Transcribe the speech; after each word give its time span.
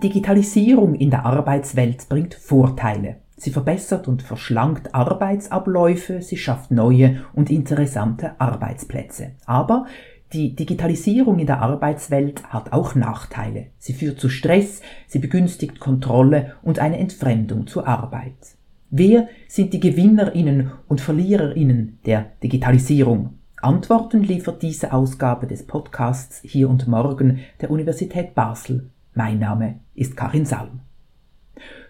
Digitalisierung 0.00 0.94
in 0.94 1.10
der 1.10 1.26
Arbeitswelt 1.26 2.08
bringt 2.08 2.34
Vorteile. 2.34 3.16
Sie 3.36 3.50
verbessert 3.50 4.08
und 4.08 4.22
verschlankt 4.22 4.94
Arbeitsabläufe, 4.94 6.22
sie 6.22 6.36
schafft 6.36 6.70
neue 6.70 7.24
und 7.34 7.50
interessante 7.50 8.32
Arbeitsplätze. 8.38 9.32
Aber 9.46 9.86
die 10.32 10.54
Digitalisierung 10.54 11.38
in 11.38 11.46
der 11.46 11.60
Arbeitswelt 11.60 12.44
hat 12.44 12.72
auch 12.72 12.94
Nachteile. 12.94 13.66
Sie 13.78 13.92
führt 13.92 14.20
zu 14.20 14.28
Stress, 14.28 14.80
sie 15.06 15.18
begünstigt 15.18 15.80
Kontrolle 15.80 16.54
und 16.62 16.78
eine 16.78 16.98
Entfremdung 16.98 17.66
zur 17.66 17.86
Arbeit. 17.86 18.56
Wer 18.90 19.28
sind 19.48 19.72
die 19.72 19.80
Gewinnerinnen 19.80 20.72
und 20.88 21.00
Verliererinnen 21.00 21.98
der 22.06 22.26
Digitalisierung? 22.42 23.38
Antworten 23.60 24.22
liefert 24.22 24.62
diese 24.62 24.92
Ausgabe 24.92 25.46
des 25.46 25.66
Podcasts 25.66 26.40
Hier 26.42 26.70
und 26.70 26.88
Morgen 26.88 27.40
der 27.60 27.70
Universität 27.70 28.34
Basel. 28.34 28.90
Mein 29.14 29.40
Name 29.40 29.80
ist 29.94 30.16
Karin 30.16 30.46
Salm. 30.46 30.80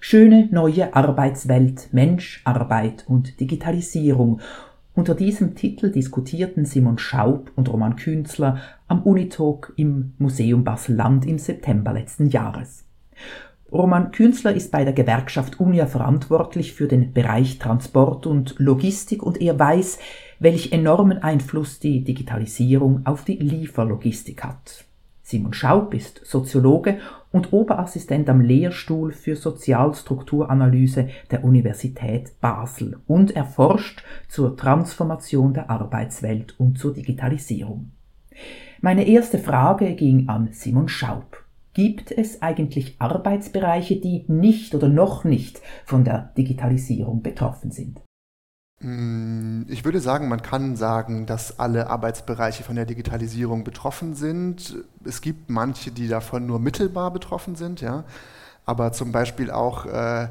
Schöne 0.01 0.49
neue 0.51 0.95
Arbeitswelt, 0.95 1.91
Mensch, 1.93 2.41
Arbeit 2.45 3.05
und 3.07 3.39
Digitalisierung. 3.41 4.41
Unter 4.95 5.15
diesem 5.15 5.55
Titel 5.55 5.93
diskutierten 5.93 6.65
Simon 6.65 6.99
Schaub 6.99 7.53
und 7.57 7.71
Roman 7.71 7.97
Künzler 7.97 8.59
am 8.89 9.03
Unitalk 9.03 9.75
im 9.77 10.15
Museum 10.19 10.65
Basel-Land 10.65 11.27
im 11.27 11.39
September 11.39 11.93
letzten 11.93 12.29
Jahres. 12.29 12.87
Roman 13.71 14.11
Künzler 14.11 14.55
ist 14.55 14.73
bei 14.73 14.85
der 14.85 14.95
Gewerkschaft 14.95 15.61
UNIA 15.61 15.87
verantwortlich 15.87 16.73
für 16.73 16.89
den 16.89 17.13
Bereich 17.13 17.59
Transport 17.59 18.27
und 18.27 18.55
Logistik 18.59 19.23
und 19.23 19.41
er 19.41 19.59
weiß, 19.59 19.99
welch 20.41 20.73
enormen 20.73 21.19
Einfluss 21.19 21.79
die 21.79 22.03
Digitalisierung 22.03 23.05
auf 23.05 23.25
die 23.25 23.37
Lieferlogistik 23.37 24.43
hat. 24.43 24.87
Simon 25.31 25.53
Schaub 25.53 25.95
ist 25.95 26.23
Soziologe 26.25 26.99
und 27.31 27.53
Oberassistent 27.53 28.29
am 28.29 28.41
Lehrstuhl 28.41 29.13
für 29.13 29.37
Sozialstrukturanalyse 29.37 31.09
der 31.31 31.45
Universität 31.45 32.33
Basel 32.41 32.99
und 33.07 33.37
erforscht 33.37 34.03
zur 34.27 34.57
Transformation 34.57 35.55
der 35.55 35.71
Arbeitswelt 35.71 36.59
und 36.59 36.81
zur 36.81 36.95
Digitalisierung. 36.95 37.93
Meine 38.81 39.07
erste 39.07 39.39
Frage 39.39 39.95
ging 39.95 40.29
an 40.29 40.49
Simon 40.51 40.89
Schaub. 40.89 41.45
Gibt 41.75 42.11
es 42.11 42.43
eigentlich 42.43 42.97
Arbeitsbereiche, 42.99 44.01
die 44.01 44.25
nicht 44.27 44.75
oder 44.75 44.89
noch 44.89 45.23
nicht 45.23 45.61
von 45.85 46.03
der 46.03 46.33
Digitalisierung 46.37 47.23
betroffen 47.23 47.71
sind? 47.71 48.01
Mm, 48.81 49.63
ich 49.69 49.85
würde 49.85 50.01
sagen, 50.01 50.29
man 50.29 50.43
kann 50.43 50.75
sagen, 50.77 51.27
dass 51.27 51.59
alle 51.59 51.89
Arbeitsbereiche 51.91 52.63
von 52.63 52.77
der 52.77 52.87
Digitalisierung 52.87 53.63
betroffen 53.63 54.15
sind. 54.15 54.77
Es 55.05 55.21
gibt 55.21 55.51
manche, 55.51 55.91
die 55.91 56.09
davon 56.09 56.47
nur 56.47 56.59
mittelbar 56.59 57.11
betroffen 57.13 57.57
sind, 57.57 57.81
ja. 57.83 58.05
Aber 58.65 58.93
zum 58.93 59.13
Beispiel 59.13 59.51
auch 59.51 59.87
äh, 59.87 60.29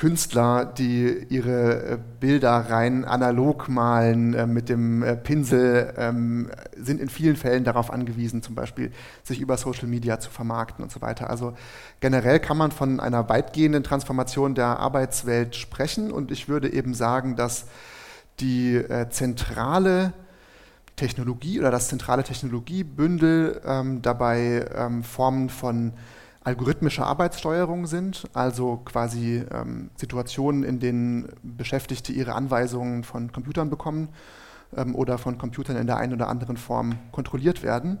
Künstler, 0.00 0.64
die 0.64 1.26
ihre 1.28 1.92
äh, 1.92 1.98
Bilder 2.20 2.52
rein 2.70 3.04
analog 3.04 3.68
malen 3.68 4.32
äh, 4.32 4.46
mit 4.46 4.70
dem 4.70 5.02
äh, 5.02 5.14
Pinsel, 5.14 5.92
ähm, 5.98 6.50
sind 6.74 7.02
in 7.02 7.10
vielen 7.10 7.36
Fällen 7.36 7.64
darauf 7.64 7.92
angewiesen, 7.92 8.42
zum 8.42 8.54
Beispiel 8.54 8.92
sich 9.22 9.40
über 9.40 9.58
Social 9.58 9.88
Media 9.88 10.18
zu 10.18 10.30
vermarkten 10.30 10.82
und 10.82 10.90
so 10.90 11.02
weiter. 11.02 11.28
Also 11.28 11.52
generell 12.00 12.40
kann 12.40 12.56
man 12.56 12.70
von 12.70 12.98
einer 12.98 13.28
weitgehenden 13.28 13.84
Transformation 13.84 14.54
der 14.54 14.78
Arbeitswelt 14.78 15.54
sprechen 15.54 16.10
und 16.10 16.30
ich 16.30 16.48
würde 16.48 16.72
eben 16.72 16.94
sagen, 16.94 17.36
dass 17.36 17.66
die 18.40 18.82
zentrale 19.10 20.14
Technologie 20.96 21.58
oder 21.60 21.70
das 21.70 21.88
zentrale 21.88 22.24
Technologiebündel 22.24 23.60
ähm, 23.66 24.00
dabei 24.00 24.64
ähm, 24.74 25.04
Formen 25.04 25.50
von 25.50 25.92
algorithmische 26.42 27.04
Arbeitssteuerung 27.04 27.86
sind, 27.86 28.24
also 28.32 28.78
quasi 28.78 29.44
ähm, 29.52 29.90
Situationen, 29.96 30.64
in 30.64 30.80
denen 30.80 31.28
Beschäftigte 31.42 32.12
ihre 32.12 32.34
Anweisungen 32.34 33.04
von 33.04 33.30
Computern 33.30 33.68
bekommen 33.68 34.08
ähm, 34.76 34.94
oder 34.94 35.18
von 35.18 35.36
Computern 35.36 35.76
in 35.76 35.86
der 35.86 35.98
einen 35.98 36.14
oder 36.14 36.28
anderen 36.28 36.56
Form 36.56 36.98
kontrolliert 37.12 37.62
werden. 37.62 37.98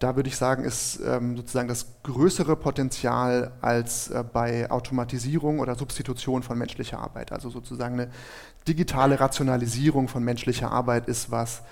Da 0.00 0.14
würde 0.14 0.28
ich 0.28 0.36
sagen, 0.36 0.64
ist 0.64 1.00
ähm, 1.04 1.36
sozusagen 1.36 1.66
das 1.66 1.86
größere 2.04 2.54
Potenzial 2.54 3.52
als 3.60 4.10
äh, 4.10 4.24
bei 4.24 4.70
Automatisierung 4.70 5.58
oder 5.58 5.74
Substitution 5.74 6.42
von 6.42 6.56
menschlicher 6.56 6.98
Arbeit. 6.98 7.32
Also 7.32 7.50
sozusagen 7.50 7.94
eine 7.94 8.10
digitale 8.66 9.18
Rationalisierung 9.18 10.06
von 10.06 10.22
menschlicher 10.22 10.70
Arbeit 10.70 11.08
ist 11.08 11.32
was, 11.32 11.62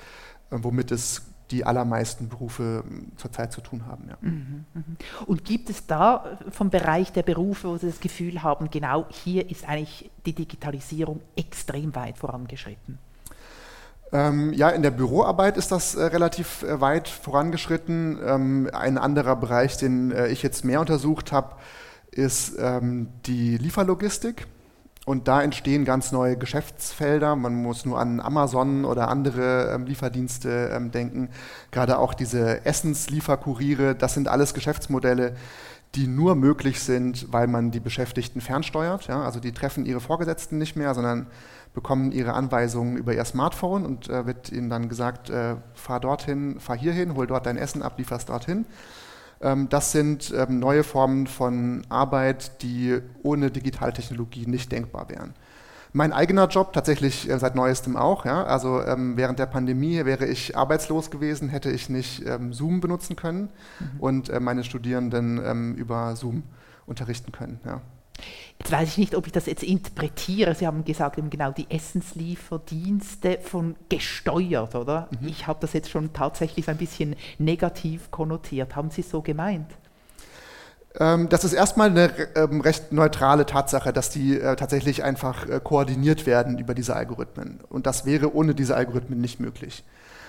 äh, 0.51 0.59
womit 0.61 0.91
es 0.91 1.23
die 1.51 1.65
allermeisten 1.65 2.29
Berufe 2.29 2.85
ähm, 2.87 3.13
zurzeit 3.17 3.53
zu 3.53 3.61
tun 3.61 3.87
haben. 3.87 4.09
Ja. 4.09 4.17
Mhm, 4.21 4.65
mhm. 4.75 4.97
Und 5.27 5.45
gibt 5.45 5.71
es 5.71 5.87
da 5.87 6.39
äh, 6.47 6.51
vom 6.51 6.71
Bereich 6.71 7.13
der 7.13 7.23
Berufe, 7.23 7.69
wo 7.69 7.77
Sie 7.77 7.87
das 7.87 8.01
Gefühl 8.01 8.43
haben, 8.43 8.71
genau 8.71 9.07
hier 9.11 9.51
ist 9.51 9.69
eigentlich 9.69 10.11
die 10.25 10.33
Digitalisierung 10.33 11.21
extrem 11.37 11.95
weit 11.95 12.19
vorangeschritten? 12.19 12.99
Ähm, 14.13 14.53
ja, 14.53 14.71
in 14.71 14.83
der 14.83 14.93
Büroarbeit 14.93 15.57
ist 15.57 15.73
das 15.73 15.95
äh, 15.95 16.05
relativ 16.05 16.63
äh, 16.63 16.81
weit 16.81 17.09
vorangeschritten. 17.09 18.19
Ähm, 18.25 18.71
ein 18.73 18.99
anderer 18.99 19.37
Bereich, 19.37 19.77
den 19.77 20.13
äh, 20.13 20.29
ich 20.29 20.43
jetzt 20.43 20.65
mehr 20.65 20.81
untersucht 20.81 21.33
habe, 21.33 21.57
ist 22.13 22.55
ähm, 22.59 23.09
die 23.27 23.59
Lieferlogistik. 23.59 24.47
Und 25.07 25.29
da 25.29 25.41
entstehen 25.41 25.85
ganz 25.85 26.11
neue 26.11 26.37
Geschäftsfelder. 26.37 27.37
Man 27.37 27.63
muss 27.63 27.87
nur 27.87 27.97
an 27.97 28.19
Amazon 28.19 28.85
oder 28.85 29.07
andere 29.07 29.71
ähm, 29.73 29.87
Lieferdienste 29.87 30.71
ähm, 30.75 30.91
denken. 30.91 31.29
Gerade 31.71 32.01
auch 32.01 32.13
diese 32.13 32.67
Essenslieferkuriere, 32.67 33.95
das 33.95 34.15
sind 34.15 34.27
alles 34.27 34.53
Geschäftsmodelle, 34.53 35.37
die 35.95 36.09
nur 36.09 36.35
möglich 36.35 36.81
sind, 36.81 37.33
weil 37.33 37.47
man 37.47 37.71
die 37.71 37.79
Beschäftigten 37.79 38.41
fernsteuert. 38.41 39.07
Ja? 39.07 39.23
Also 39.23 39.39
die 39.39 39.53
treffen 39.53 39.87
ihre 39.87 40.01
Vorgesetzten 40.01 40.59
nicht 40.59 40.75
mehr, 40.75 40.93
sondern 40.93 41.29
bekommen 41.73 42.11
ihre 42.11 42.33
Anweisungen 42.33 42.97
über 42.97 43.15
ihr 43.15 43.25
Smartphone 43.25 43.87
und 43.87 44.09
äh, 44.09 44.27
wird 44.27 44.51
ihnen 44.51 44.71
dann 44.71 44.89
gesagt, 44.89 45.31
äh, 45.31 45.55
fahr 45.75 46.01
dorthin, 46.01 46.59
fahr 46.59 46.77
hierhin, 46.77 47.15
hol 47.15 47.29
dort 47.29 47.47
dein 47.47 47.59
Essen 47.59 47.83
ab, 47.85 47.95
lieferst 47.97 48.29
dorthin. 48.29 48.67
Ähm, 49.41 49.69
das 49.69 49.93
sind 49.93 50.33
ähm, 50.37 50.59
neue 50.59 50.85
Formen 50.85 51.27
von 51.27 51.83
Arbeit, 51.89 52.63
die 52.63 53.01
ohne 53.23 53.51
Digitaltechnologie 53.51 54.47
nicht 54.47 54.73
denkbar 54.73 55.09
wären. 55.09 55.35
Mein 55.93 56.13
eigener 56.13 56.47
Job 56.49 56.73
tatsächlich 56.73 57.29
äh, 57.29 57.39
seit 57.39 57.55
neuestem 57.55 57.97
auch. 57.97 58.25
Ja? 58.25 58.45
Also 58.45 58.83
ähm, 58.83 59.17
während 59.17 59.39
der 59.39 59.47
Pandemie 59.47 60.05
wäre 60.05 60.27
ich 60.27 60.57
arbeitslos 60.57 61.11
gewesen, 61.11 61.49
hätte 61.49 61.71
ich 61.71 61.89
nicht 61.89 62.25
Zoom 62.51 62.81
benutzen 62.81 63.17
können 63.17 63.49
mhm. 63.79 64.01
und 64.01 64.29
äh, 64.29 64.41
meine 64.41 64.65
Studierenden 64.65 65.75
über 65.77 66.17
Zoom 66.17 66.43
unterrichten 66.87 67.33
können. 67.33 67.61
Ja. 67.65 67.81
Jetzt 68.59 68.73
weiß 68.73 68.89
ich 68.89 68.99
nicht, 68.99 69.15
ob 69.15 69.27
ich 69.27 69.33
das 69.33 69.47
jetzt 69.47 69.63
interpretiere. 69.63 70.55
Sie 70.55 70.67
haben 70.67 70.85
gesagt, 70.85 71.19
eben 71.19 71.31
genau 71.31 71.51
die 71.51 71.71
Essenslieferdienste 71.71 73.39
von 73.43 73.77
gesteuert, 73.89 74.75
oder? 74.75 75.09
Mhm. 75.21 75.29
Ich 75.29 75.47
habe 75.47 75.59
das 75.61 75.73
jetzt 75.73 75.91
schon 75.91 76.13
tatsächlich 76.13 76.65
so 76.65 76.71
ein 76.71 76.79
bisschen 76.79 77.17
negativ 77.39 78.11
konnotiert. 78.11 78.75
Haben 78.75 78.91
Sie 78.91 79.03
es 79.03 79.11
so 79.11 79.23
gemeint? 79.23 79.71
Ähm, 80.99 81.29
das 81.29 81.45
ist 81.45 81.53
erstmal 81.53 81.91
eine 81.91 82.11
ähm, 82.35 82.61
recht 82.61 82.93
neutrale 82.93 83.47
Tatsache, 83.47 83.93
dass 83.93 84.11
die 84.11 84.39
äh, 84.39 84.57
tatsächlich 84.57 85.05
einfach 85.05 85.49
äh, 85.49 85.61
koordiniert 85.63 86.27
werden 86.27 86.59
über 86.59 86.75
diese 86.75 86.97
Algorithmen. 86.97 87.61
Und 87.69 87.87
das 87.87 88.07
wäre 88.07 88.35
ohne 88.35 88.55
diese 88.55 88.77
Algorithmen 88.77 89.21
nicht 89.21 89.39
möglich. 89.39 89.85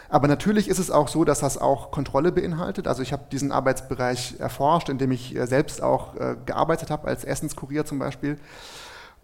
Aber 0.10 0.28
natürlich 0.28 0.68
ist 0.70 0.80
es 0.80 0.92
auch 0.92 1.08
so, 1.08 1.26
dass 1.26 1.40
das 1.40 1.58
auch 1.58 1.92
Kontrolle 1.92 2.32
beinhaltet. 2.32 2.88
Also 2.88 3.02
ich 3.02 3.12
habe 3.12 3.24
diesen 3.32 3.52
Arbeitsbereich 3.52 4.36
erforscht, 4.40 4.90
in 4.90 4.98
dem 4.98 5.12
ich 5.12 5.36
äh, 5.36 5.46
selbst 5.48 5.82
auch 5.84 6.16
äh, 6.16 6.36
gearbeitet 6.46 6.90
habe, 6.90 7.08
als 7.08 7.24
Essenskurier 7.24 7.86
zum 7.86 8.00
Beispiel. 8.00 8.38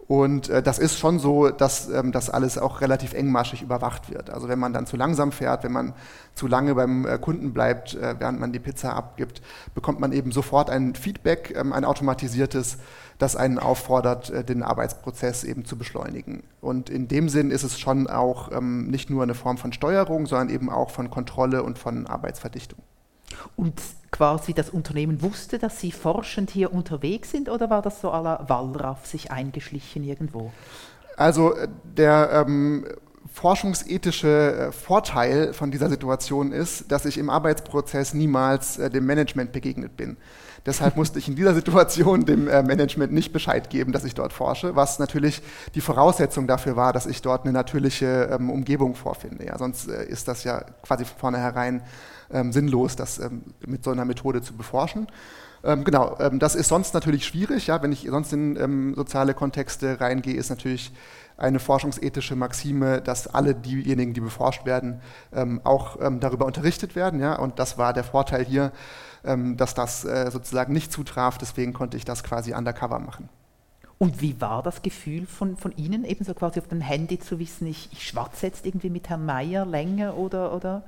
Und 0.06 0.50
äh, 0.50 0.62
das 0.62 0.78
ist 0.78 0.98
schon 0.98 1.18
so, 1.18 1.48
dass 1.48 1.88
ähm, 1.88 2.12
das 2.12 2.28
alles 2.28 2.58
auch 2.58 2.82
relativ 2.82 3.14
engmaschig 3.14 3.62
überwacht 3.62 4.10
wird. 4.10 4.28
Also 4.28 4.48
wenn 4.48 4.58
man 4.58 4.74
dann 4.74 4.86
zu 4.86 4.96
langsam 4.96 5.32
fährt, 5.32 5.64
wenn 5.64 5.72
man 5.72 5.94
zu 6.34 6.46
lange 6.46 6.74
beim 6.74 7.06
Kunden 7.22 7.54
bleibt, 7.54 7.94
äh, 7.94 8.16
während 8.18 8.38
man 8.38 8.52
die 8.52 8.58
Pizza 8.58 8.94
abgibt, 8.94 9.40
bekommt 9.74 10.00
man 10.00 10.12
eben 10.12 10.30
sofort 10.30 10.68
ein 10.68 10.94
Feedback, 10.94 11.54
ähm, 11.56 11.72
ein 11.72 11.86
automatisiertes, 11.86 12.76
das 13.18 13.36
einen 13.36 13.58
auffordert, 13.58 14.30
äh, 14.30 14.44
den 14.44 14.62
Arbeitsprozess 14.62 15.44
eben 15.44 15.64
zu 15.64 15.76
beschleunigen. 15.76 16.42
Und 16.60 16.90
in 16.90 17.08
dem 17.08 17.28
Sinn 17.28 17.50
ist 17.50 17.62
es 17.62 17.78
schon 17.78 18.06
auch 18.06 18.52
ähm, 18.52 18.88
nicht 18.88 19.10
nur 19.10 19.22
eine 19.22 19.34
Form 19.34 19.58
von 19.58 19.72
Steuerung, 19.72 20.26
sondern 20.26 20.50
eben 20.50 20.70
auch 20.70 20.90
von 20.90 21.10
Kontrolle 21.10 21.62
und 21.62 21.78
von 21.78 22.06
Arbeitsverdichtung. 22.06 22.78
Und 23.56 23.80
quasi 24.10 24.54
das 24.54 24.70
Unternehmen 24.70 25.22
wusste, 25.22 25.58
dass 25.58 25.80
Sie 25.80 25.92
forschend 25.92 26.50
hier 26.50 26.72
unterwegs 26.72 27.30
sind 27.30 27.48
oder 27.48 27.70
war 27.70 27.82
das 27.82 28.00
so 28.00 28.10
aller 28.10 28.44
Wallraff 28.48 29.06
sich 29.06 29.30
eingeschlichen 29.32 30.04
irgendwo? 30.04 30.52
Also 31.16 31.54
äh, 31.54 31.68
der 31.96 32.44
ähm, 32.46 32.86
forschungsethische 33.34 34.68
äh, 34.68 34.72
Vorteil 34.72 35.52
von 35.54 35.72
dieser 35.72 35.88
Situation 35.88 36.52
ist, 36.52 36.90
dass 36.92 37.04
ich 37.04 37.18
im 37.18 37.28
Arbeitsprozess 37.28 38.14
niemals 38.14 38.78
äh, 38.78 38.88
dem 38.90 39.06
Management 39.06 39.50
begegnet 39.50 39.96
bin. 39.96 40.16
Deshalb 40.64 40.94
musste 40.96 41.18
ich 41.18 41.26
in 41.26 41.34
dieser 41.34 41.52
Situation 41.52 42.24
dem 42.24 42.46
äh, 42.46 42.62
Management 42.62 43.12
nicht 43.12 43.32
Bescheid 43.32 43.70
geben, 43.70 43.90
dass 43.90 44.04
ich 44.04 44.14
dort 44.14 44.32
forsche, 44.32 44.76
was 44.76 45.00
natürlich 45.00 45.42
die 45.74 45.80
Voraussetzung 45.80 46.46
dafür 46.46 46.76
war, 46.76 46.92
dass 46.92 47.06
ich 47.06 47.22
dort 47.22 47.42
eine 47.42 47.52
natürliche 47.52 48.30
ähm, 48.32 48.50
Umgebung 48.50 48.94
vorfinde. 48.94 49.46
Ja, 49.46 49.58
sonst 49.58 49.88
ist 49.88 50.28
das 50.28 50.44
ja 50.44 50.60
quasi 50.82 51.04
von 51.04 51.18
vornherein 51.18 51.82
ähm, 52.32 52.52
sinnlos, 52.52 52.94
das 52.94 53.18
ähm, 53.18 53.42
mit 53.66 53.82
so 53.82 53.90
einer 53.90 54.04
Methode 54.04 54.42
zu 54.42 54.54
beforschen. 54.54 55.08
Genau, 55.66 56.18
das 56.34 56.56
ist 56.56 56.68
sonst 56.68 56.92
natürlich 56.92 57.24
schwierig. 57.24 57.68
Ja, 57.68 57.82
wenn 57.82 57.90
ich 57.90 58.06
sonst 58.10 58.34
in 58.34 58.54
ähm, 58.56 58.94
soziale 58.94 59.32
Kontexte 59.32 59.98
reingehe, 59.98 60.34
ist 60.34 60.50
natürlich 60.50 60.92
eine 61.36 61.58
forschungsethische 61.58 62.36
Maxime, 62.36 63.00
dass 63.00 63.26
alle 63.26 63.54
diejenigen, 63.54 64.14
die 64.14 64.20
beforscht 64.20 64.64
werden, 64.64 65.00
ähm, 65.32 65.60
auch 65.64 66.00
ähm, 66.00 66.20
darüber 66.20 66.46
unterrichtet 66.46 66.94
werden. 66.94 67.20
Ja? 67.20 67.36
Und 67.36 67.58
das 67.58 67.76
war 67.78 67.92
der 67.92 68.04
Vorteil 68.04 68.44
hier, 68.44 68.72
ähm, 69.24 69.56
dass 69.56 69.74
das 69.74 70.04
äh, 70.04 70.30
sozusagen 70.30 70.72
nicht 70.72 70.92
zutraf. 70.92 71.38
Deswegen 71.38 71.72
konnte 71.72 71.96
ich 71.96 72.04
das 72.04 72.22
quasi 72.22 72.54
undercover 72.54 72.98
machen. 72.98 73.28
Und 73.98 74.20
wie 74.20 74.40
war 74.40 74.62
das 74.62 74.82
Gefühl 74.82 75.26
von, 75.26 75.56
von 75.56 75.72
Ihnen, 75.76 76.04
ebenso 76.04 76.34
quasi 76.34 76.60
auf 76.60 76.68
dem 76.68 76.80
Handy 76.80 77.18
zu 77.18 77.38
wissen, 77.38 77.66
ich, 77.66 77.88
ich 77.92 78.06
schwatze 78.06 78.46
jetzt 78.46 78.66
irgendwie 78.66 78.90
mit 78.90 79.08
Herrn 79.08 79.24
Mayer 79.24 79.64
länger 79.64 80.16
oder, 80.16 80.54
oder? 80.54 80.82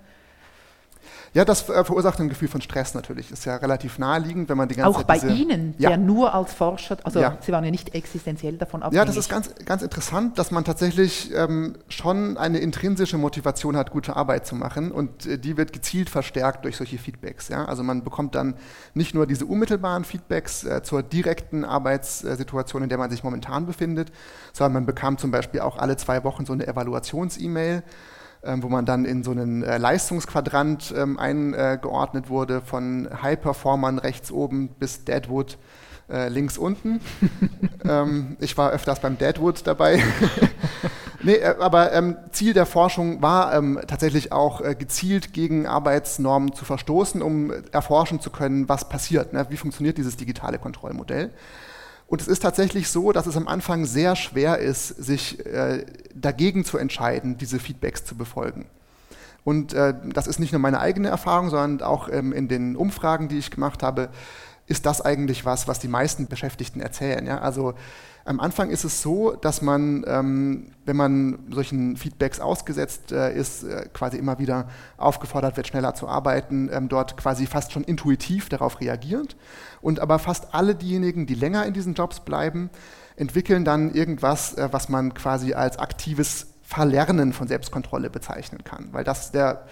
Ja, 1.34 1.44
das 1.44 1.68
äh, 1.68 1.84
verursacht 1.84 2.20
ein 2.20 2.28
Gefühl 2.28 2.48
von 2.48 2.60
Stress 2.60 2.94
natürlich. 2.94 3.30
Ist 3.30 3.44
ja 3.44 3.56
relativ 3.56 3.98
naheliegend, 3.98 4.48
wenn 4.48 4.56
man 4.56 4.68
die 4.68 4.74
ganze 4.74 4.90
Auch 4.90 4.98
Zeit 4.98 5.06
bei 5.06 5.18
diese, 5.18 5.32
Ihnen, 5.32 5.74
ja. 5.78 5.90
der 5.90 5.98
nur 5.98 6.34
als 6.34 6.54
Forscher, 6.54 6.96
also 7.04 7.20
ja. 7.20 7.36
Sie 7.40 7.52
waren 7.52 7.64
ja 7.64 7.70
nicht 7.70 7.94
existenziell 7.94 8.56
davon 8.56 8.82
abhängig. 8.82 8.98
Ja, 8.98 9.04
das 9.04 9.16
ist 9.16 9.28
ganz, 9.28 9.50
ganz 9.64 9.82
interessant, 9.82 10.38
dass 10.38 10.50
man 10.50 10.64
tatsächlich 10.64 11.32
ähm, 11.34 11.76
schon 11.88 12.36
eine 12.36 12.58
intrinsische 12.58 13.18
Motivation 13.18 13.76
hat, 13.76 13.90
gute 13.90 14.16
Arbeit 14.16 14.46
zu 14.46 14.54
machen 14.54 14.92
und 14.92 15.26
äh, 15.26 15.38
die 15.38 15.56
wird 15.56 15.72
gezielt 15.72 16.10
verstärkt 16.10 16.64
durch 16.64 16.76
solche 16.76 16.98
Feedbacks. 16.98 17.48
Ja? 17.48 17.64
Also 17.66 17.82
man 17.82 18.04
bekommt 18.04 18.34
dann 18.34 18.54
nicht 18.94 19.14
nur 19.14 19.26
diese 19.26 19.46
unmittelbaren 19.46 20.04
Feedbacks 20.04 20.64
äh, 20.64 20.82
zur 20.82 21.02
direkten 21.02 21.64
Arbeitssituation, 21.64 22.82
in 22.82 22.88
der 22.88 22.98
man 22.98 23.10
sich 23.10 23.22
momentan 23.24 23.66
befindet, 23.66 24.12
sondern 24.52 24.72
man 24.74 24.86
bekam 24.86 25.18
zum 25.18 25.30
Beispiel 25.30 25.60
auch 25.60 25.78
alle 25.78 25.96
zwei 25.96 26.24
Wochen 26.24 26.46
so 26.46 26.52
eine 26.52 26.66
Evaluations-E-Mail 26.66 27.82
wo 28.58 28.68
man 28.68 28.86
dann 28.86 29.04
in 29.04 29.22
so 29.22 29.30
einen 29.30 29.62
äh, 29.62 29.78
Leistungsquadrant 29.78 30.94
ähm, 30.96 31.18
eingeordnet 31.18 32.28
wurde, 32.28 32.60
von 32.60 33.08
High-Performern 33.22 33.98
rechts 33.98 34.30
oben 34.30 34.68
bis 34.68 35.04
Deadwood 35.04 35.58
äh, 36.08 36.28
links 36.28 36.58
unten. 36.58 37.00
ähm, 37.84 38.36
ich 38.40 38.56
war 38.56 38.70
öfters 38.70 39.00
beim 39.00 39.18
Deadwood 39.18 39.66
dabei. 39.66 40.02
nee, 41.22 41.34
äh, 41.34 41.56
aber 41.58 41.92
ähm, 41.92 42.16
Ziel 42.30 42.52
der 42.52 42.66
Forschung 42.66 43.22
war 43.22 43.54
ähm, 43.54 43.80
tatsächlich 43.86 44.32
auch 44.32 44.60
äh, 44.60 44.74
gezielt 44.74 45.32
gegen 45.32 45.66
Arbeitsnormen 45.66 46.52
zu 46.52 46.64
verstoßen, 46.64 47.22
um 47.22 47.52
erforschen 47.72 48.20
zu 48.20 48.30
können, 48.30 48.68
was 48.68 48.88
passiert, 48.88 49.32
ne? 49.32 49.46
wie 49.48 49.56
funktioniert 49.56 49.98
dieses 49.98 50.16
digitale 50.16 50.58
Kontrollmodell. 50.58 51.32
Und 52.06 52.20
es 52.20 52.28
ist 52.28 52.40
tatsächlich 52.40 52.88
so, 52.88 53.12
dass 53.12 53.26
es 53.26 53.36
am 53.36 53.48
Anfang 53.48 53.84
sehr 53.84 54.14
schwer 54.14 54.58
ist, 54.58 54.88
sich 54.88 55.44
äh, 55.44 55.84
dagegen 56.14 56.64
zu 56.64 56.78
entscheiden, 56.78 57.36
diese 57.36 57.58
Feedbacks 57.58 58.04
zu 58.04 58.14
befolgen. 58.14 58.66
Und 59.42 59.74
äh, 59.74 59.94
das 60.12 60.26
ist 60.26 60.38
nicht 60.38 60.52
nur 60.52 60.60
meine 60.60 60.80
eigene 60.80 61.08
Erfahrung, 61.08 61.50
sondern 61.50 61.86
auch 61.86 62.08
ähm, 62.08 62.32
in 62.32 62.48
den 62.48 62.76
Umfragen, 62.76 63.28
die 63.28 63.38
ich 63.38 63.50
gemacht 63.50 63.82
habe, 63.82 64.08
ist 64.66 64.86
das 64.86 65.00
eigentlich 65.00 65.44
was, 65.44 65.68
was 65.68 65.78
die 65.78 65.88
meisten 65.88 66.26
Beschäftigten 66.26 66.80
erzählen. 66.80 67.26
Ja? 67.26 67.38
Also 67.38 67.74
am 68.26 68.40
Anfang 68.40 68.70
ist 68.70 68.84
es 68.84 69.02
so, 69.02 69.32
dass 69.32 69.62
man, 69.62 70.04
ähm, 70.06 70.72
wenn 70.84 70.96
man 70.96 71.38
solchen 71.50 71.96
Feedbacks 71.96 72.40
ausgesetzt 72.40 73.12
äh, 73.12 73.32
ist, 73.34 73.62
äh, 73.62 73.88
quasi 73.92 74.16
immer 74.16 74.38
wieder 74.38 74.68
aufgefordert 74.96 75.56
wird, 75.56 75.68
schneller 75.68 75.94
zu 75.94 76.08
arbeiten, 76.08 76.68
ähm, 76.72 76.88
dort 76.88 77.16
quasi 77.16 77.46
fast 77.46 77.72
schon 77.72 77.84
intuitiv 77.84 78.48
darauf 78.48 78.80
reagiert. 78.80 79.36
Und 79.80 80.00
aber 80.00 80.18
fast 80.18 80.54
alle 80.54 80.74
diejenigen, 80.74 81.26
die 81.26 81.34
länger 81.34 81.64
in 81.66 81.72
diesen 81.72 81.94
Jobs 81.94 82.20
bleiben, 82.20 82.68
entwickeln 83.14 83.64
dann 83.64 83.94
irgendwas, 83.94 84.54
äh, 84.54 84.68
was 84.72 84.88
man 84.88 85.14
quasi 85.14 85.54
als 85.54 85.78
aktives 85.78 86.48
Verlernen 86.62 87.32
von 87.32 87.46
Selbstkontrolle 87.46 88.10
bezeichnen 88.10 88.64
kann, 88.64 88.88
weil 88.90 89.04
das 89.04 89.30
der 89.30 89.66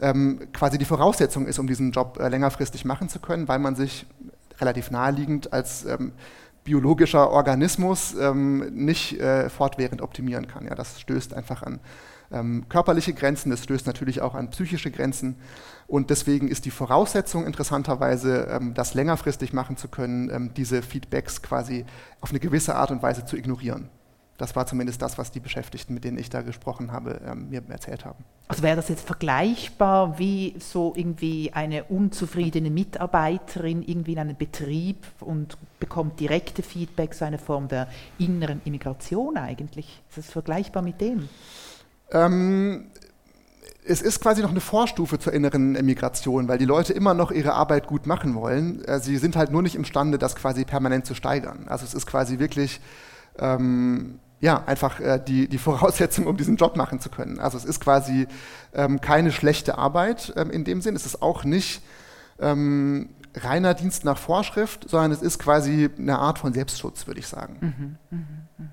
ähm, 0.00 0.52
quasi 0.52 0.78
die 0.78 0.84
Voraussetzung 0.84 1.46
ist, 1.48 1.58
um 1.58 1.66
diesen 1.66 1.90
Job 1.90 2.18
äh, 2.20 2.28
längerfristig 2.28 2.84
machen 2.84 3.08
zu 3.08 3.18
können, 3.18 3.48
weil 3.48 3.58
man 3.58 3.74
sich 3.74 4.06
relativ 4.60 4.92
naheliegend 4.92 5.52
als 5.52 5.84
ähm, 5.84 6.12
biologischer 6.68 7.30
Organismus 7.30 8.14
ähm, 8.20 8.58
nicht 8.74 9.18
äh, 9.18 9.48
fortwährend 9.48 10.02
optimieren 10.02 10.46
kann. 10.46 10.66
Ja, 10.66 10.74
das 10.74 11.00
stößt 11.00 11.32
einfach 11.32 11.62
an 11.62 11.80
ähm, 12.30 12.66
körperliche 12.68 13.14
Grenzen, 13.14 13.48
das 13.48 13.64
stößt 13.64 13.86
natürlich 13.86 14.20
auch 14.20 14.34
an 14.34 14.50
psychische 14.50 14.90
Grenzen. 14.90 15.36
Und 15.86 16.10
deswegen 16.10 16.48
ist 16.48 16.66
die 16.66 16.70
Voraussetzung 16.70 17.46
interessanterweise, 17.46 18.48
ähm, 18.50 18.74
das 18.74 18.92
längerfristig 18.92 19.54
machen 19.54 19.78
zu 19.78 19.88
können, 19.88 20.28
ähm, 20.28 20.50
diese 20.54 20.82
Feedbacks 20.82 21.40
quasi 21.40 21.86
auf 22.20 22.28
eine 22.28 22.40
gewisse 22.40 22.74
Art 22.74 22.90
und 22.90 23.02
Weise 23.02 23.24
zu 23.24 23.38
ignorieren. 23.38 23.88
Das 24.38 24.54
war 24.54 24.66
zumindest 24.66 25.02
das, 25.02 25.18
was 25.18 25.32
die 25.32 25.40
Beschäftigten, 25.40 25.92
mit 25.94 26.04
denen 26.04 26.16
ich 26.16 26.30
da 26.30 26.42
gesprochen 26.42 26.92
habe, 26.92 27.20
ähm, 27.26 27.50
mir 27.50 27.60
erzählt 27.68 28.04
haben. 28.04 28.24
Also 28.46 28.62
wäre 28.62 28.76
das 28.76 28.88
jetzt 28.88 29.04
vergleichbar 29.04 30.18
wie 30.20 30.54
so 30.60 30.92
irgendwie 30.96 31.52
eine 31.52 31.84
unzufriedene 31.84 32.70
Mitarbeiterin 32.70 33.82
irgendwie 33.82 34.12
in 34.12 34.20
einem 34.20 34.36
Betrieb 34.36 35.04
und 35.18 35.58
bekommt 35.80 36.20
direkte 36.20 36.62
Feedback, 36.62 37.14
so 37.14 37.24
eine 37.24 37.38
Form 37.38 37.66
der 37.66 37.88
inneren 38.18 38.62
Immigration 38.64 39.36
eigentlich? 39.36 40.02
Ist 40.08 40.18
das 40.18 40.26
vergleichbar 40.30 40.84
mit 40.84 41.00
dem? 41.00 41.28
Ähm, 42.12 42.86
es 43.84 44.02
ist 44.02 44.20
quasi 44.20 44.42
noch 44.42 44.50
eine 44.50 44.60
Vorstufe 44.60 45.18
zur 45.18 45.32
inneren 45.32 45.72
Migration, 45.84 46.46
weil 46.46 46.58
die 46.58 46.64
Leute 46.64 46.92
immer 46.92 47.12
noch 47.12 47.32
ihre 47.32 47.54
Arbeit 47.54 47.88
gut 47.88 48.06
machen 48.06 48.36
wollen. 48.36 48.84
Äh, 48.84 49.00
sie 49.00 49.16
sind 49.16 49.34
halt 49.34 49.50
nur 49.50 49.62
nicht 49.62 49.74
imstande, 49.74 50.16
das 50.16 50.36
quasi 50.36 50.64
permanent 50.64 51.06
zu 51.06 51.14
steigern. 51.14 51.66
Also 51.66 51.84
es 51.84 51.92
ist 51.92 52.06
quasi 52.06 52.38
wirklich 52.38 52.80
ähm, 53.40 54.20
ja, 54.40 54.62
einfach 54.64 55.00
äh, 55.00 55.20
die, 55.26 55.48
die 55.48 55.58
Voraussetzung, 55.58 56.26
um 56.26 56.36
diesen 56.36 56.56
Job 56.56 56.76
machen 56.76 57.00
zu 57.00 57.10
können. 57.10 57.38
Also 57.38 57.58
es 57.58 57.64
ist 57.64 57.80
quasi 57.80 58.26
ähm, 58.74 59.00
keine 59.00 59.32
schlechte 59.32 59.78
Arbeit 59.78 60.32
ähm, 60.36 60.50
in 60.50 60.64
dem 60.64 60.80
Sinn. 60.80 60.94
Es 60.96 61.06
ist 61.06 61.22
auch 61.22 61.44
nicht 61.44 61.82
ähm, 62.40 63.10
reiner 63.34 63.74
Dienst 63.74 64.04
nach 64.04 64.18
Vorschrift, 64.18 64.88
sondern 64.88 65.12
es 65.12 65.22
ist 65.22 65.38
quasi 65.38 65.90
eine 65.98 66.18
Art 66.18 66.38
von 66.38 66.52
Selbstschutz, 66.52 67.06
würde 67.06 67.20
ich 67.20 67.26
sagen. 67.26 67.98
Mhm, 68.10 68.18
mh, 68.18 68.26
mh. 68.58 68.64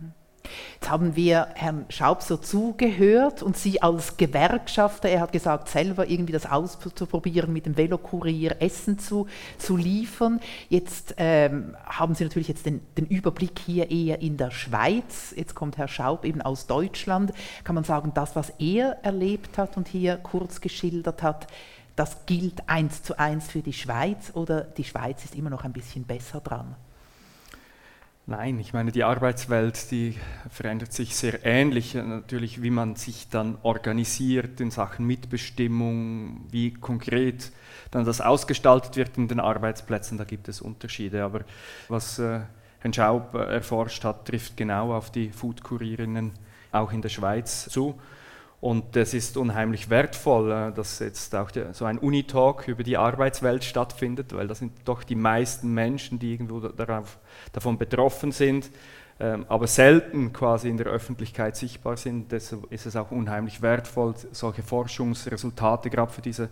Jetzt 0.76 0.90
haben 0.90 1.16
wir 1.16 1.48
Herrn 1.56 1.86
Schaub 1.90 2.22
so 2.22 2.38
zugehört 2.38 3.44
und 3.44 3.58
Sie 3.58 3.82
als 3.82 4.18
Gewerkschafter, 4.18 5.10
er 5.10 5.22
hat 5.22 5.32
gesagt, 5.32 5.70
selber 5.70 6.10
irgendwie 6.10 6.34
das 6.34 6.46
auszuprobieren, 6.46 7.54
mit 7.54 7.66
dem 7.66 7.78
Velokurier 7.78 8.62
Essen 8.62 9.00
zu, 9.00 9.28
zu 9.58 9.78
liefern. 9.78 10.40
Jetzt 10.70 11.16
ähm, 11.18 11.76
haben 11.86 12.16
Sie 12.16 12.24
natürlich 12.24 12.48
jetzt 12.48 12.66
den, 12.66 12.82
den 12.98 13.06
Überblick 13.06 13.60
hier 13.66 13.90
eher 13.92 14.22
in 14.22 14.38
der 14.38 14.52
Schweiz. 14.52 15.34
Jetzt 15.36 15.56
kommt 15.56 15.78
Herr 15.78 15.88
Schaub 15.88 16.26
eben 16.26 16.42
aus 16.42 16.68
Deutschland. 16.68 17.32
Kann 17.64 17.76
man 17.76 17.84
sagen, 17.84 18.12
das, 18.14 18.36
was 18.36 18.52
er 18.60 18.98
erlebt 19.04 19.58
hat 19.58 19.78
und 19.78 19.88
hier 19.88 20.18
kurz 20.18 20.62
geschildert 20.62 21.24
hat, 21.24 21.48
das 21.96 22.26
gilt 22.26 22.68
eins 22.68 23.04
zu 23.04 23.18
eins 23.18 23.48
für 23.48 23.62
die 23.62 23.74
Schweiz 23.74 24.32
oder 24.34 24.62
die 24.62 24.84
Schweiz 24.84 25.24
ist 25.24 25.36
immer 25.36 25.50
noch 25.50 25.64
ein 25.64 25.74
bisschen 25.74 26.04
besser 26.04 26.42
dran? 26.42 26.76
Nein, 28.28 28.60
ich 28.60 28.74
meine, 28.74 28.92
die 28.92 29.04
Arbeitswelt, 29.04 29.92
die 29.92 30.18
verändert 30.50 30.92
sich 30.92 31.16
sehr 31.16 31.46
ähnlich, 31.46 31.94
äh, 31.94 32.02
natürlich, 32.02 32.64
wie 32.64 32.72
man 32.72 32.96
sich 32.96 33.30
dann 33.30 33.60
organisiert 33.62 34.60
in 34.60 34.72
Sachen 34.72 35.06
Mitbestimmung, 35.06 36.42
wie 36.50 36.74
konkret 36.74 37.52
dann 37.92 38.04
das 38.04 38.22
ausgestaltet 38.22 38.96
wird 38.96 39.16
in 39.20 39.28
den 39.28 39.40
Arbeitsplätzen, 39.40 40.18
da 40.18 40.24
gibt 40.24 40.48
es 40.48 40.60
Unterschiede. 40.60 41.24
Aber 41.24 41.42
was 41.88 42.18
äh, 42.18 42.40
Herrn 42.80 42.94
Schaub 42.94 43.36
äh, 43.36 43.44
erforscht 43.44 44.04
hat, 44.04 44.28
trifft 44.28 44.58
genau 44.58 44.96
auf 44.96 45.12
die 45.12 45.30
Food-Kurierinnen 45.30 46.32
auch 46.72 46.92
in 46.92 47.04
der 47.04 47.10
Schweiz 47.10 47.70
zu. 47.70 47.94
Und 48.62 48.96
es 48.96 49.14
ist 49.14 49.38
unheimlich 49.38 49.90
wertvoll, 49.90 50.52
äh, 50.52 50.72
dass 50.72 51.00
jetzt 51.00 51.36
auch 51.36 51.50
so 51.74 51.86
ein 51.86 51.98
Unitalk 51.98 52.68
über 52.68 52.84
die 52.84 52.98
Arbeitswelt 52.98 53.64
stattfindet, 53.64 54.34
weil 54.34 54.48
das 54.48 54.60
sind 54.60 54.74
doch 54.86 55.04
die 55.04 55.16
meisten 55.16 55.74
Menschen, 55.74 56.20
die 56.20 56.32
irgendwo 56.32 56.60
darauf, 56.60 57.20
davon 57.52 57.78
betroffen 57.78 58.32
sind, 58.32 58.72
ähm, 59.20 59.46
aber 59.48 59.68
selten 59.68 60.34
quasi 60.34 60.70
in 60.70 60.78
der 60.78 60.88
Öffentlichkeit 60.88 61.56
sichtbar 61.56 61.98
sind. 61.98 62.32
Deshalb 62.32 62.72
ist 62.72 62.86
es 62.86 62.96
auch 62.96 63.12
unheimlich 63.12 63.62
wertvoll, 63.62 64.14
solche 64.32 64.64
Forschungsresultate 64.64 65.90
gerade 65.90 66.12
für 66.12 66.22
diese 66.22 66.50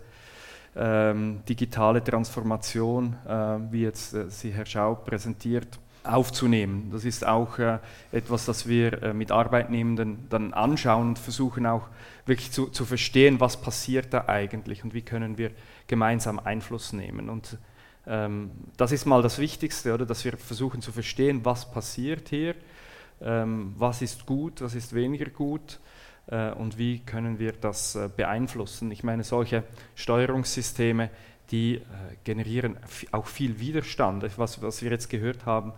ähm, 0.76 1.42
digitale 1.48 2.02
Transformation, 2.02 3.16
äh, 3.26 3.58
wie 3.70 3.82
jetzt 3.82 4.14
äh, 4.14 4.28
sie 4.30 4.50
Herr 4.50 4.66
Schaub 4.66 5.04
präsentiert, 5.04 5.78
aufzunehmen. 6.04 6.90
Das 6.92 7.04
ist 7.04 7.26
auch 7.26 7.58
äh, 7.58 7.78
etwas, 8.12 8.44
das 8.44 8.68
wir 8.68 9.02
äh, 9.02 9.14
mit 9.14 9.30
Arbeitnehmenden 9.30 10.26
dann 10.28 10.52
anschauen 10.52 11.08
und 11.08 11.18
versuchen 11.18 11.66
auch 11.66 11.88
wirklich 12.26 12.52
zu, 12.52 12.66
zu 12.66 12.84
verstehen, 12.84 13.40
was 13.40 13.60
passiert 13.60 14.12
da 14.12 14.26
eigentlich 14.26 14.84
und 14.84 14.94
wie 14.94 15.02
können 15.02 15.38
wir 15.38 15.50
gemeinsam 15.86 16.38
Einfluss 16.38 16.92
nehmen. 16.92 17.28
Und 17.28 17.58
ähm, 18.06 18.50
das 18.76 18.92
ist 18.92 19.06
mal 19.06 19.22
das 19.22 19.38
Wichtigste, 19.38 19.94
oder, 19.94 20.06
dass 20.06 20.24
wir 20.24 20.36
versuchen 20.36 20.82
zu 20.82 20.92
verstehen, 20.92 21.44
was 21.44 21.70
passiert 21.70 22.28
hier, 22.28 22.54
ähm, 23.22 23.74
was 23.78 24.02
ist 24.02 24.26
gut, 24.26 24.60
was 24.60 24.74
ist 24.74 24.94
weniger 24.94 25.30
gut 25.30 25.80
äh, 26.26 26.50
und 26.52 26.76
wie 26.76 27.00
können 27.00 27.38
wir 27.38 27.52
das 27.52 27.94
äh, 27.94 28.10
beeinflussen. 28.14 28.90
Ich 28.90 29.04
meine, 29.04 29.24
solche 29.24 29.64
Steuerungssysteme, 29.94 31.10
die 31.50 31.76
äh, 31.76 31.80
generieren 32.24 32.76
auch 33.12 33.26
viel 33.26 33.58
Widerstand. 33.60 34.24
Was, 34.38 34.62
was 34.62 34.82
wir 34.82 34.90
jetzt 34.90 35.08
gehört 35.08 35.46
haben, 35.46 35.72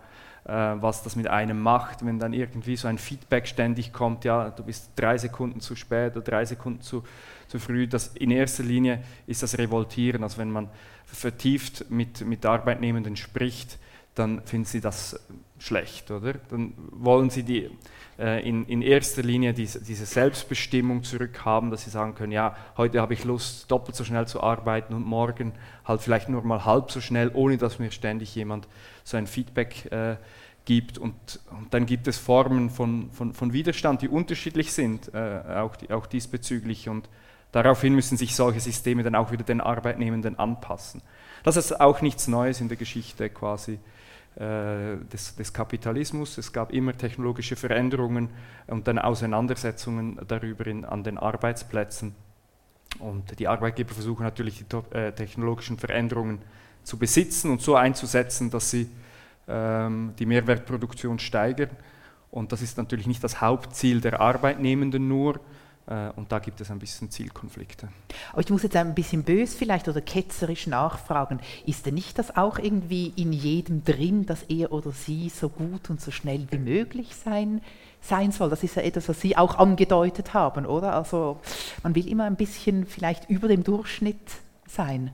was 0.49 1.03
das 1.03 1.17
mit 1.17 1.27
einem 1.27 1.59
macht, 1.59 2.05
wenn 2.05 2.19
dann 2.19 2.31
irgendwie 2.31 2.77
so 2.77 2.87
ein 2.87 2.97
Feedback 2.97 3.47
ständig 3.47 3.91
kommt, 3.91 4.23
ja, 4.23 4.49
du 4.49 4.63
bist 4.63 4.91
drei 4.95 5.17
Sekunden 5.17 5.59
zu 5.59 5.75
spät 5.75 6.15
oder 6.15 6.23
drei 6.23 6.45
Sekunden 6.45 6.79
zu, 6.79 7.03
zu 7.49 7.59
früh. 7.59 7.85
Das, 7.85 8.15
in 8.15 8.31
erster 8.31 8.63
Linie 8.63 9.03
ist 9.25 9.43
das 9.43 9.57
Revoltieren, 9.57 10.23
also 10.23 10.37
wenn 10.37 10.49
man 10.49 10.69
vertieft 11.05 11.89
mit, 11.89 12.25
mit 12.25 12.45
Arbeitnehmenden 12.45 13.17
spricht, 13.17 13.77
dann 14.15 14.41
finden 14.45 14.65
sie 14.65 14.79
das 14.79 15.19
schlecht, 15.59 16.11
oder? 16.11 16.35
Dann 16.49 16.73
wollen 16.91 17.29
sie 17.29 17.43
die, 17.43 17.63
äh, 17.63 17.71
in, 18.17 18.65
in 18.65 18.81
erster 18.81 19.21
Linie 19.21 19.53
diese, 19.53 19.79
diese 19.83 20.07
Selbstbestimmung 20.07 21.03
zurückhaben, 21.03 21.69
dass 21.69 21.83
sie 21.83 21.91
sagen 21.91 22.15
können, 22.15 22.31
ja, 22.31 22.55
heute 22.75 22.99
habe 22.99 23.13
ich 23.13 23.23
Lust, 23.23 23.69
doppelt 23.69 23.95
so 23.95 24.03
schnell 24.03 24.27
zu 24.27 24.41
arbeiten 24.41 24.95
und 24.95 25.05
morgen 25.05 25.53
halt 25.85 26.01
vielleicht 26.01 26.27
nur 26.27 26.41
mal 26.41 26.65
halb 26.65 26.89
so 26.89 26.99
schnell, 26.99 27.29
ohne 27.33 27.57
dass 27.57 27.77
mir 27.77 27.91
ständig 27.91 28.33
jemand 28.33 28.67
so 29.03 29.17
ein 29.17 29.27
Feedback 29.27 29.91
äh, 29.91 30.15
gibt. 30.65 30.97
Und, 30.97 31.13
und, 31.51 31.73
dann 31.73 31.85
gibt 31.85 32.07
es 32.07 32.17
Formen 32.17 32.69
von, 32.69 33.09
von, 33.11 33.33
von 33.33 33.53
Widerstand, 33.53 34.01
die 34.01 34.09
unterschiedlich 34.09 34.71
sind, 34.71 35.13
äh, 35.13 35.41
auch, 35.55 35.75
die, 35.75 35.91
auch 35.91 36.05
diesbezüglich. 36.05 36.89
Und 36.89 37.09
daraufhin 37.51 37.95
müssen 37.95 38.17
sich 38.17 38.35
solche 38.35 38.59
Systeme 38.59 39.01
dann 39.03 39.15
auch 39.15 39.31
wieder 39.31 39.43
den 39.43 39.61
Arbeitnehmenden 39.61 40.37
anpassen. 40.37 41.01
Das 41.43 41.55
ist 41.55 41.79
auch 41.79 42.01
nichts 42.01 42.27
Neues 42.27 42.61
in 42.61 42.67
der 42.67 42.77
Geschichte 42.77 43.29
quasi 43.29 43.79
äh, 44.37 44.97
des, 45.11 45.35
des, 45.35 45.51
Kapitalismus. 45.51 46.37
Es 46.37 46.53
gab 46.53 46.71
immer 46.71 46.95
technologische 46.95 47.55
Veränderungen 47.55 48.29
und 48.67 48.87
dann 48.87 48.99
Auseinandersetzungen 48.99 50.19
darüber 50.27 50.67
in, 50.67 50.85
an 50.85 51.03
den 51.03 51.17
Arbeitsplätzen. 51.17 52.13
Und 52.99 53.39
die 53.39 53.47
Arbeitgeber 53.47 53.93
versuchen 53.93 54.23
natürlich 54.23 54.63
die 54.63 54.95
äh, 54.95 55.11
technologischen 55.11 55.79
Veränderungen 55.79 56.39
zu 56.83 56.97
besitzen 56.97 57.49
und 57.49 57.61
so 57.61 57.75
einzusetzen, 57.75 58.51
dass 58.51 58.69
sie 58.69 58.89
ähm, 59.47 60.13
die 60.19 60.25
Mehrwertproduktion 60.27 61.17
steigern. 61.17 61.71
Und 62.29 62.51
das 62.51 62.61
ist 62.61 62.77
natürlich 62.77 63.07
nicht 63.07 63.23
das 63.23 63.41
Hauptziel 63.41 64.01
der 64.01 64.19
Arbeitnehmenden 64.21 65.07
nur, 65.07 65.39
und 65.87 66.31
da 66.31 66.39
gibt 66.39 66.59
es 66.59 66.69
ein 66.69 66.79
bisschen 66.79 67.09
Zielkonflikte. 67.09 67.87
Aber 68.33 68.41
ich 68.41 68.49
muss 68.49 68.63
jetzt 68.63 68.75
ein 68.75 68.93
bisschen 68.93 69.23
bös 69.23 69.55
vielleicht 69.55 69.87
oder 69.87 70.01
ketzerisch 70.01 70.67
nachfragen. 70.67 71.39
Ist 71.65 71.85
denn 71.85 71.93
nicht 71.93 72.19
das 72.19 72.35
auch 72.35 72.59
irgendwie 72.59 73.13
in 73.15 73.31
jedem 73.31 73.85
drin, 73.85 74.25
dass 74.25 74.43
er 74.43 74.73
oder 74.73 74.91
sie 74.91 75.29
so 75.29 75.47
gut 75.47 75.89
und 75.89 76.01
so 76.01 76.11
schnell 76.11 76.45
wie 76.51 76.57
möglich 76.57 77.15
sein, 77.15 77.61
sein 78.01 78.33
soll? 78.33 78.49
Das 78.49 78.63
ist 78.63 78.75
ja 78.75 78.81
etwas, 78.81 79.07
was 79.07 79.21
Sie 79.21 79.37
auch 79.37 79.55
angedeutet 79.55 80.33
haben, 80.33 80.65
oder? 80.65 80.93
Also 80.93 81.39
man 81.83 81.95
will 81.95 82.09
immer 82.09 82.25
ein 82.25 82.35
bisschen 82.35 82.85
vielleicht 82.85 83.29
über 83.29 83.47
dem 83.47 83.63
Durchschnitt 83.63 84.17
sein. 84.67 85.11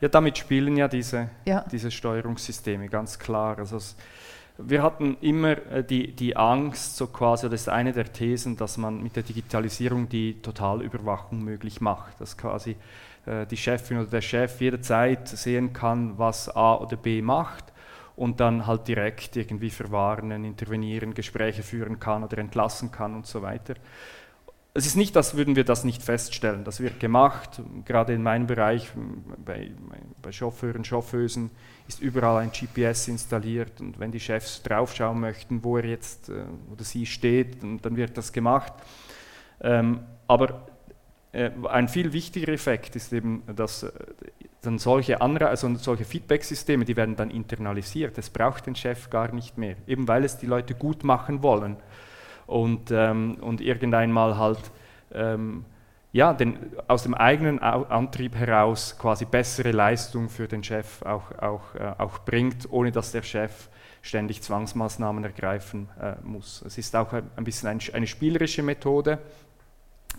Ja, 0.00 0.08
damit 0.08 0.38
spielen 0.38 0.76
ja 0.76 0.88
diese, 0.88 1.28
ja. 1.44 1.64
diese 1.70 1.90
Steuerungssysteme, 1.90 2.88
ganz 2.88 3.18
klar. 3.18 3.58
Also 3.58 3.76
es, 3.76 3.96
wir 4.58 4.82
hatten 4.82 5.16
immer 5.20 5.56
äh, 5.70 5.84
die, 5.84 6.12
die 6.12 6.36
Angst, 6.36 6.96
so 6.96 7.06
quasi, 7.06 7.48
das 7.48 7.62
ist 7.62 7.68
eine 7.68 7.92
der 7.92 8.12
Thesen, 8.12 8.56
dass 8.56 8.76
man 8.76 9.02
mit 9.02 9.14
der 9.14 9.22
Digitalisierung 9.22 10.08
die 10.08 10.42
Totalüberwachung 10.42 11.42
möglich 11.42 11.80
macht, 11.80 12.20
dass 12.20 12.36
quasi 12.36 12.76
äh, 13.24 13.46
die 13.46 13.56
Chefin 13.56 13.98
oder 13.98 14.10
der 14.10 14.20
Chef 14.20 14.60
jederzeit 14.60 15.28
sehen 15.28 15.72
kann, 15.72 16.18
was 16.18 16.54
A 16.54 16.74
oder 16.74 16.96
B 16.96 17.22
macht 17.22 17.72
und 18.16 18.40
dann 18.40 18.66
halt 18.66 18.88
direkt 18.88 19.36
irgendwie 19.36 19.70
verwarnen, 19.70 20.44
intervenieren, 20.44 21.14
Gespräche 21.14 21.62
führen 21.62 22.00
kann 22.00 22.24
oder 22.24 22.38
entlassen 22.38 22.90
kann 22.90 23.14
und 23.14 23.26
so 23.26 23.42
weiter. 23.42 23.74
Es 24.78 24.86
ist 24.86 24.94
nicht, 24.94 25.16
dass 25.16 25.36
würden 25.36 25.56
wir 25.56 25.64
das 25.64 25.82
nicht 25.82 26.04
feststellen. 26.04 26.62
Das 26.62 26.78
wird 26.78 27.00
gemacht, 27.00 27.60
gerade 27.84 28.14
in 28.14 28.22
meinem 28.22 28.46
Bereich, 28.46 28.88
bei, 29.44 29.72
bei 30.22 30.30
Chauffeuren, 30.30 30.84
Chauffeusen 30.84 31.50
ist 31.88 32.00
überall 32.00 32.36
ein 32.36 32.52
GPS 32.52 33.08
installiert 33.08 33.80
und 33.80 33.98
wenn 33.98 34.12
die 34.12 34.20
Chefs 34.20 34.62
draufschauen 34.62 35.18
möchten, 35.18 35.64
wo 35.64 35.78
er 35.78 35.84
jetzt 35.86 36.28
äh, 36.28 36.44
oder 36.72 36.84
sie 36.84 37.06
steht, 37.06 37.60
dann, 37.60 37.96
wird 37.96 38.16
das 38.16 38.32
gemacht. 38.32 38.72
Ähm, 39.60 39.98
aber 40.28 40.68
äh, 41.32 41.50
ein 41.68 41.88
viel 41.88 42.12
wichtiger 42.12 42.52
Effekt 42.52 42.94
ist 42.94 43.12
eben, 43.12 43.42
dass 43.56 43.82
äh, 43.82 43.90
dann 44.62 44.78
solche, 44.78 45.20
also 45.20 45.74
solche 45.74 46.04
Feedback-Systeme, 46.04 46.84
die 46.84 46.94
werden 46.94 47.16
dann 47.16 47.30
internalisiert. 47.30 48.16
Es 48.16 48.30
braucht 48.30 48.66
den 48.66 48.76
Chef 48.76 49.10
gar 49.10 49.34
nicht 49.34 49.58
mehr, 49.58 49.74
eben 49.88 50.06
weil 50.06 50.22
es 50.22 50.38
die 50.38 50.46
Leute 50.46 50.76
gut 50.76 51.02
machen 51.02 51.42
wollen 51.42 51.78
und, 52.48 52.90
ähm, 52.90 53.36
und 53.40 53.60
irgendeinmal 53.60 54.36
halt 54.36 54.58
ähm, 55.12 55.64
ja, 56.12 56.32
den, 56.32 56.58
aus 56.88 57.02
dem 57.02 57.14
eigenen 57.14 57.58
Antrieb 57.60 58.34
heraus 58.34 58.96
quasi 58.98 59.26
bessere 59.26 59.70
Leistung 59.70 60.28
für 60.28 60.48
den 60.48 60.64
Chef 60.64 61.02
auch, 61.02 61.30
auch, 61.38 61.74
äh, 61.74 61.92
auch 61.98 62.20
bringt, 62.20 62.66
ohne 62.72 62.90
dass 62.90 63.12
der 63.12 63.22
Chef 63.22 63.68
ständig 64.00 64.42
Zwangsmaßnahmen 64.42 65.22
ergreifen 65.22 65.88
äh, 66.00 66.14
muss. 66.22 66.62
Es 66.66 66.78
ist 66.78 66.96
auch 66.96 67.12
ein 67.12 67.44
bisschen 67.44 67.68
ein, 67.68 67.80
eine 67.92 68.06
spielerische 68.06 68.62
Methode, 68.62 69.18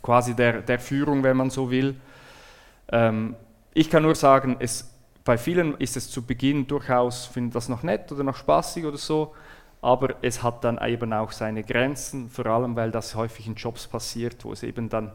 quasi 0.03 0.35
der, 0.35 0.61
der 0.61 0.79
Führung, 0.79 1.23
wenn 1.23 1.35
man 1.35 1.49
so 1.49 1.71
will. 1.71 1.95
Ähm, 2.91 3.35
ich 3.73 3.89
kann 3.89 4.03
nur 4.03 4.15
sagen, 4.15 4.57
es, 4.59 4.93
bei 5.23 5.37
vielen 5.37 5.75
ist 5.77 5.97
es 5.97 6.11
zu 6.11 6.21
Beginn 6.21 6.67
durchaus, 6.67 7.25
findet 7.25 7.55
das 7.55 7.67
noch 7.67 7.81
nett 7.81 8.11
oder 8.11 8.23
noch 8.23 8.35
spaßig 8.35 8.85
oder 8.85 8.97
so, 8.97 9.33
aber 9.81 10.15
es 10.21 10.43
hat 10.43 10.63
dann 10.63 10.79
eben 10.85 11.13
auch 11.13 11.31
seine 11.31 11.63
Grenzen, 11.63 12.29
vor 12.29 12.45
allem 12.47 12.75
weil 12.75 12.91
das 12.91 13.15
häufig 13.15 13.47
in 13.47 13.55
Jobs 13.55 13.87
passiert, 13.87 14.43
wo 14.43 14.51
es 14.51 14.63
eben 14.63 14.89
dann 14.89 15.11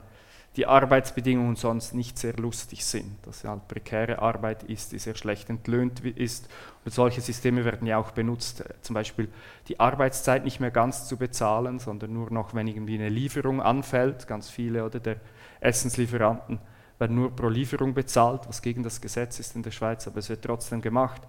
die 0.56 0.66
Arbeitsbedingungen 0.66 1.56
sonst 1.56 1.94
nicht 1.94 2.16
sehr 2.16 2.34
lustig 2.34 2.84
sind, 2.84 3.26
dass 3.26 3.38
es 3.38 3.44
halt 3.44 3.66
prekäre 3.66 4.20
Arbeit 4.20 4.62
ist, 4.62 4.92
die 4.92 5.00
sehr 5.00 5.16
schlecht 5.16 5.50
entlöhnt 5.50 6.00
ist. 6.00 6.48
Und 6.84 6.94
solche 6.94 7.20
Systeme 7.20 7.64
werden 7.64 7.88
ja 7.88 7.98
auch 7.98 8.12
benutzt, 8.12 8.60
äh, 8.60 8.74
zum 8.80 8.94
Beispiel 8.94 9.28
die 9.66 9.80
Arbeitszeit 9.80 10.44
nicht 10.44 10.60
mehr 10.60 10.70
ganz 10.70 11.08
zu 11.08 11.16
bezahlen, 11.16 11.80
sondern 11.80 12.12
nur 12.12 12.30
noch, 12.30 12.54
wenn 12.54 12.68
irgendwie 12.68 12.94
eine 12.94 13.08
Lieferung 13.08 13.60
anfällt. 13.60 14.28
Ganz 14.28 14.48
viele 14.48 14.84
oder 14.84 15.00
der 15.00 15.16
Essenslieferanten 15.60 16.60
werden 17.00 17.16
nur 17.16 17.34
pro 17.34 17.48
Lieferung 17.48 17.92
bezahlt, 17.92 18.42
was 18.46 18.62
gegen 18.62 18.84
das 18.84 19.00
Gesetz 19.00 19.40
ist 19.40 19.56
in 19.56 19.64
der 19.64 19.72
Schweiz, 19.72 20.06
aber 20.06 20.18
es 20.18 20.28
wird 20.28 20.42
trotzdem 20.42 20.80
gemacht. 20.80 21.22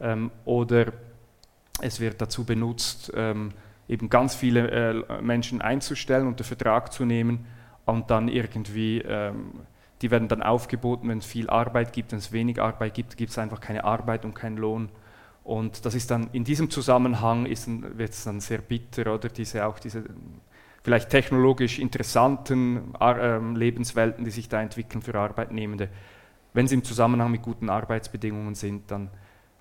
Ähm, 0.00 0.30
oder 0.44 0.92
es 1.80 2.00
wird 2.00 2.20
dazu 2.20 2.44
benutzt, 2.44 3.12
ähm, 3.14 3.50
eben 3.88 4.08
ganz 4.10 4.34
viele 4.34 4.70
äh, 4.70 5.22
Menschen 5.22 5.62
einzustellen, 5.62 6.26
unter 6.26 6.44
Vertrag 6.44 6.92
zu 6.92 7.04
nehmen 7.04 7.46
und 7.86 8.10
dann 8.10 8.28
irgendwie, 8.28 8.98
ähm, 8.98 9.52
die 10.02 10.10
werden 10.10 10.28
dann 10.28 10.42
aufgeboten, 10.42 11.08
wenn 11.08 11.18
es 11.18 11.26
viel 11.26 11.48
Arbeit 11.48 11.92
gibt, 11.92 12.12
wenn 12.12 12.18
es 12.18 12.32
wenig 12.32 12.60
Arbeit 12.60 12.94
gibt, 12.94 13.16
gibt 13.16 13.30
es 13.30 13.38
einfach 13.38 13.60
keine 13.60 13.84
Arbeit 13.84 14.24
und 14.24 14.34
keinen 14.34 14.58
Lohn. 14.58 14.90
Und 15.42 15.86
das 15.86 15.94
ist 15.94 16.10
dann 16.10 16.28
in 16.32 16.44
diesem 16.44 16.68
Zusammenhang 16.68 17.46
wird 17.46 18.10
es 18.10 18.24
dann 18.24 18.40
sehr 18.40 18.58
bitter, 18.58 19.14
oder 19.14 19.30
diese 19.30 19.66
auch 19.66 19.78
diese 19.78 20.04
vielleicht 20.82 21.10
technologisch 21.10 21.78
interessanten 21.78 22.94
äh, 23.00 23.38
Lebenswelten, 23.38 24.24
die 24.24 24.30
sich 24.30 24.48
da 24.48 24.60
entwickeln 24.60 25.02
für 25.02 25.14
Arbeitnehmende. 25.14 25.88
Wenn 26.52 26.66
sie 26.66 26.74
im 26.74 26.84
Zusammenhang 26.84 27.30
mit 27.30 27.42
guten 27.42 27.70
Arbeitsbedingungen 27.70 28.54
sind, 28.54 28.90
dann 28.90 29.10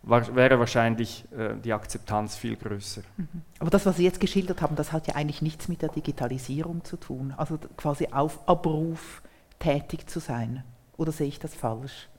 war, 0.08 0.36
wäre 0.36 0.60
wahrscheinlich 0.60 1.26
äh, 1.38 1.56
die 1.64 1.74
Akzeptanz 1.74 2.36
viel 2.36 2.56
größer. 2.56 3.02
Mhm. 3.18 3.28
Aber 3.60 3.70
das, 3.70 3.86
was 3.86 3.98
Sie 3.98 4.04
jetzt 4.04 4.20
geschildert 4.20 4.62
haben, 4.62 4.76
das 4.76 4.92
hat 4.92 5.08
ja 5.08 5.16
eigentlich 5.16 5.42
nichts 5.42 5.68
mit 5.68 5.82
der 5.82 5.90
Digitalisierung 5.90 6.84
zu 6.84 6.98
tun. 6.98 7.34
Also 7.38 7.58
quasi 7.76 8.08
auf 8.12 8.48
Abruf 8.48 9.22
tätig 9.60 10.08
zu 10.08 10.20
sein. 10.20 10.64
Oder 10.98 11.12
sehe 11.12 11.28
ich 11.28 11.40
das 11.40 11.54
falsch? 11.54 12.10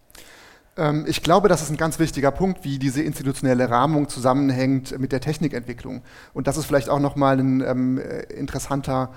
Ähm, 0.76 1.04
ich 1.08 1.22
glaube, 1.22 1.48
das 1.48 1.62
ist 1.62 1.70
ein 1.70 1.76
ganz 1.76 1.98
wichtiger 1.98 2.30
Punkt, 2.30 2.64
wie 2.64 2.78
diese 2.78 3.02
institutionelle 3.02 3.68
Rahmung 3.68 4.08
zusammenhängt 4.08 4.98
mit 4.98 5.12
der 5.12 5.20
Technikentwicklung. 5.20 6.02
Und 6.32 6.46
das 6.46 6.56
ist 6.56 6.66
vielleicht 6.66 6.88
auch 6.88 7.00
nochmal 7.00 7.38
ein 7.38 7.60
ähm, 7.60 7.98
äh, 7.98 8.22
interessanter 8.32 9.12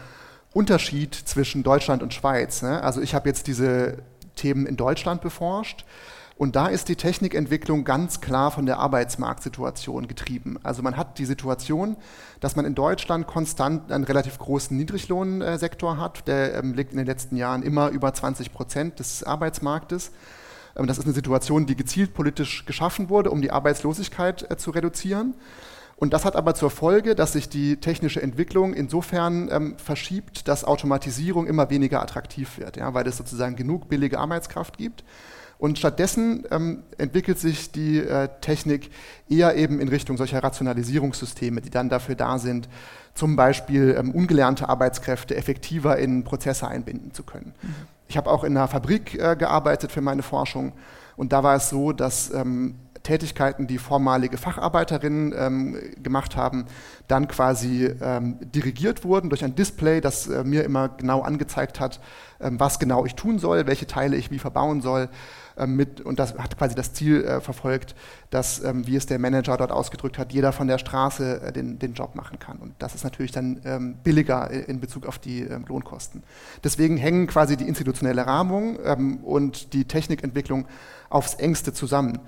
Unterschied 0.53 1.15
zwischen 1.15 1.63
Deutschland 1.63 2.03
und 2.03 2.13
Schweiz. 2.13 2.61
Ne? 2.61 2.81
Also 2.83 3.01
ich 3.01 3.15
habe 3.15 3.29
jetzt 3.29 3.47
diese 3.47 3.99
Themen 4.35 4.65
in 4.65 4.75
Deutschland 4.75 5.21
beforscht. 5.21 5.85
Und 6.41 6.55
da 6.55 6.65
ist 6.65 6.89
die 6.89 6.95
Technikentwicklung 6.95 7.83
ganz 7.83 8.19
klar 8.19 8.49
von 8.49 8.65
der 8.65 8.79
Arbeitsmarktsituation 8.79 10.07
getrieben. 10.07 10.57
Also 10.63 10.81
man 10.81 10.97
hat 10.97 11.19
die 11.19 11.25
Situation, 11.25 11.97
dass 12.39 12.55
man 12.55 12.65
in 12.65 12.73
Deutschland 12.73 13.27
konstant 13.27 13.91
einen 13.91 14.05
relativ 14.05 14.39
großen 14.39 14.75
Niedriglohnsektor 14.75 15.99
hat. 15.99 16.27
Der 16.27 16.55
ähm, 16.55 16.73
liegt 16.73 16.93
in 16.93 16.97
den 16.97 17.05
letzten 17.05 17.35
Jahren 17.35 17.61
immer 17.61 17.89
über 17.89 18.11
20 18.11 18.53
Prozent 18.53 18.97
des 18.97 19.23
Arbeitsmarktes. 19.23 20.13
Ähm, 20.75 20.87
das 20.87 20.97
ist 20.97 21.03
eine 21.05 21.13
Situation, 21.13 21.67
die 21.67 21.75
gezielt 21.75 22.15
politisch 22.15 22.65
geschaffen 22.65 23.09
wurde, 23.09 23.29
um 23.29 23.43
die 23.43 23.51
Arbeitslosigkeit 23.51 24.49
äh, 24.49 24.57
zu 24.57 24.71
reduzieren. 24.71 25.35
Und 25.95 26.11
das 26.11 26.25
hat 26.25 26.35
aber 26.35 26.55
zur 26.55 26.71
Folge, 26.71 27.13
dass 27.13 27.33
sich 27.33 27.49
die 27.49 27.79
technische 27.79 28.19
Entwicklung 28.19 28.73
insofern 28.73 29.47
ähm, 29.51 29.77
verschiebt, 29.77 30.47
dass 30.47 30.63
Automatisierung 30.63 31.45
immer 31.45 31.69
weniger 31.69 32.01
attraktiv 32.01 32.57
wird, 32.57 32.77
ja, 32.77 32.95
weil 32.95 33.05
es 33.05 33.17
sozusagen 33.17 33.55
genug 33.55 33.89
billige 33.89 34.17
Arbeitskraft 34.17 34.79
gibt. 34.79 35.03
Und 35.61 35.77
stattdessen 35.77 36.43
ähm, 36.49 36.81
entwickelt 36.97 37.37
sich 37.37 37.71
die 37.71 37.99
äh, 37.99 38.29
Technik 38.41 38.89
eher 39.29 39.55
eben 39.55 39.79
in 39.79 39.89
Richtung 39.89 40.17
solcher 40.17 40.43
Rationalisierungssysteme, 40.43 41.61
die 41.61 41.69
dann 41.69 41.87
dafür 41.87 42.15
da 42.15 42.39
sind, 42.39 42.67
zum 43.13 43.35
Beispiel 43.35 43.95
ähm, 43.95 44.09
ungelernte 44.09 44.69
Arbeitskräfte 44.69 45.35
effektiver 45.35 45.99
in 45.99 46.23
Prozesse 46.23 46.67
einbinden 46.67 47.13
zu 47.13 47.21
können. 47.21 47.53
Mhm. 47.61 47.75
Ich 48.07 48.17
habe 48.17 48.31
auch 48.31 48.43
in 48.43 48.57
einer 48.57 48.67
Fabrik 48.67 49.13
äh, 49.13 49.35
gearbeitet 49.35 49.91
für 49.91 50.01
meine 50.01 50.23
Forschung 50.23 50.73
und 51.15 51.31
da 51.31 51.43
war 51.43 51.55
es 51.57 51.69
so, 51.69 51.91
dass 51.91 52.33
ähm, 52.33 52.73
Tätigkeiten, 53.03 53.67
die 53.67 53.77
vormalige 53.77 54.37
Facharbeiterinnen 54.37 55.33
ähm, 55.37 55.77
gemacht 56.01 56.35
haben, 56.35 56.65
dann 57.07 57.27
quasi 57.27 57.85
ähm, 58.01 58.37
dirigiert 58.41 59.03
wurden 59.03 59.29
durch 59.29 59.43
ein 59.43 59.55
Display, 59.55 60.01
das 60.01 60.27
äh, 60.27 60.43
mir 60.43 60.63
immer 60.63 60.89
genau 60.89 61.21
angezeigt 61.21 61.79
hat, 61.79 61.99
ähm, 62.39 62.59
was 62.59 62.79
genau 62.79 63.05
ich 63.05 63.15
tun 63.15 63.39
soll, 63.39 63.67
welche 63.67 63.87
Teile 63.87 64.17
ich 64.17 64.31
wie 64.31 64.39
verbauen 64.39 64.81
soll. 64.81 65.09
Ähm, 65.57 65.75
mit, 65.75 66.01
und 66.01 66.19
das 66.19 66.37
hat 66.37 66.57
quasi 66.57 66.75
das 66.75 66.93
Ziel 66.93 67.23
äh, 67.23 67.41
verfolgt, 67.41 67.95
dass, 68.29 68.63
ähm, 68.63 68.87
wie 68.87 68.95
es 68.95 69.05
der 69.05 69.19
Manager 69.19 69.57
dort 69.57 69.71
ausgedrückt 69.71 70.17
hat, 70.17 70.33
jeder 70.33 70.51
von 70.51 70.67
der 70.67 70.77
Straße 70.77 71.41
äh, 71.41 71.51
den, 71.51 71.79
den 71.79 71.93
Job 71.93 72.15
machen 72.15 72.39
kann. 72.39 72.57
Und 72.57 72.73
das 72.79 72.95
ist 72.95 73.03
natürlich 73.03 73.31
dann 73.31 73.61
ähm, 73.65 73.95
billiger 74.03 74.49
in 74.49 74.79
Bezug 74.79 75.05
auf 75.05 75.19
die 75.19 75.41
ähm, 75.41 75.65
Lohnkosten. 75.67 76.23
Deswegen 76.63 76.97
hängen 76.97 77.27
quasi 77.27 77.57
die 77.57 77.67
institutionelle 77.67 78.25
Rahmung 78.25 78.77
ähm, 78.83 79.17
und 79.17 79.73
die 79.73 79.85
Technikentwicklung 79.85 80.65
aufs 81.09 81.35
engste 81.35 81.73
zusammen. 81.73 82.19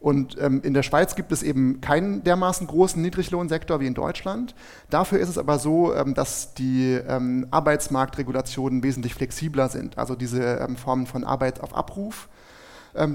Und 0.00 0.38
ähm, 0.40 0.62
in 0.64 0.72
der 0.72 0.82
Schweiz 0.82 1.14
gibt 1.14 1.30
es 1.30 1.42
eben 1.42 1.82
keinen 1.82 2.24
dermaßen 2.24 2.66
großen 2.66 3.00
Niedriglohnsektor 3.02 3.80
wie 3.80 3.86
in 3.86 3.92
Deutschland. 3.92 4.54
Dafür 4.88 5.18
ist 5.18 5.28
es 5.28 5.36
aber 5.36 5.58
so, 5.58 5.94
ähm, 5.94 6.14
dass 6.14 6.54
die 6.54 6.98
ähm, 7.06 7.46
Arbeitsmarktregulationen 7.50 8.82
wesentlich 8.82 9.14
flexibler 9.14 9.68
sind. 9.68 9.98
Also 9.98 10.14
diese 10.14 10.42
ähm, 10.42 10.76
Formen 10.76 11.06
von 11.06 11.22
Arbeit 11.22 11.60
auf 11.60 11.76
Abruf, 11.76 12.30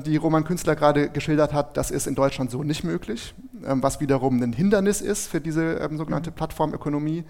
die 0.05 0.17
Roman 0.17 0.43
Künstler 0.45 0.75
gerade 0.75 1.09
geschildert 1.09 1.53
hat, 1.53 1.75
das 1.77 1.91
ist 1.91 2.07
in 2.07 2.15
Deutschland 2.15 2.49
so 2.49 2.63
nicht 2.63 2.83
möglich, 2.83 3.33
ähm, 3.65 3.83
was 3.83 3.99
wiederum 3.99 4.41
ein 4.41 4.53
Hindernis 4.53 5.01
ist 5.01 5.27
für 5.27 5.41
diese 5.41 5.89
sogenannte 5.95 6.31
mhm. 6.31 6.35
Plattformökonomie. 6.35 7.25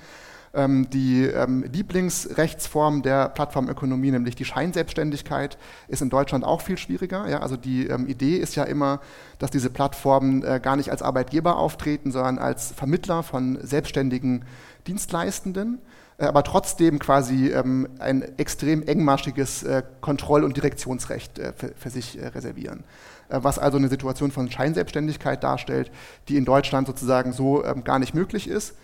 Ähm, 0.55 0.89
die 0.89 1.23
ähm, 1.23 1.65
Lieblingsrechtsform 1.69 3.01
der 3.01 3.27
Plattformökonomie, 3.27 4.11
nämlich 4.11 4.35
die 4.35 4.45
Scheinselbstständigkeit, 4.45 5.57
ist 5.89 6.01
in 6.01 6.09
Deutschland 6.09 6.45
auch 6.45 6.61
viel 6.61 6.77
schwieriger. 6.77 7.27
Ja? 7.27 7.41
Also 7.41 7.57
die 7.57 7.87
ähm, 7.87 8.07
Idee 8.07 8.37
ist 8.37 8.55
ja 8.55 8.63
immer, 8.63 9.01
dass 9.37 9.51
diese 9.51 9.69
Plattformen 9.69 10.43
äh, 10.43 10.61
gar 10.63 10.77
nicht 10.77 10.91
als 10.91 11.01
Arbeitgeber 11.01 11.57
auftreten, 11.57 12.13
sondern 12.13 12.37
als 12.37 12.71
Vermittler 12.71 13.21
von 13.21 13.59
selbstständigen 13.61 14.45
Dienstleistenden 14.87 15.79
aber 16.17 16.43
trotzdem 16.43 16.99
quasi 16.99 17.49
ähm, 17.49 17.89
ein 17.99 18.37
extrem 18.37 18.83
engmaschiges 18.83 19.63
äh, 19.63 19.83
Kontroll- 20.01 20.43
und 20.43 20.55
Direktionsrecht 20.55 21.39
äh, 21.39 21.53
für, 21.53 21.73
für, 21.77 21.89
sich 21.89 22.17
äh, 22.17 22.27
reservieren. 22.27 22.83
Äh, 23.29 23.39
was 23.41 23.59
also 23.59 23.77
eine 23.77 23.89
Situation 23.89 24.31
von 24.31 24.49
Scheinselbstständigkeit 24.49 25.43
darstellt, 25.43 25.91
die 26.29 26.37
in 26.37 26.45
Deutschland 26.45 26.87
sozusagen 26.87 27.33
so 27.33 27.65
ähm, 27.65 27.83
gar 27.83 27.99
nicht 27.99 28.13
möglich 28.13 28.47
ist. 28.47 28.75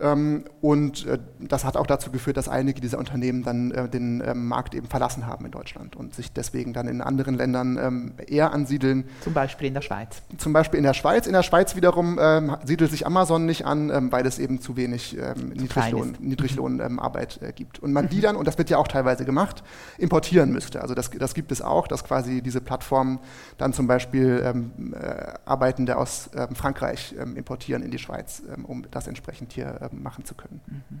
Ähm, 0.00 0.44
und 0.60 1.06
äh, 1.06 1.18
das 1.38 1.64
hat 1.64 1.76
auch 1.76 1.86
dazu 1.86 2.10
geführt, 2.10 2.36
dass 2.36 2.48
einige 2.48 2.80
dieser 2.80 2.98
Unternehmen 2.98 3.44
dann 3.44 3.70
äh, 3.70 3.88
den 3.88 4.22
ähm, 4.26 4.48
Markt 4.48 4.74
eben 4.74 4.88
verlassen 4.88 5.26
haben 5.26 5.44
in 5.44 5.52
Deutschland 5.52 5.94
und 5.94 6.14
sich 6.14 6.32
deswegen 6.32 6.72
dann 6.72 6.88
in 6.88 7.00
anderen 7.00 7.36
Ländern 7.36 7.78
ähm, 7.80 8.14
eher 8.26 8.52
ansiedeln. 8.52 9.04
Zum 9.20 9.34
Beispiel 9.34 9.68
in 9.68 9.74
der 9.74 9.82
Schweiz. 9.82 10.22
Zum 10.36 10.52
Beispiel 10.52 10.78
in 10.78 10.84
der 10.84 10.94
Schweiz. 10.94 11.26
In 11.26 11.32
der 11.32 11.42
Schweiz 11.42 11.76
wiederum 11.76 12.18
siedelt 12.64 12.90
sich 12.90 13.06
Amazon 13.06 13.46
nicht 13.46 13.66
an, 13.66 14.12
weil 14.12 14.26
es 14.26 14.38
eben 14.38 14.60
zu 14.60 14.76
wenig 14.76 15.16
Niedriglohn, 15.54 16.16
Niedriglohnarbeit 16.20 17.40
äh, 17.42 17.52
gibt. 17.52 17.78
Und 17.78 17.92
man 17.92 18.08
die 18.14 18.20
dann, 18.20 18.36
und 18.36 18.46
das 18.46 18.58
wird 18.58 18.70
ja 18.70 18.78
auch 18.78 18.88
teilweise 18.88 19.24
gemacht, 19.24 19.62
importieren 19.98 20.50
müsste. 20.52 20.80
Also 20.80 20.94
das, 20.94 21.10
das 21.10 21.34
gibt 21.34 21.52
es 21.52 21.62
auch, 21.62 21.86
dass 21.86 22.04
quasi 22.04 22.42
diese 22.42 22.60
Plattformen 22.60 23.20
dann 23.58 23.72
zum 23.72 23.86
Beispiel 23.86 24.64
Arbeitende 25.44 25.96
aus 25.96 26.30
Frankreich 26.54 27.14
importieren 27.34 27.82
in 27.82 27.90
die 27.90 27.98
Schweiz, 27.98 28.42
um 28.64 28.84
das 28.90 29.06
entsprechend 29.06 29.52
hier 29.52 29.83
äh, 29.84 29.94
machen 29.94 30.24
zu 30.24 30.34
können. 30.34 30.60
Mhm. 30.66 31.00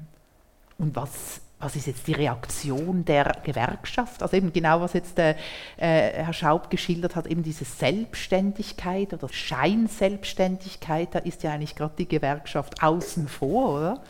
Und 0.76 0.96
was, 0.96 1.40
was 1.60 1.76
ist 1.76 1.86
jetzt 1.86 2.06
die 2.06 2.12
Reaktion 2.12 3.04
der 3.04 3.36
Gewerkschaft? 3.44 4.22
Also 4.22 4.36
eben 4.36 4.52
genau, 4.52 4.80
was 4.80 4.92
jetzt 4.92 5.18
äh, 5.18 5.30
äh, 5.76 6.24
Herr 6.24 6.32
Schaub 6.32 6.68
geschildert 6.68 7.16
hat, 7.16 7.26
eben 7.26 7.42
diese 7.42 7.64
Selbstständigkeit 7.64 9.12
oder 9.12 9.28
Scheinselbstständigkeit, 9.28 11.14
da 11.14 11.20
ist 11.20 11.42
ja 11.42 11.52
eigentlich 11.52 11.76
gerade 11.76 11.94
die 11.96 12.08
Gewerkschaft 12.08 12.82
außen 12.82 13.28
vor, 13.28 13.76
oder? 13.76 14.00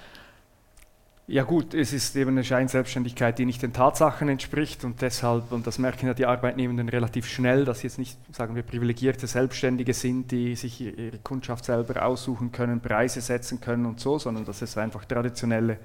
Ja 1.27 1.45
gut, 1.45 1.73
es 1.73 1.95
ist 1.95 2.15
eben 2.17 2.33
eine 2.33 2.45
Scheinselbstständigkeit, 2.45 3.39
die 3.39 3.47
nicht 3.47 3.63
den 3.63 3.73
Tatsachen 3.73 4.29
entspricht 4.29 4.85
und 4.85 5.01
deshalb, 5.01 5.53
und 5.53 5.67
das 5.67 5.79
merken 5.79 6.07
ja 6.07 6.13
die 6.13 6.27
Arbeitnehmenden 6.27 6.91
relativ 6.91 7.27
schnell, 7.27 7.65
dass 7.65 7.81
sie 7.81 7.87
jetzt 7.87 7.99
nicht, 7.99 8.19
sagen 8.35 8.55
wir, 8.55 8.63
privilegierte 8.63 9.27
Selbstständige 9.27 9.95
sind, 9.95 10.31
die 10.33 10.55
sich 10.55 10.83
ihre 10.83 11.19
Kundschaft 11.19 11.65
selber 11.65 12.05
aussuchen 12.05 12.53
können, 12.53 12.81
Preise 12.81 13.23
setzen 13.23 13.63
können 13.63 13.87
und 13.87 14.01
so, 14.01 14.19
sondern 14.19 14.45
dass 14.45 14.61
es 14.61 14.77
einfach 14.77 15.07
traditionelle, 15.07 15.79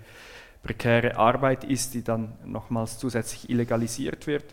prekäre 0.62 1.16
Arbeit 1.16 1.64
ist, 1.64 1.94
die 1.94 2.04
dann 2.04 2.34
nochmals 2.44 2.98
zusätzlich 2.98 3.50
illegalisiert 3.50 4.28
wird. 4.28 4.44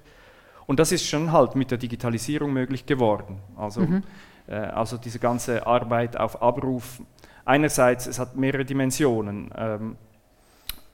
Und 0.66 0.78
das 0.78 0.92
ist 0.92 1.04
schon 1.04 1.32
halt 1.32 1.56
mit 1.56 1.72
der 1.72 1.78
Digitalisierung 1.78 2.52
möglich 2.52 2.86
geworden. 2.86 3.38
Also, 3.56 3.80
mhm. 3.80 4.04
äh, 4.46 4.54
also 4.54 4.98
diese 4.98 5.18
ganze 5.18 5.66
Arbeit 5.66 6.16
auf 6.16 6.40
Abruf, 6.40 7.02
einerseits, 7.44 8.06
es 8.06 8.20
hat 8.20 8.36
mehrere 8.36 8.64
Dimensionen. 8.64 9.50
Ähm, 9.56 9.96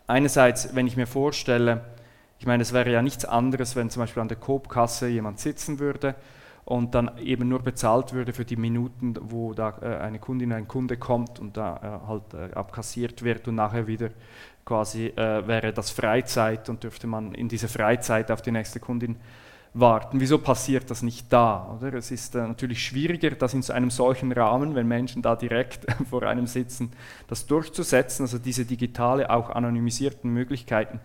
einerseits, 0.06 0.74
wenn 0.74 0.86
ich 0.86 0.96
mir 0.96 1.06
vorstelle, 1.06 1.84
ich 2.38 2.46
meine, 2.46 2.62
es 2.62 2.72
wäre 2.72 2.90
ja 2.90 3.02
nichts 3.02 3.24
anderes, 3.24 3.76
wenn 3.76 3.90
zum 3.90 4.02
Beispiel 4.02 4.20
an 4.20 4.28
der 4.28 4.36
Coop-Kasse 4.36 5.08
jemand 5.08 5.38
sitzen 5.38 5.78
würde 5.78 6.14
und 6.64 6.94
dann 6.94 7.18
eben 7.18 7.48
nur 7.48 7.60
bezahlt 7.60 8.12
würde 8.12 8.32
für 8.32 8.44
die 8.44 8.56
Minuten, 8.56 9.14
wo 9.20 9.52
da 9.54 9.78
äh, 9.80 9.96
eine 9.98 10.18
Kundin, 10.18 10.52
ein 10.52 10.68
Kunde 10.68 10.96
kommt 10.96 11.38
und 11.40 11.56
da 11.56 11.76
äh, 12.04 12.06
halt 12.06 12.34
äh, 12.34 12.54
abkassiert 12.54 13.22
wird 13.22 13.48
und 13.48 13.56
nachher 13.56 13.86
wieder 13.86 14.10
quasi 14.64 15.06
äh, 15.06 15.46
wäre 15.46 15.72
das 15.72 15.90
Freizeit 15.90 16.68
und 16.68 16.82
dürfte 16.84 17.06
man 17.06 17.34
in 17.34 17.48
diese 17.48 17.68
Freizeit 17.68 18.30
auf 18.30 18.42
die 18.42 18.52
nächste 18.52 18.80
Kundin 18.80 19.16
warten. 19.74 20.20
Wieso 20.20 20.38
passiert 20.38 20.90
das 20.90 21.02
nicht 21.02 21.32
da? 21.32 21.78
Oder? 21.78 21.94
Es 21.94 22.10
ist 22.10 22.34
äh, 22.34 22.46
natürlich 22.46 22.84
schwieriger, 22.84 23.30
das 23.30 23.54
in 23.54 23.62
so 23.62 23.72
einem 23.72 23.90
solchen 23.90 24.32
Rahmen, 24.32 24.74
wenn 24.74 24.86
Menschen 24.86 25.22
da 25.22 25.34
direkt 25.34 25.86
vor 26.10 26.22
einem 26.24 26.46
sitzen, 26.46 26.92
das 27.28 27.46
durchzusetzen. 27.46 28.24
Also 28.24 28.38
diese 28.38 28.64
digitale, 28.64 29.30
auch 29.30 29.50
anonymisierten 29.50 30.32
Möglichkeiten 30.32 31.00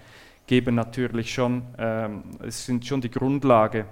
geben 0.47 0.75
natürlich 0.75 1.33
schon, 1.33 1.63
ähm, 1.77 2.23
es 2.45 2.65
sind 2.65 2.85
schon 2.85 3.01
die 3.01 3.11
Grundlage, 3.11 3.85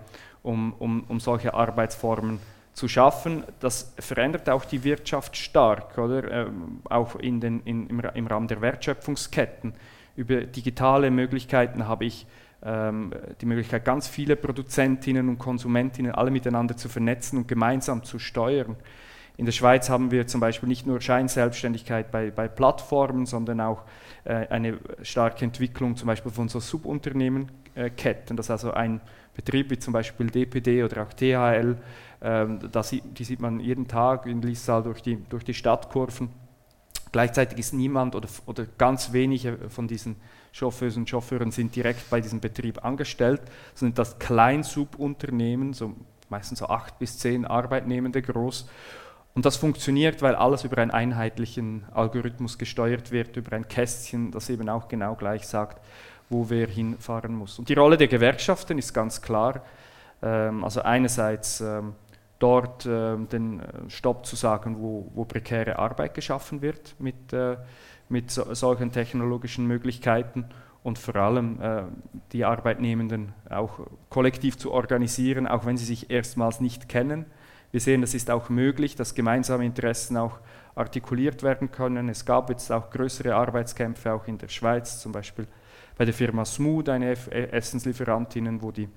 um, 0.43 0.73
um, 0.73 1.03
um 1.07 1.19
solche 1.19 1.53
Arbeitsformen 1.53 2.39
zu 2.73 2.89
schaffen. 2.89 3.43
Das 3.61 3.93
verändert 3.97 4.49
auch 4.49 4.65
die 4.65 4.83
Wirtschaft 4.83 5.37
stark, 5.37 5.97
oder? 5.97 6.29
Ähm, 6.29 6.81
auch 6.89 7.15
in 7.15 7.39
den, 7.39 7.61
in, 7.61 7.87
im, 7.87 7.99
im 8.01 8.27
Rahmen 8.27 8.47
der 8.49 8.61
Wertschöpfungsketten. 8.61 9.73
Über 10.17 10.41
digitale 10.41 11.11
Möglichkeiten 11.11 11.87
habe 11.87 12.05
ich 12.05 12.25
die 12.65 13.45
Möglichkeit, 13.45 13.85
ganz 13.85 14.07
viele 14.07 14.35
Produzentinnen 14.35 15.29
und 15.29 15.37
Konsumentinnen 15.37 16.13
alle 16.13 16.31
miteinander 16.31 16.75
zu 16.75 16.89
vernetzen 16.89 17.37
und 17.37 17.47
gemeinsam 17.47 18.03
zu 18.03 18.17
steuern. 18.17 18.75
In 19.37 19.45
der 19.45 19.51
Schweiz 19.51 19.89
haben 19.89 20.11
wir 20.11 20.27
zum 20.27 20.39
Beispiel 20.39 20.69
nicht 20.69 20.87
nur 20.87 21.01
Scheinselbstständigkeit 21.01 22.09
bei, 22.09 22.31
bei 22.31 22.47
Plattformen, 22.47 23.25
sondern 23.25 23.59
auch 23.59 23.83
äh, 24.23 24.47
eine 24.47 24.79
starke 25.01 25.43
Entwicklung 25.43 25.97
zum 25.97 26.07
Beispiel 26.07 26.31
von 26.31 26.47
so 26.47 26.59
Subunternehmenketten, 26.59 28.37
dass 28.37 28.49
also 28.49 28.71
ein 28.71 29.01
Betrieb 29.35 29.69
wie 29.71 29.77
zum 29.77 29.91
Beispiel 29.91 30.27
DPD 30.27 30.83
oder 30.83 31.03
auch 31.03 31.13
THL, 31.13 31.77
äh, 32.21 32.45
das, 32.71 32.91
die 32.91 33.23
sieht 33.23 33.41
man 33.41 33.59
jeden 33.59 33.87
Tag 33.89 34.25
in 34.25 34.41
Lissal 34.41 34.83
durch 34.83 35.01
die, 35.01 35.17
durch 35.27 35.43
die 35.43 35.53
Stadtkurven. 35.53 36.29
Gleichzeitig 37.11 37.59
ist 37.59 37.73
niemand 37.73 38.15
oder, 38.15 38.29
oder 38.45 38.65
ganz 38.77 39.11
wenige 39.11 39.69
von 39.69 39.87
diesen 39.87 40.15
Chauffeurs 40.55 40.95
und 40.95 41.09
Chauffeuren 41.09 41.51
sind 41.51 41.75
direkt 41.75 42.09
bei 42.09 42.21
diesem 42.21 42.39
Betrieb 42.39 42.85
angestellt, 42.85 43.41
sind 43.73 43.99
das 43.99 44.19
Kleinsubunternehmen, 44.19 45.73
so 45.73 45.93
meistens 46.29 46.59
so 46.59 46.67
acht 46.67 46.97
bis 46.97 47.19
zehn 47.19 47.43
Arbeitnehmende 47.43 48.21
groß. 48.21 48.65
Und 49.33 49.45
das 49.45 49.57
funktioniert, 49.57 50.21
weil 50.21 50.33
alles 50.33 50.63
über 50.63 50.77
einen 50.77 50.91
einheitlichen 50.91 51.83
Algorithmus 51.93 52.57
gesteuert 52.57 53.11
wird, 53.11 53.35
über 53.35 53.53
ein 53.53 53.67
Kästchen, 53.67 54.31
das 54.31 54.49
eben 54.49 54.69
auch 54.69 54.87
genau 54.87 55.15
gleich 55.15 55.45
sagt, 55.45 55.81
wo 56.29 56.49
wer 56.49 56.67
hinfahren 56.67 57.35
muss. 57.35 57.59
Und 57.59 57.67
die 57.67 57.73
Rolle 57.73 57.97
der 57.97 58.07
Gewerkschaften 58.07 58.77
ist 58.77 58.93
ganz 58.93 59.21
klar. 59.21 59.61
Ähm, 60.23 60.63
also 60.63 60.83
einerseits 60.83 61.59
ähm, 61.59 61.95
dort 62.39 62.85
ähm, 62.85 63.27
den 63.27 63.59
äh, 63.59 63.89
Stopp 63.89 64.25
zu 64.25 64.37
sagen, 64.37 64.77
wo, 64.79 65.11
wo 65.13 65.25
prekäre 65.25 65.77
Arbeit 65.77 66.13
geschaffen 66.13 66.61
wird 66.61 66.95
mit 66.97 67.33
äh, 67.33 67.57
mit 68.09 68.31
so, 68.31 68.53
solchen 68.53 68.91
technologischen 68.91 69.65
Möglichkeiten 69.67 70.45
und 70.83 70.99
vor 70.99 71.15
allem 71.15 71.61
äh, 71.61 71.83
die 72.31 72.45
Arbeitnehmenden 72.45 73.33
auch 73.49 73.79
kollektiv 74.09 74.57
zu 74.57 74.71
organisieren, 74.71 75.47
auch 75.47 75.65
wenn 75.65 75.77
sie 75.77 75.85
sich 75.85 76.11
erstmals 76.11 76.61
nicht 76.61 76.87
kennen. 76.87 77.25
Wir 77.71 77.81
sehen, 77.81 78.03
es 78.03 78.13
ist 78.13 78.29
auch 78.29 78.49
möglich, 78.49 78.95
dass 78.95 79.15
gemeinsame 79.15 79.65
Interessen 79.65 80.15
auch 80.15 80.39
artikuliert 80.75 81.43
werden 81.43 81.71
können. 81.71 82.09
Es 82.09 82.25
gab 82.25 82.49
jetzt 82.49 82.71
auch 82.71 82.89
größere 82.89 83.35
Arbeitskämpfe, 83.35 84.13
auch 84.13 84.27
in 84.27 84.37
der 84.37 84.47
Schweiz, 84.47 84.99
zum 84.99 85.11
Beispiel 85.11 85.47
bei 85.97 86.05
der 86.05 86.13
Firma 86.13 86.45
Smooth, 86.45 86.89
eine 86.89 87.11
äh, 87.11 87.49
Essenslieferantinnen, 87.51 88.61
wo 88.61 88.71
die 88.71 88.87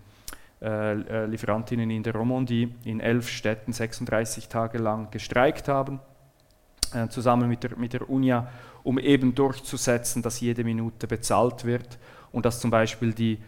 äh, 0.61 0.92
äh, 0.92 1.27
Lieferantinnen 1.27 1.88
in 1.88 2.03
der 2.03 2.14
Romandie 2.14 2.75
in 2.85 3.01
elf 3.01 3.29
Städten 3.29 3.73
36 3.73 4.49
Tage 4.49 4.79
lang 4.79 5.11
gestreikt 5.11 5.68
haben, 5.68 6.01
äh, 6.94 7.09
zusammen 7.09 7.48
mit 7.48 7.62
der, 7.62 7.77
mit 7.77 7.92
der 7.92 8.09
UNIA 8.09 8.48
um 8.85 8.98
eben 8.98 9.35
durchzusetzen, 9.35 10.22
dass 10.22 10.40
jede 10.40 10.64
Minute 10.64 11.07
bezahlt 11.07 11.64
wird 11.64 11.98
und 12.33 12.46
dass 12.46 12.61
zum 12.61 12.70
Beispiel 12.70 13.12
die, 13.12 13.38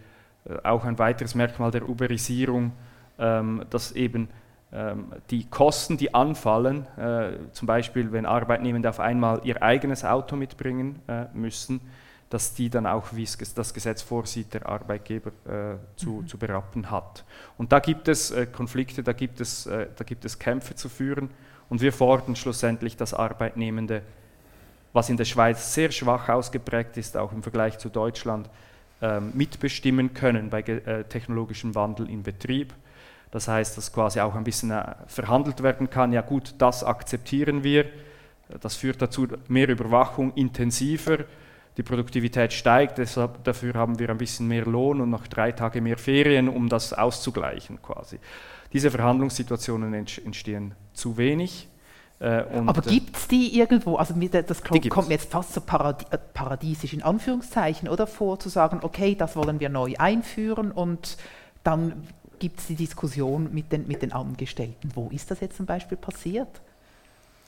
äh, 0.45 0.57
auch 0.65 0.85
ein 0.85 0.99
weiteres 0.99 1.35
Merkmal 1.35 1.71
der 1.71 1.89
Uberisierung, 1.89 2.73
ähm, 3.19 3.65
dass 3.71 3.93
eben 3.93 4.29
ähm, 4.73 5.13
die 5.31 5.45
Kosten, 5.49 5.97
die 5.97 6.15
anfallen, 6.15 6.87
äh, 6.97 7.33
zum 7.53 7.67
Beispiel 7.67 8.13
wenn 8.13 8.27
Arbeitnehmende 8.27 8.89
auf 8.89 9.01
einmal 9.01 9.41
ihr 9.45 9.63
eigenes 9.63 10.05
Auto 10.05 10.37
mitbringen 10.37 11.01
äh, 11.09 11.25
müssen, 11.35 11.81
dass 12.29 12.55
die 12.55 12.71
dann 12.71 12.87
auch, 12.87 13.07
wie 13.13 13.25
es 13.25 13.37
das 13.55 13.75
Gesetz 13.75 14.03
vorsieht, 14.03 14.55
der 14.55 14.69
Arbeitgeber 14.69 15.31
äh, 15.47 15.77
zu, 15.97 16.11
mhm. 16.11 16.29
zu 16.29 16.39
berappen 16.39 16.91
hat. 16.91 17.25
Und 17.59 17.73
da 17.73 17.81
gibt 17.81 18.07
es 18.07 18.33
Konflikte, 18.53 19.03
da 19.03 19.13
gibt 19.13 19.41
es, 19.41 19.65
da 19.65 20.05
gibt 20.05 20.25
es 20.25 20.39
Kämpfe 20.39 20.77
zu 20.77 20.89
führen 20.89 21.31
und 21.71 21.81
wir 21.81 21.93
fordern 21.93 22.37
schlussendlich, 22.37 22.97
dass 22.97 23.15
Arbeitnehmende, 23.15 24.03
was 24.93 25.09
in 25.09 25.17
der 25.17 25.25
Schweiz 25.25 25.73
sehr 25.73 25.91
schwach 25.93 26.29
ausgeprägt 26.29 26.97
ist, 26.99 27.17
auch 27.17 27.33
im 27.33 27.43
Vergleich 27.43 27.79
zu 27.79 27.89
Deutschland, 27.89 28.51
ähm, 29.01 29.31
mitbestimmen 29.33 30.13
können 30.13 30.51
bei 30.51 30.61
äh, 30.61 31.05
technologischem 31.05 31.75
Wandel 31.75 32.11
im 32.11 32.23
Betrieb. 32.23 32.75
Das 33.31 33.49
heißt, 33.49 33.79
dass 33.79 33.93
quasi 33.93 34.21
auch 34.21 34.35
ein 34.35 34.45
bisschen 34.45 34.73
äh, 34.73 34.95
verhandelt 35.07 35.63
werden 35.63 35.89
kann, 35.89 36.13
ja 36.13 36.21
gut, 36.21 36.55
das 36.59 36.85
akzeptieren 36.85 37.65
wir, 37.65 37.87
das 38.61 38.77
führt 38.77 39.01
dazu 39.01 39.29
mehr 39.49 39.69
Überwachung, 39.69 40.35
intensiver, 40.35 41.19
die 41.77 41.85
Produktivität 41.85 42.53
steigt, 42.53 42.99
deshalb 42.99 43.45
dafür 43.45 43.75
haben 43.75 43.99
wir 43.99 44.11
ein 44.11 44.19
bisschen 44.19 44.49
mehr 44.49 44.67
Lohn 44.67 45.01
und 45.01 45.09
noch 45.09 45.29
drei 45.29 45.53
Tage 45.53 45.81
mehr 45.81 45.97
Ferien, 45.97 46.49
um 46.49 46.69
das 46.69 46.93
auszugleichen 46.93 47.81
quasi. 47.81 48.19
Diese 48.73 48.91
Verhandlungssituationen 48.91 49.95
entstehen 49.95 50.75
zu 51.01 51.17
wenig. 51.17 51.69
Äh, 52.21 52.45
Aber 52.67 52.87
äh, 52.87 52.91
gibt 52.91 53.17
es 53.17 53.29
die 53.29 53.59
irgendwo? 53.59 53.97
Also 53.97 54.15
das 54.15 54.63
kommt 54.63 55.09
mir 55.09 55.15
jetzt 55.15 55.31
fast 55.31 55.55
so 55.55 55.61
paradi 55.63 56.05
äh, 56.11 56.19
paradiesisch 56.19 56.93
in 56.93 57.03
Anführungszeichen 57.03 57.89
oder 57.89 58.07
vor, 58.07 58.39
zu 58.39 58.51
sagen, 58.51 58.81
okay, 58.83 59.15
das 59.15 59.37
wollen 59.37 59.59
wir 59.59 59.71
neu 59.71 59.95
einführen 59.99 60.71
und 60.71 61.17
dann 61.65 62.07
gibt 62.39 62.61
es 62.61 62.67
die 62.67 62.75
Diskussion 62.75 63.53
mit 63.53 63.73
den, 63.73 63.87
mit 63.87 64.03
den 64.03 64.13
Angestellten. 64.13 64.91
Wo 64.95 65.09
ist 65.11 65.31
das 65.31 65.41
jetzt 65.41 65.57
zum 65.57 65.67
Beispiel 65.67 65.97
passiert? 65.97 66.49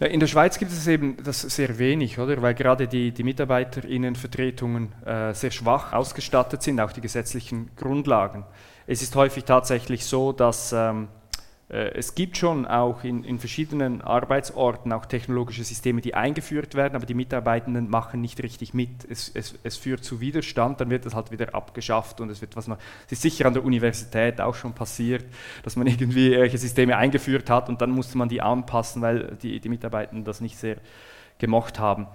Ja, 0.00 0.06
in 0.06 0.20
der 0.20 0.26
Schweiz 0.26 0.58
gibt 0.58 0.72
es 0.72 0.86
eben 0.86 1.16
das 1.22 1.42
sehr 1.42 1.78
wenig, 1.78 2.18
oder? 2.18 2.40
Weil 2.42 2.54
gerade 2.54 2.88
die, 2.88 3.12
die 3.12 3.22
Mitarbeiterinnenvertretungen 3.22 4.92
äh, 5.04 5.34
sehr 5.34 5.50
schwach 5.50 5.92
ausgestattet 5.92 6.62
sind, 6.62 6.80
auch 6.80 6.92
die 6.92 7.00
gesetzlichen 7.00 7.70
Grundlagen. 7.76 8.44
Es 8.86 9.02
ist 9.02 9.14
häufig 9.14 9.44
tatsächlich 9.44 10.04
so, 10.04 10.32
dass 10.32 10.72
ähm, 10.72 11.04
äh, 11.04 11.21
es 11.72 12.14
gibt 12.14 12.36
schon 12.36 12.66
auch 12.66 13.02
in, 13.02 13.24
in, 13.24 13.38
verschiedenen 13.38 14.02
Arbeitsorten 14.02 14.92
auch 14.92 15.06
technologische 15.06 15.64
Systeme, 15.64 16.02
die 16.02 16.14
eingeführt 16.14 16.74
werden, 16.74 16.96
aber 16.96 17.06
die 17.06 17.14
Mitarbeitenden 17.14 17.88
machen 17.88 18.20
nicht 18.20 18.42
richtig 18.42 18.74
mit. 18.74 18.90
Es, 19.08 19.30
es, 19.32 19.58
es 19.62 19.78
führt 19.78 20.04
zu 20.04 20.20
Widerstand, 20.20 20.82
dann 20.82 20.90
wird 20.90 21.06
es 21.06 21.14
halt 21.14 21.30
wieder 21.30 21.54
abgeschafft 21.54 22.20
und 22.20 22.28
es 22.28 22.42
wird 22.42 22.56
was 22.56 22.68
man, 22.68 22.76
es 23.06 23.12
ist 23.12 23.22
sicher 23.22 23.46
an 23.46 23.54
der 23.54 23.64
Universität 23.64 24.38
auch 24.42 24.54
schon 24.54 24.74
passiert, 24.74 25.24
dass 25.62 25.76
man 25.76 25.86
irgendwie 25.88 26.28
irgendwelche 26.28 26.58
Systeme 26.58 26.98
eingeführt 26.98 27.48
hat 27.48 27.70
und 27.70 27.80
dann 27.80 27.90
musste 27.90 28.18
man 28.18 28.28
die 28.28 28.42
anpassen, 28.42 29.00
weil 29.00 29.38
die, 29.42 29.58
die 29.58 29.68
Mitarbeitenden 29.70 30.26
das 30.26 30.42
nicht 30.42 30.58
sehr 30.58 30.76
gemocht 31.38 31.78
haben. 31.78 32.06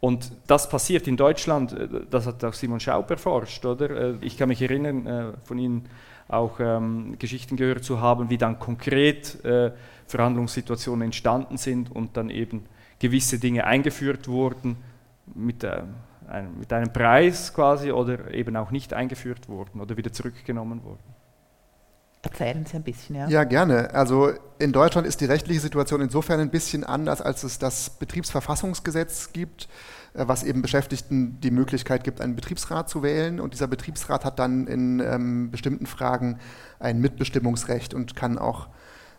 Und 0.00 0.32
das 0.48 0.68
passiert 0.68 1.06
in 1.06 1.16
Deutschland, 1.16 1.72
äh, 1.72 1.88
das 2.10 2.26
hat 2.26 2.42
auch 2.42 2.52
Simon 2.52 2.80
Schaub 2.80 3.08
erforscht, 3.10 3.64
oder? 3.64 3.90
Äh, 3.90 4.14
ich 4.22 4.36
kann 4.36 4.48
mich 4.48 4.60
erinnern 4.60 5.36
von 5.44 5.56
Ihnen, 5.56 5.88
auch 6.28 6.58
ähm, 6.60 7.16
Geschichten 7.18 7.56
gehört 7.56 7.84
zu 7.84 8.00
haben, 8.00 8.30
wie 8.30 8.38
dann 8.38 8.58
konkret 8.58 9.44
äh, 9.44 9.72
Verhandlungssituationen 10.06 11.06
entstanden 11.06 11.56
sind 11.56 11.90
und 11.90 12.16
dann 12.16 12.30
eben 12.30 12.64
gewisse 12.98 13.38
Dinge 13.38 13.64
eingeführt 13.64 14.28
wurden 14.28 14.76
mit, 15.34 15.64
äh, 15.64 15.82
einem, 16.28 16.58
mit 16.58 16.72
einem 16.72 16.92
Preis 16.92 17.52
quasi 17.52 17.92
oder 17.92 18.32
eben 18.32 18.56
auch 18.56 18.70
nicht 18.70 18.94
eingeführt 18.94 19.48
wurden 19.48 19.80
oder 19.80 19.96
wieder 19.96 20.12
zurückgenommen 20.12 20.82
wurden. 20.82 21.13
Erzählen 22.24 22.64
Sie 22.66 22.76
ein 22.76 22.82
bisschen, 22.82 23.16
ja. 23.16 23.28
Ja, 23.28 23.44
gerne. 23.44 23.92
Also 23.94 24.32
in 24.58 24.72
Deutschland 24.72 25.06
ist 25.06 25.20
die 25.20 25.26
rechtliche 25.26 25.60
Situation 25.60 26.00
insofern 26.00 26.40
ein 26.40 26.50
bisschen 26.50 26.84
anders, 26.84 27.20
als 27.20 27.44
es 27.44 27.58
das 27.58 27.90
Betriebsverfassungsgesetz 27.90 29.32
gibt. 29.32 29.68
Äh, 30.14 30.28
was 30.28 30.42
eben 30.44 30.62
Beschäftigten 30.62 31.40
die 31.40 31.50
Möglichkeit 31.50 32.04
gibt, 32.04 32.20
einen 32.20 32.36
Betriebsrat 32.36 32.88
zu 32.88 33.02
wählen. 33.02 33.40
Und 33.40 33.52
dieser 33.52 33.66
Betriebsrat 33.66 34.24
hat 34.24 34.38
dann 34.38 34.66
in 34.66 35.00
ähm, 35.00 35.50
bestimmten 35.50 35.86
Fragen 35.86 36.38
ein 36.78 37.00
Mitbestimmungsrecht 37.00 37.94
und 37.94 38.16
kann 38.16 38.38
auch 38.38 38.68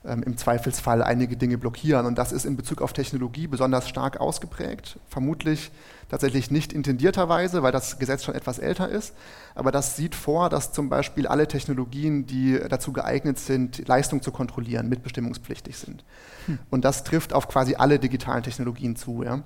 ähm, 0.07 0.23
im 0.23 0.37
Zweifelsfall 0.37 1.03
einige 1.03 1.37
Dinge 1.37 1.57
blockieren. 1.57 2.05
Und 2.05 2.17
das 2.17 2.31
ist 2.31 2.45
in 2.45 2.55
Bezug 2.55 2.81
auf 2.81 2.93
Technologie 2.93 3.47
besonders 3.47 3.89
stark 3.89 4.19
ausgeprägt. 4.19 4.99
Vermutlich 5.09 5.71
tatsächlich 6.09 6.51
nicht 6.51 6.73
intendierterweise, 6.73 7.63
weil 7.63 7.71
das 7.71 7.99
Gesetz 7.99 8.23
schon 8.23 8.35
etwas 8.35 8.59
älter 8.59 8.89
ist. 8.89 9.13
Aber 9.55 9.71
das 9.71 9.95
sieht 9.95 10.15
vor, 10.15 10.49
dass 10.49 10.71
zum 10.71 10.89
Beispiel 10.89 11.27
alle 11.27 11.47
Technologien, 11.47 12.25
die 12.25 12.59
dazu 12.69 12.93
geeignet 12.93 13.39
sind, 13.39 13.87
Leistung 13.87 14.21
zu 14.21 14.31
kontrollieren, 14.31 14.87
mitbestimmungspflichtig 14.89 15.77
sind. 15.77 16.03
Hm. 16.45 16.59
Und 16.69 16.85
das 16.85 17.03
trifft 17.03 17.33
auf 17.33 17.47
quasi 17.47 17.75
alle 17.75 17.99
digitalen 17.99 18.43
Technologien 18.43 18.95
zu. 18.95 19.23
Ja. 19.23 19.43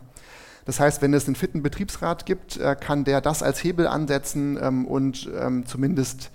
Das 0.66 0.80
heißt, 0.80 1.02
wenn 1.02 1.14
es 1.14 1.26
einen 1.26 1.36
fitten 1.36 1.64
Betriebsrat 1.64 2.26
gibt, 2.26 2.58
äh, 2.58 2.76
kann 2.80 3.04
der 3.04 3.22
das 3.22 3.42
als 3.42 3.64
Hebel 3.64 3.88
ansetzen 3.88 4.60
ähm, 4.62 4.86
und 4.86 5.30
ähm, 5.40 5.66
zumindest 5.66 6.32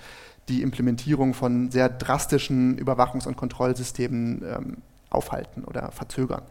die 0.49 0.63
Implementierung 0.63 1.35
von 1.35 1.71
sehr 1.71 1.89
drastischen 1.89 2.79
Überwachungs- 2.79 3.27
und 3.27 3.37
Kontrollsystemen 3.37 4.43
ähm, 4.45 4.77
aufhalten 5.11 5.65
oder 5.65 5.91
verzögern. 5.93 6.43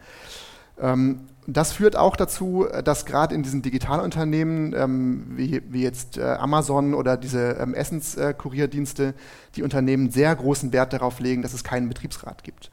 Das 1.46 1.72
führt 1.72 1.96
auch 1.96 2.16
dazu, 2.16 2.66
dass 2.84 3.06
gerade 3.06 3.36
in 3.36 3.44
diesen 3.44 3.62
Digitalunternehmen 3.62 5.38
wie, 5.38 5.62
wie 5.70 5.84
jetzt 5.84 6.18
äh, 6.18 6.24
Amazon 6.24 6.96
oder 6.96 7.16
diese 7.16 7.58
Essenskurierdienste 7.76 9.14
die 9.56 9.62
Unternehmen 9.62 10.10
sehr 10.10 10.36
großen 10.36 10.74
Wert 10.74 10.92
darauf 10.92 11.20
legen, 11.20 11.44
dass 11.44 11.54
es 11.54 11.64
keinen 11.64 11.90
Betriebsrat 11.90 12.44
gibt 12.44 12.72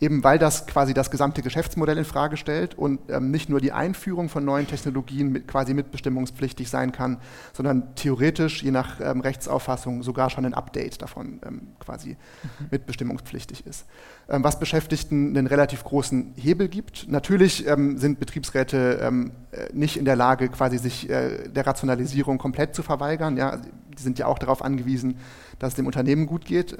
eben 0.00 0.24
weil 0.24 0.38
das 0.38 0.66
quasi 0.66 0.92
das 0.92 1.10
gesamte 1.10 1.42
Geschäftsmodell 1.42 1.98
in 1.98 2.04
Frage 2.04 2.36
stellt 2.36 2.76
und 2.76 3.00
ähm, 3.08 3.30
nicht 3.30 3.48
nur 3.48 3.60
die 3.60 3.72
Einführung 3.72 4.28
von 4.28 4.44
neuen 4.44 4.66
Technologien 4.66 5.30
mit, 5.30 5.48
quasi 5.48 5.72
mitbestimmungspflichtig 5.74 6.68
sein 6.68 6.92
kann, 6.92 7.18
sondern 7.52 7.94
theoretisch 7.94 8.62
je 8.62 8.70
nach 8.70 9.00
ähm, 9.00 9.20
Rechtsauffassung 9.20 10.02
sogar 10.02 10.30
schon 10.30 10.44
ein 10.44 10.54
Update 10.54 11.00
davon 11.00 11.40
ähm, 11.46 11.68
quasi 11.78 12.10
mhm. 12.10 12.66
mitbestimmungspflichtig 12.70 13.66
ist. 13.66 13.86
Ähm, 14.28 14.42
was 14.42 14.58
Beschäftigten 14.58 15.36
einen 15.36 15.46
relativ 15.46 15.84
großen 15.84 16.34
Hebel 16.36 16.68
gibt. 16.68 17.06
Natürlich 17.08 17.66
ähm, 17.66 17.98
sind 17.98 18.18
Betriebsräte 18.18 19.00
ähm, 19.02 19.32
äh, 19.52 19.68
nicht 19.72 19.96
in 19.96 20.04
der 20.04 20.16
Lage, 20.16 20.48
quasi 20.48 20.78
sich 20.78 21.08
äh, 21.08 21.48
der 21.48 21.66
Rationalisierung 21.66 22.38
komplett 22.38 22.74
zu 22.74 22.82
verweigern. 22.82 23.36
Ja, 23.36 23.56
die 23.56 24.02
sind 24.02 24.18
ja 24.18 24.26
auch 24.26 24.38
darauf 24.38 24.62
angewiesen, 24.62 25.18
dass 25.58 25.70
es 25.70 25.74
dem 25.76 25.86
Unternehmen 25.86 26.26
gut 26.26 26.44
geht 26.44 26.76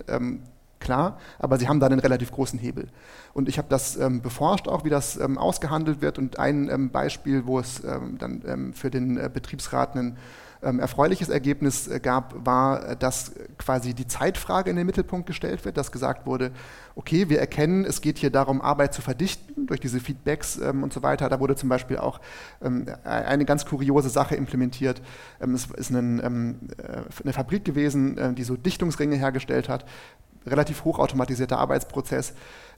klar, 0.85 1.19
aber 1.39 1.59
sie 1.59 1.69
haben 1.69 1.81
da 1.81 1.87
einen 1.87 1.99
relativ 1.99 2.31
großen 2.31 2.59
Hebel. 2.59 2.89
Und 3.33 3.49
ich 3.49 3.59
habe 3.59 3.69
das 3.69 3.97
ähm, 3.97 4.21
beforscht 4.23 4.69
auch, 4.69 4.85
wie 4.85 4.91
das 4.91 5.17
ähm, 5.17 5.39
ausgehandelt 5.39 6.01
wird. 6.01 6.19
Und 6.19 6.39
ein 6.39 6.69
ähm, 6.69 6.91
Beispiel, 6.91 7.47
wo 7.47 7.59
es 7.59 7.83
ähm, 7.83 8.19
dann 8.19 8.43
ähm, 8.47 8.73
für 8.73 8.91
den 8.91 9.17
äh, 9.17 9.29
Betriebsrat 9.33 9.97
ein 9.97 10.17
ähm, 10.65 10.81
erfreuliches 10.81 11.29
Ergebnis 11.29 11.89
äh, 11.89 12.01
gab, 12.01 12.47
war, 12.47 12.89
äh, 12.89 12.97
dass 12.97 13.33
quasi 13.59 13.93
die 13.93 14.07
Zeitfrage 14.07 14.71
in 14.71 14.77
den 14.77 14.87
Mittelpunkt 14.87 15.27
gestellt 15.27 15.65
wird, 15.67 15.77
dass 15.77 15.93
gesagt 15.93 16.27
wurde, 16.27 16.53
okay, 16.95 17.29
wir 17.29 17.39
erkennen, 17.39 17.85
es 17.85 18.01
geht 18.01 18.17
hier 18.17 18.31
darum, 18.31 18.63
Arbeit 18.63 18.95
zu 18.95 19.03
verdichten 19.03 19.67
durch 19.67 19.81
diese 19.81 20.01
Feedbacks 20.01 20.57
und 20.59 20.93
so 20.93 21.03
weiter. 21.03 21.29
Da 21.29 21.41
wurde 21.41 21.57
zum 21.57 21.69
Beispiel 21.69 21.99
auch 21.99 22.21
eine 23.05 23.45
ganz 23.45 23.67
kuriose 23.67 24.09
Sache 24.09 24.37
implementiert. 24.37 25.03
es 25.41 25.67
ist 25.67 25.91
ein, 25.91 26.21
eine 26.21 27.33
Fabrik 27.33 27.65
gewesen, 27.65 28.35
die 28.37 28.45
so 28.45 28.57
Dichtungsringe 28.57 29.17
hergestellt 29.17 29.69
hat 29.69 29.85
relativ 30.47 30.85
hochautomatisierter 30.85 31.59
Arbeitsprozess. 31.59 32.35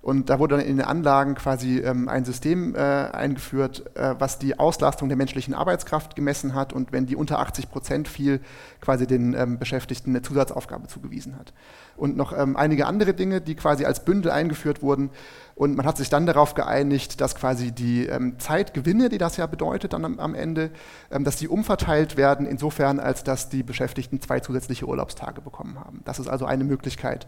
Und 0.06 0.30
da 0.30 0.38
wurde 0.38 0.56
dann 0.56 0.64
in 0.64 0.76
den 0.76 0.86
Anlagen 0.86 1.34
quasi 1.34 1.78
ähm, 1.78 2.08
ein 2.08 2.24
System 2.24 2.76
äh, 2.76 2.78
eingeführt, 2.78 3.90
äh, 3.96 4.14
was 4.18 4.38
die 4.38 4.56
Auslastung 4.56 5.08
der 5.08 5.16
menschlichen 5.16 5.52
Arbeitskraft 5.52 6.14
gemessen 6.14 6.54
hat 6.54 6.72
und 6.72 6.92
wenn 6.92 7.06
die 7.06 7.16
unter 7.16 7.40
80 7.40 7.70
Prozent 7.70 8.06
fiel, 8.06 8.40
quasi 8.80 9.08
den 9.08 9.34
ähm, 9.34 9.58
Beschäftigten 9.58 10.10
eine 10.10 10.22
Zusatzaufgabe 10.22 10.86
zugewiesen 10.86 11.36
hat. 11.36 11.52
Und 11.96 12.16
noch 12.16 12.32
ähm, 12.38 12.56
einige 12.56 12.86
andere 12.86 13.14
Dinge, 13.14 13.40
die 13.40 13.56
quasi 13.56 13.84
als 13.84 14.04
Bündel 14.04 14.30
eingeführt 14.30 14.80
wurden. 14.80 15.10
Und 15.56 15.76
man 15.76 15.86
hat 15.86 15.96
sich 15.96 16.08
dann 16.08 16.24
darauf 16.24 16.54
geeinigt, 16.54 17.20
dass 17.20 17.34
quasi 17.34 17.72
die 17.72 18.06
ähm, 18.06 18.38
Zeitgewinne, 18.38 19.08
die 19.08 19.18
das 19.18 19.38
ja 19.38 19.46
bedeutet 19.46 19.92
dann 19.92 20.04
am, 20.04 20.20
am 20.20 20.36
Ende, 20.36 20.70
ähm, 21.10 21.24
dass 21.24 21.34
die 21.34 21.48
umverteilt 21.48 22.16
werden, 22.16 22.46
insofern 22.46 23.00
als 23.00 23.24
dass 23.24 23.48
die 23.48 23.64
Beschäftigten 23.64 24.20
zwei 24.20 24.38
zusätzliche 24.38 24.86
Urlaubstage 24.86 25.40
bekommen 25.40 25.80
haben. 25.80 26.02
Das 26.04 26.20
ist 26.20 26.28
also 26.28 26.44
eine 26.44 26.62
Möglichkeit, 26.62 27.26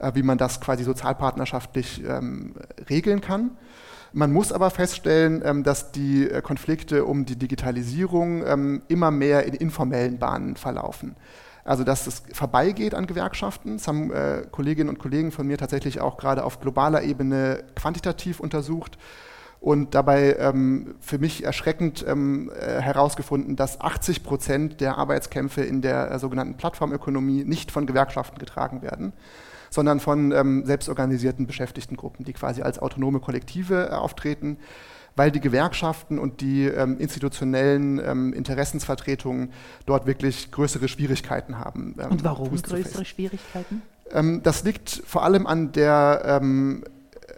äh, 0.00 0.12
wie 0.14 0.22
man 0.22 0.38
das 0.38 0.60
quasi 0.60 0.84
sozialpartnerschaftlich 0.84 2.02
ähm, 2.06 2.54
regeln 2.88 3.20
kann. 3.20 3.52
Man 4.12 4.32
muss 4.32 4.52
aber 4.52 4.70
feststellen, 4.70 5.42
ähm, 5.44 5.62
dass 5.62 5.92
die 5.92 6.28
äh, 6.28 6.42
Konflikte 6.42 7.04
um 7.04 7.24
die 7.24 7.36
Digitalisierung 7.36 8.44
ähm, 8.44 8.82
immer 8.88 9.10
mehr 9.10 9.46
in 9.46 9.54
informellen 9.54 10.18
Bahnen 10.18 10.56
verlaufen. 10.56 11.14
Also 11.62 11.84
dass 11.84 12.06
es 12.06 12.22
vorbeigeht 12.32 12.94
an 12.94 13.06
Gewerkschaften. 13.06 13.76
Das 13.76 13.86
haben 13.86 14.12
äh, 14.12 14.42
Kolleginnen 14.50 14.88
und 14.88 14.98
Kollegen 14.98 15.30
von 15.30 15.46
mir 15.46 15.58
tatsächlich 15.58 16.00
auch 16.00 16.16
gerade 16.16 16.42
auf 16.42 16.60
globaler 16.60 17.02
Ebene 17.02 17.62
quantitativ 17.76 18.40
untersucht. 18.40 18.98
und 19.60 19.94
dabei 19.94 20.36
ähm, 20.38 20.94
für 21.00 21.18
mich 21.18 21.44
erschreckend 21.44 22.02
ähm, 22.08 22.50
äh, 22.58 22.80
herausgefunden, 22.80 23.56
dass 23.56 23.78
80 23.78 24.24
Prozent 24.24 24.80
der 24.80 24.96
Arbeitskämpfe 24.96 25.60
in 25.60 25.82
der 25.82 26.10
äh, 26.10 26.18
sogenannten 26.18 26.56
Plattformökonomie 26.56 27.44
nicht 27.44 27.70
von 27.70 27.86
Gewerkschaften 27.86 28.38
getragen 28.38 28.80
werden, 28.80 29.12
sondern 29.70 30.00
von 30.00 30.32
ähm, 30.32 30.66
selbstorganisierten 30.66 31.46
Beschäftigtengruppen, 31.46 32.24
die 32.24 32.32
quasi 32.32 32.62
als 32.62 32.78
autonome 32.78 33.20
Kollektive 33.20 33.88
äh, 33.90 33.94
auftreten, 33.94 34.58
weil 35.16 35.30
die 35.30 35.40
Gewerkschaften 35.40 36.18
und 36.18 36.40
die 36.40 36.66
ähm, 36.66 36.98
institutionellen 36.98 38.00
ähm, 38.04 38.32
Interessensvertretungen 38.32 39.52
dort 39.86 40.06
wirklich 40.06 40.50
größere 40.50 40.88
Schwierigkeiten 40.88 41.58
haben. 41.58 41.94
Ähm, 41.98 42.10
und 42.10 42.24
warum 42.24 42.50
größere 42.54 43.04
Schwierigkeiten? 43.04 43.82
das 44.42 44.64
liegt 44.64 45.02
vor 45.06 45.22
allem 45.22 45.46
an 45.46 45.70
der 45.70 46.40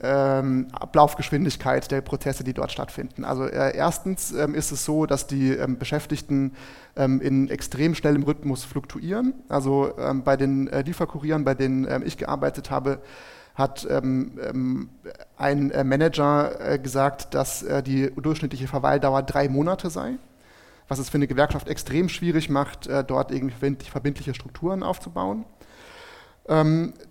ähm, 0.03 0.69
Ablaufgeschwindigkeit 0.73 1.91
der 1.91 2.01
Prozesse, 2.01 2.45
die 2.45 2.53
dort 2.53 2.73
stattfinden. 2.73 3.25
Also 3.25 3.45
äh, 3.45 3.77
erstens 3.77 4.33
ähm, 4.33 4.55
ist 4.55 4.73
es 4.73 4.85
so, 4.85 5.07
dass 5.07 5.27
die 5.27 5.51
ähm, 5.51 5.79
Beschäftigten 5.79 6.53
ähm, 6.97 7.21
in 7.21 7.49
extrem 7.49 7.95
schnellem 7.95 8.23
Rhythmus 8.23 8.65
fluktuieren. 8.65 9.35
Also 9.49 9.97
ähm, 9.99 10.23
bei 10.23 10.37
den 10.37 10.69
äh, 10.69 10.83
Lieferkurieren, 10.83 11.45
bei 11.45 11.55
denen 11.55 11.87
ähm, 11.89 12.03
ich 12.05 12.17
gearbeitet 12.17 12.71
habe, 12.71 13.01
hat 13.55 13.87
ein 13.87 14.39
äh, 15.37 15.85
Manager 15.85 16.73
äh, 16.73 16.79
gesagt, 16.79 17.35
dass 17.35 17.63
äh, 17.63 17.83
die 17.83 18.11
durchschnittliche 18.11 18.67
Verweildauer 18.67 19.23
drei 19.25 19.51
Monate 19.51 19.91
sei 19.91 20.17
was 20.93 20.99
es 20.99 21.09
für 21.09 21.17
eine 21.17 21.27
Gewerkschaft 21.27 21.69
extrem 21.69 22.11
schwierig 22.11 22.51
macht, 22.51 22.87
äh, 22.87 23.03
dort 23.03 23.31
irgendwie 23.31 23.75
verbindliche 23.91 24.35
Strukturen 24.35 24.83
aufzubauen. 24.83 25.47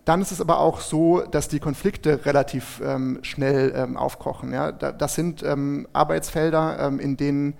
Dann 0.06 0.22
ist 0.22 0.32
es 0.32 0.42
aber 0.42 0.60
auch 0.60 0.80
so, 0.80 1.22
dass 1.22 1.48
die 1.48 1.60
Konflikte 1.60 2.26
relativ 2.26 2.82
ähm, 2.84 3.20
schnell 3.22 3.74
ähm, 3.76 3.98
aufkochen. 3.98 4.52
Ja? 4.54 4.72
Da, 4.72 4.92
das 4.92 5.16
sind 5.16 5.44
ähm, 5.44 5.88
Arbeitsfelder, 5.94 6.78
ähm, 6.80 7.00
in 7.00 7.18
denen 7.18 7.56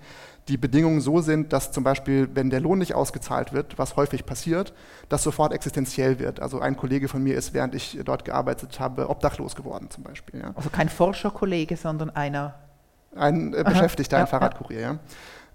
die 0.48 0.56
Bedingungen 0.56 1.00
so 1.00 1.20
sind, 1.20 1.52
dass 1.52 1.70
zum 1.70 1.84
Beispiel, 1.84 2.28
wenn 2.34 2.50
der 2.50 2.60
Lohn 2.60 2.78
nicht 2.78 2.94
ausgezahlt 2.94 3.52
wird, 3.52 3.78
was 3.78 3.94
häufig 3.94 4.26
passiert, 4.26 4.72
das 5.08 5.22
sofort 5.22 5.52
existenziell 5.52 6.18
wird. 6.18 6.40
Also 6.40 6.60
ein 6.60 6.76
Kollege 6.76 7.06
von 7.06 7.22
mir 7.22 7.36
ist, 7.36 7.54
während 7.54 7.76
ich 7.76 7.98
dort 8.04 8.24
gearbeitet 8.24 8.80
habe, 8.80 9.08
obdachlos 9.08 9.54
geworden 9.54 9.88
zum 9.90 10.02
Beispiel. 10.02 10.40
Ja? 10.40 10.52
Also 10.56 10.68
kein 10.68 10.88
Forscherkollege, 10.88 11.76
sondern 11.76 12.10
einer. 12.10 12.54
Ein 13.14 13.54
äh, 13.54 13.62
Beschäftigter, 13.62 14.16
Aha, 14.16 14.22
ein 14.22 14.26
ja, 14.26 14.30
Fahrradkurier. 14.30 14.80
Ja. 14.80 14.98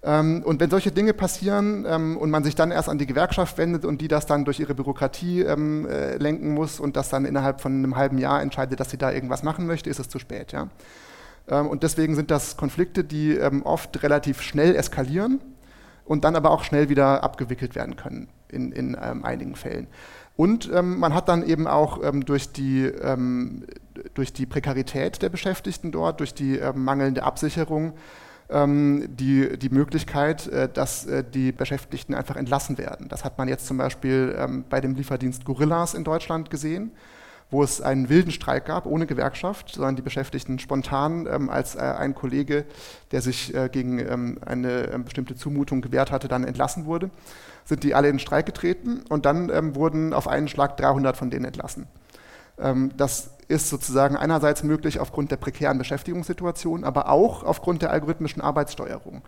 Ähm, 0.02 0.42
und 0.44 0.60
wenn 0.60 0.70
solche 0.70 0.92
Dinge 0.92 1.12
passieren 1.12 1.84
ähm, 1.88 2.16
und 2.16 2.30
man 2.30 2.44
sich 2.44 2.54
dann 2.54 2.70
erst 2.70 2.88
an 2.88 2.98
die 2.98 3.06
Gewerkschaft 3.06 3.58
wendet 3.58 3.84
und 3.84 4.00
die 4.00 4.08
das 4.08 4.26
dann 4.26 4.44
durch 4.44 4.60
ihre 4.60 4.74
Bürokratie 4.74 5.42
ähm, 5.42 5.86
äh, 5.86 6.16
lenken 6.16 6.54
muss 6.54 6.78
und 6.78 6.96
das 6.96 7.08
dann 7.08 7.24
innerhalb 7.24 7.60
von 7.60 7.72
einem 7.72 7.96
halben 7.96 8.18
Jahr 8.18 8.40
entscheidet, 8.40 8.78
dass 8.78 8.90
sie 8.90 8.98
da 8.98 9.10
irgendwas 9.10 9.42
machen 9.42 9.66
möchte, 9.66 9.90
ist 9.90 9.98
es 9.98 10.08
zu 10.08 10.18
spät. 10.18 10.52
Ja? 10.52 10.68
und 11.50 11.82
deswegen 11.82 12.14
sind 12.14 12.30
das 12.30 12.58
Konflikte, 12.58 13.04
die 13.04 13.40
oft 13.64 14.02
relativ 14.02 14.42
schnell 14.42 14.76
eskalieren 14.76 15.40
und 16.04 16.24
dann 16.24 16.36
aber 16.36 16.50
auch 16.50 16.62
schnell 16.62 16.90
wieder 16.90 17.24
abgewickelt 17.24 17.74
werden 17.74 17.96
können 17.96 18.28
in, 18.48 18.70
in 18.70 18.94
einigen 18.94 19.54
Fällen. 19.54 19.86
Und 20.36 20.70
ähm, 20.70 20.98
man 20.98 21.14
hat 21.14 21.30
dann 21.30 21.42
eben 21.42 21.66
auch 21.66 22.04
ähm, 22.04 22.26
durch, 22.26 22.52
die, 22.52 22.84
ähm, 22.84 23.64
durch 24.12 24.34
die 24.34 24.44
Prekarität 24.44 25.22
der 25.22 25.30
Beschäftigten 25.30 25.90
dort, 25.90 26.20
durch 26.20 26.34
die 26.34 26.60
mangelnde 26.74 27.22
Absicherung, 27.22 27.94
die, 28.50 29.58
die 29.58 29.68
Möglichkeit, 29.68 30.46
äh, 30.46 30.68
dass 30.72 31.04
äh, 31.04 31.22
die 31.22 31.52
Beschäftigten 31.52 32.14
einfach 32.14 32.36
entlassen 32.36 32.78
werden. 32.78 33.08
Das 33.08 33.24
hat 33.24 33.36
man 33.36 33.46
jetzt 33.48 33.66
zum 33.66 33.76
Beispiel 33.76 34.34
ähm, 34.38 34.64
bei 34.70 34.80
dem 34.80 34.94
Lieferdienst 34.94 35.44
Gorillas 35.44 35.94
in 35.94 36.04
Deutschland 36.04 36.50
gesehen 36.50 36.92
wo 37.50 37.62
es 37.62 37.80
einen 37.80 38.08
wilden 38.08 38.30
Streik 38.30 38.66
gab, 38.66 38.86
ohne 38.86 39.06
Gewerkschaft, 39.06 39.70
sondern 39.74 39.96
die 39.96 40.02
Beschäftigten 40.02 40.58
spontan 40.58 41.26
ähm, 41.26 41.48
als 41.48 41.76
äh, 41.76 41.78
ein 41.78 42.14
Kollege, 42.14 42.66
der 43.10 43.22
sich 43.22 43.54
äh, 43.54 43.68
gegen 43.70 43.98
ähm, 43.98 44.38
eine 44.44 44.92
äh, 44.92 44.98
bestimmte 44.98 45.34
Zumutung 45.34 45.80
gewehrt 45.80 46.10
hatte, 46.10 46.28
dann 46.28 46.44
entlassen 46.44 46.84
wurde, 46.84 47.10
sind 47.64 47.84
die 47.84 47.94
alle 47.94 48.08
in 48.08 48.18
Streik 48.18 48.46
getreten 48.46 49.02
und 49.08 49.24
dann 49.24 49.50
ähm, 49.50 49.74
wurden 49.74 50.12
auf 50.12 50.28
einen 50.28 50.48
Schlag 50.48 50.76
300 50.76 51.16
von 51.16 51.30
denen 51.30 51.46
entlassen. 51.46 51.86
Ähm, 52.58 52.90
das 52.96 53.30
ist 53.48 53.68
sozusagen 53.68 54.16
einerseits 54.16 54.62
möglich 54.62 55.00
aufgrund 55.00 55.30
der 55.30 55.36
prekären 55.36 55.78
Beschäftigungssituation, 55.78 56.84
aber 56.84 57.08
auch 57.08 57.42
aufgrund 57.42 57.82
der 57.82 57.90
algorithmischen 57.90 58.42
Arbeitssteuerung, 58.42 59.22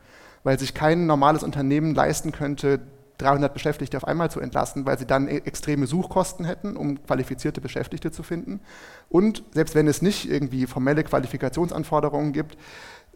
weil 0.45 0.59
sich 0.59 0.75
kein 0.75 1.07
normales 1.07 1.43
Unternehmen 1.43 1.95
leisten 1.95 2.31
könnte, 2.31 2.81
300 3.21 3.53
Beschäftigte 3.53 3.97
auf 3.97 4.07
einmal 4.07 4.31
zu 4.31 4.41
entlassen, 4.41 4.87
weil 4.87 4.99
sie 4.99 5.07
dann 5.07 5.29
e-, 5.29 5.43
extreme 5.45 5.87
Suchkosten 5.87 6.45
hätten, 6.45 6.77
um 6.77 7.03
qualifizierte 7.03 7.61
Beschäftigte 7.61 8.11
zu 8.11 8.23
finden. 8.23 8.61
Und 9.09 9.43
selbst 9.53 9.75
wenn 9.75 9.89
es 9.89 10.03
nicht 10.03 10.31
irgendwie 10.31 10.67
formelle 10.67 11.05
Qualifikationsanforderungen 11.05 12.33
gibt, 12.33 12.57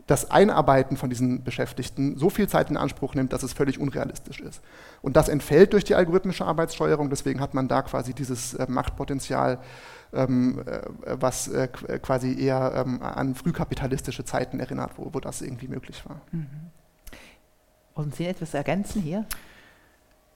das 0.06 0.30
Einarbeiten 0.30 0.98
von 0.98 1.08
diesen 1.08 1.44
Beschäftigten 1.44 2.18
so 2.18 2.28
viel 2.28 2.46
Zeit 2.46 2.68
in 2.68 2.76
Anspruch 2.76 3.14
nimmt, 3.14 3.32
dass 3.32 3.42
es 3.42 3.54
völlig 3.54 3.80
unrealistisch 3.80 4.40
ist. 4.40 4.60
Und 5.00 5.16
das 5.16 5.28
entfällt 5.28 5.72
durch 5.72 5.84
die 5.84 5.94
algorithmische 5.94 6.44
Arbeitssteuerung, 6.44 7.08
deswegen 7.08 7.40
hat 7.40 7.54
man 7.54 7.68
da 7.68 7.80
quasi 7.80 8.12
dieses 8.12 8.52
äh, 8.54 8.66
Machtpotenzial 8.68 9.60
was 10.14 11.48
äh, 11.48 11.68
quasi 11.68 12.38
eher 12.38 12.84
ähm, 12.86 13.02
an 13.02 13.34
frühkapitalistische 13.34 14.24
Zeiten 14.24 14.60
erinnert, 14.60 14.92
wo, 14.96 15.12
wo 15.12 15.20
das 15.20 15.42
irgendwie 15.42 15.68
möglich 15.68 16.02
war. 16.08 16.20
Mhm. 16.30 16.46
Wollen 17.94 18.12
Sie 18.12 18.26
etwas 18.26 18.54
ergänzen 18.54 19.02
hier? 19.02 19.24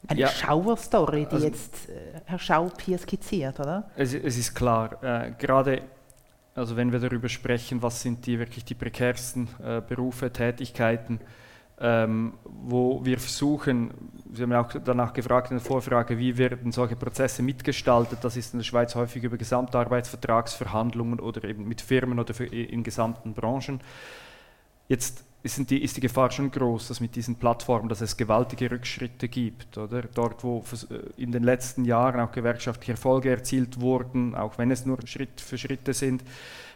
Eine 0.07 0.21
ja. 0.21 0.29
Schauerstory, 0.29 1.27
die 1.27 1.35
also, 1.35 1.47
jetzt 1.47 1.89
äh, 1.89 2.21
Herr 2.25 2.39
Schaub 2.39 2.81
hier 2.81 2.99
skizziert, 2.99 3.59
oder? 3.59 3.91
Es, 3.97 4.15
es 4.15 4.39
ist 4.39 4.55
klar, 4.55 5.03
äh, 5.03 5.33
gerade 5.39 5.83
also 6.59 6.77
wenn 6.77 6.91
wir 6.91 6.99
darüber 6.99 7.29
sprechen, 7.29 7.83
was 7.83 8.03
sind 8.03 8.27
die 8.27 8.39
wirklich 8.39 8.65
die 8.65 8.75
prekärsten 8.75 9.49
äh, 9.63 9.81
Berufe, 9.81 10.33
Tätigkeiten, 10.33 11.21
ähm, 11.81 12.35
wo 12.45 13.05
wir 13.05 13.19
versuchen, 13.19 13.91
Sie 14.33 14.43
haben 14.43 14.53
auch 14.53 14.73
danach 14.85 15.15
gefragt 15.15 15.51
in 15.51 15.57
der 15.57 15.65
Vorfrage, 15.65 16.19
wie 16.19 16.37
werden 16.37 16.71
solche 16.71 16.97
Prozesse 16.97 17.43
mitgestaltet. 17.43 18.19
Das 18.23 18.37
ist 18.37 18.53
in 18.53 18.59
der 18.59 18.65
Schweiz 18.65 18.95
häufig 18.95 19.25
über 19.25 19.39
Gesamtarbeitsvertragsverhandlungen 19.39 21.19
oder 21.19 21.45
eben 21.45 21.67
mit 21.67 21.81
Firmen 21.81 22.19
oder 22.19 22.39
in 22.53 22.83
gesamten 22.83 23.33
Branchen. 23.33 23.81
Jetzt 24.87 25.25
ist 25.43 25.71
die, 25.71 25.83
ist 25.83 25.97
die 25.97 26.01
Gefahr 26.01 26.31
schon 26.31 26.51
groß, 26.51 26.89
dass 26.89 27.01
mit 27.01 27.15
diesen 27.15 27.37
Plattformen, 27.37 27.89
dass 27.89 28.01
es 28.01 28.17
gewaltige 28.17 28.71
Rückschritte 28.71 29.29
gibt. 29.29 29.79
Oder? 29.79 30.03
Dort, 30.03 30.43
wo 30.43 30.65
äh, 30.91 31.23
in 31.23 31.33
den 31.33 31.45
letzten 31.45 31.85
Jahren 31.85 32.21
auch 32.21 32.33
gewerkschaftliche 32.33 32.93
Erfolge 32.93 33.31
erzielt 33.31 33.81
wurden, 33.81 34.35
auch 34.35 34.59
wenn 34.59 34.71
es 34.71 34.85
nur 34.85 34.99
Schritt 35.07 35.41
für 35.41 35.57
Schritte 35.57 35.95
sind, 35.95 36.23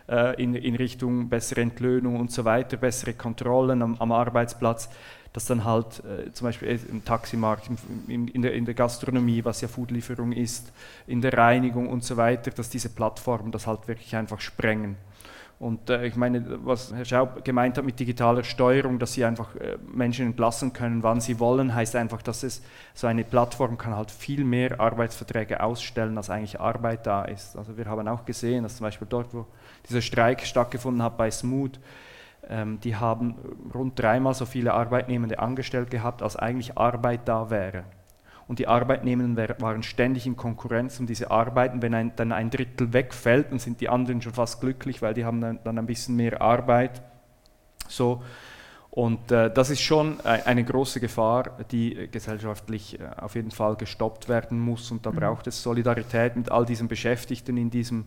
äh, 0.08 0.40
in, 0.42 0.54
in 0.54 0.76
Richtung 0.76 1.28
bessere 1.28 1.60
Entlöhnung 1.60 2.20
und 2.20 2.30
so 2.30 2.44
weiter, 2.44 2.76
bessere 2.76 3.14
Kontrollen 3.14 3.82
am, 3.82 3.96
am 3.98 4.12
Arbeitsplatz, 4.12 4.88
dass 5.32 5.46
dann 5.46 5.64
halt 5.64 6.02
äh, 6.04 6.32
zum 6.32 6.46
Beispiel 6.46 6.78
im 6.90 7.04
Taximarkt, 7.04 7.68
im, 8.06 8.28
in, 8.28 8.42
der, 8.42 8.52
in 8.52 8.64
der 8.64 8.74
Gastronomie, 8.74 9.44
was 9.44 9.60
ja 9.60 9.68
Foodlieferung 9.68 10.32
ist, 10.32 10.72
in 11.06 11.20
der 11.20 11.36
Reinigung 11.36 11.88
und 11.88 12.04
so 12.04 12.16
weiter, 12.16 12.50
dass 12.50 12.68
diese 12.68 12.90
Plattformen 12.90 13.50
das 13.50 13.66
halt 13.66 13.88
wirklich 13.88 14.14
einfach 14.14 14.40
sprengen. 14.40 14.96
Und 15.62 15.90
äh, 15.90 16.06
ich 16.06 16.16
meine, 16.16 16.44
was 16.66 16.92
Herr 16.92 17.04
Schaub 17.04 17.44
gemeint 17.44 17.78
hat 17.78 17.84
mit 17.84 18.00
digitaler 18.00 18.42
Steuerung, 18.42 18.98
dass 18.98 19.12
sie 19.12 19.24
einfach 19.24 19.54
äh, 19.54 19.78
Menschen 19.86 20.26
entlassen 20.26 20.72
können, 20.72 21.04
wann 21.04 21.20
sie 21.20 21.38
wollen, 21.38 21.72
heißt 21.72 21.94
einfach, 21.94 22.20
dass 22.20 22.42
es 22.42 22.64
so 22.94 23.06
eine 23.06 23.22
Plattform 23.22 23.78
kann 23.78 23.94
halt 23.94 24.10
viel 24.10 24.42
mehr 24.42 24.80
Arbeitsverträge 24.80 25.62
ausstellen, 25.62 26.16
als 26.16 26.30
eigentlich 26.30 26.58
Arbeit 26.58 27.06
da 27.06 27.22
ist. 27.22 27.56
Also 27.56 27.76
wir 27.76 27.84
haben 27.86 28.08
auch 28.08 28.24
gesehen, 28.24 28.64
dass 28.64 28.78
zum 28.78 28.86
Beispiel 28.86 29.06
dort, 29.08 29.32
wo 29.32 29.46
dieser 29.88 30.00
Streik 30.00 30.44
stattgefunden 30.44 31.00
hat 31.00 31.16
bei 31.16 31.30
Smooth, 31.30 31.78
ähm, 32.48 32.80
die 32.80 32.96
haben 32.96 33.36
rund 33.72 33.96
dreimal 33.96 34.34
so 34.34 34.46
viele 34.46 34.74
Arbeitnehmende 34.74 35.38
angestellt 35.38 35.92
gehabt, 35.92 36.22
als 36.22 36.34
eigentlich 36.34 36.76
Arbeit 36.76 37.28
da 37.28 37.50
wäre 37.50 37.84
und 38.48 38.58
die 38.58 38.66
Arbeitnehmenden 38.66 39.36
waren 39.60 39.82
ständig 39.82 40.26
in 40.26 40.36
Konkurrenz 40.36 40.98
um 41.00 41.06
diese 41.06 41.30
Arbeiten. 41.30 41.80
Wenn 41.82 41.94
ein, 41.94 42.12
dann 42.16 42.32
ein 42.32 42.50
Drittel 42.50 42.92
wegfällt, 42.92 43.50
dann 43.50 43.58
sind 43.58 43.80
die 43.80 43.88
anderen 43.88 44.20
schon 44.20 44.32
fast 44.32 44.60
glücklich, 44.60 45.00
weil 45.02 45.14
die 45.14 45.24
haben 45.24 45.40
dann, 45.40 45.58
dann 45.64 45.78
ein 45.78 45.86
bisschen 45.86 46.16
mehr 46.16 46.40
Arbeit. 46.40 47.02
So. 47.88 48.22
Und 48.90 49.32
äh, 49.32 49.50
das 49.50 49.70
ist 49.70 49.80
schon 49.80 50.20
eine 50.20 50.64
große 50.64 51.00
Gefahr, 51.00 51.56
die 51.70 52.08
gesellschaftlich 52.12 53.00
äh, 53.00 53.04
auf 53.16 53.34
jeden 53.36 53.50
Fall 53.50 53.76
gestoppt 53.76 54.28
werden 54.28 54.60
muss. 54.60 54.90
Und 54.90 55.06
da 55.06 55.12
mhm. 55.12 55.16
braucht 55.16 55.46
es 55.46 55.62
Solidarität 55.62 56.36
mit 56.36 56.50
all 56.50 56.66
diesen 56.66 56.88
Beschäftigten 56.88 57.56
in 57.56 57.70
diesem, 57.70 58.04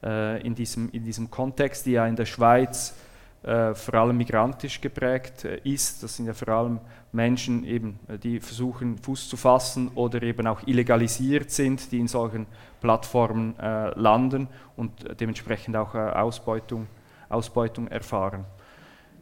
äh, 0.00 0.40
in 0.46 0.54
diesem, 0.54 0.90
in 0.90 1.02
diesem 1.02 1.28
Kontext, 1.28 1.86
die 1.86 1.92
ja 1.92 2.06
in 2.06 2.14
der 2.14 2.26
Schweiz 2.26 2.94
äh, 3.42 3.74
vor 3.74 3.94
allem 3.94 4.16
migrantisch 4.18 4.80
geprägt 4.80 5.44
äh, 5.44 5.58
ist. 5.64 6.02
Das 6.02 6.16
sind 6.16 6.26
ja 6.26 6.32
vor 6.32 6.48
allem 6.48 6.80
Menschen, 7.10 7.64
eben, 7.64 7.98
äh, 8.06 8.16
die 8.16 8.38
versuchen, 8.38 8.98
Fuß 8.98 9.28
zu 9.28 9.36
fassen 9.36 9.90
oder 9.96 10.22
eben 10.22 10.46
auch 10.46 10.64
illegalisiert 10.64 11.50
sind, 11.50 11.90
die 11.90 11.98
in 11.98 12.06
solchen 12.06 12.46
Plattformen 12.80 13.58
äh, 13.58 13.98
landen 13.98 14.46
und 14.76 15.20
dementsprechend 15.20 15.76
auch 15.76 15.94
Ausbeutung, 15.94 16.86
Ausbeutung 17.28 17.88
erfahren. 17.88 18.44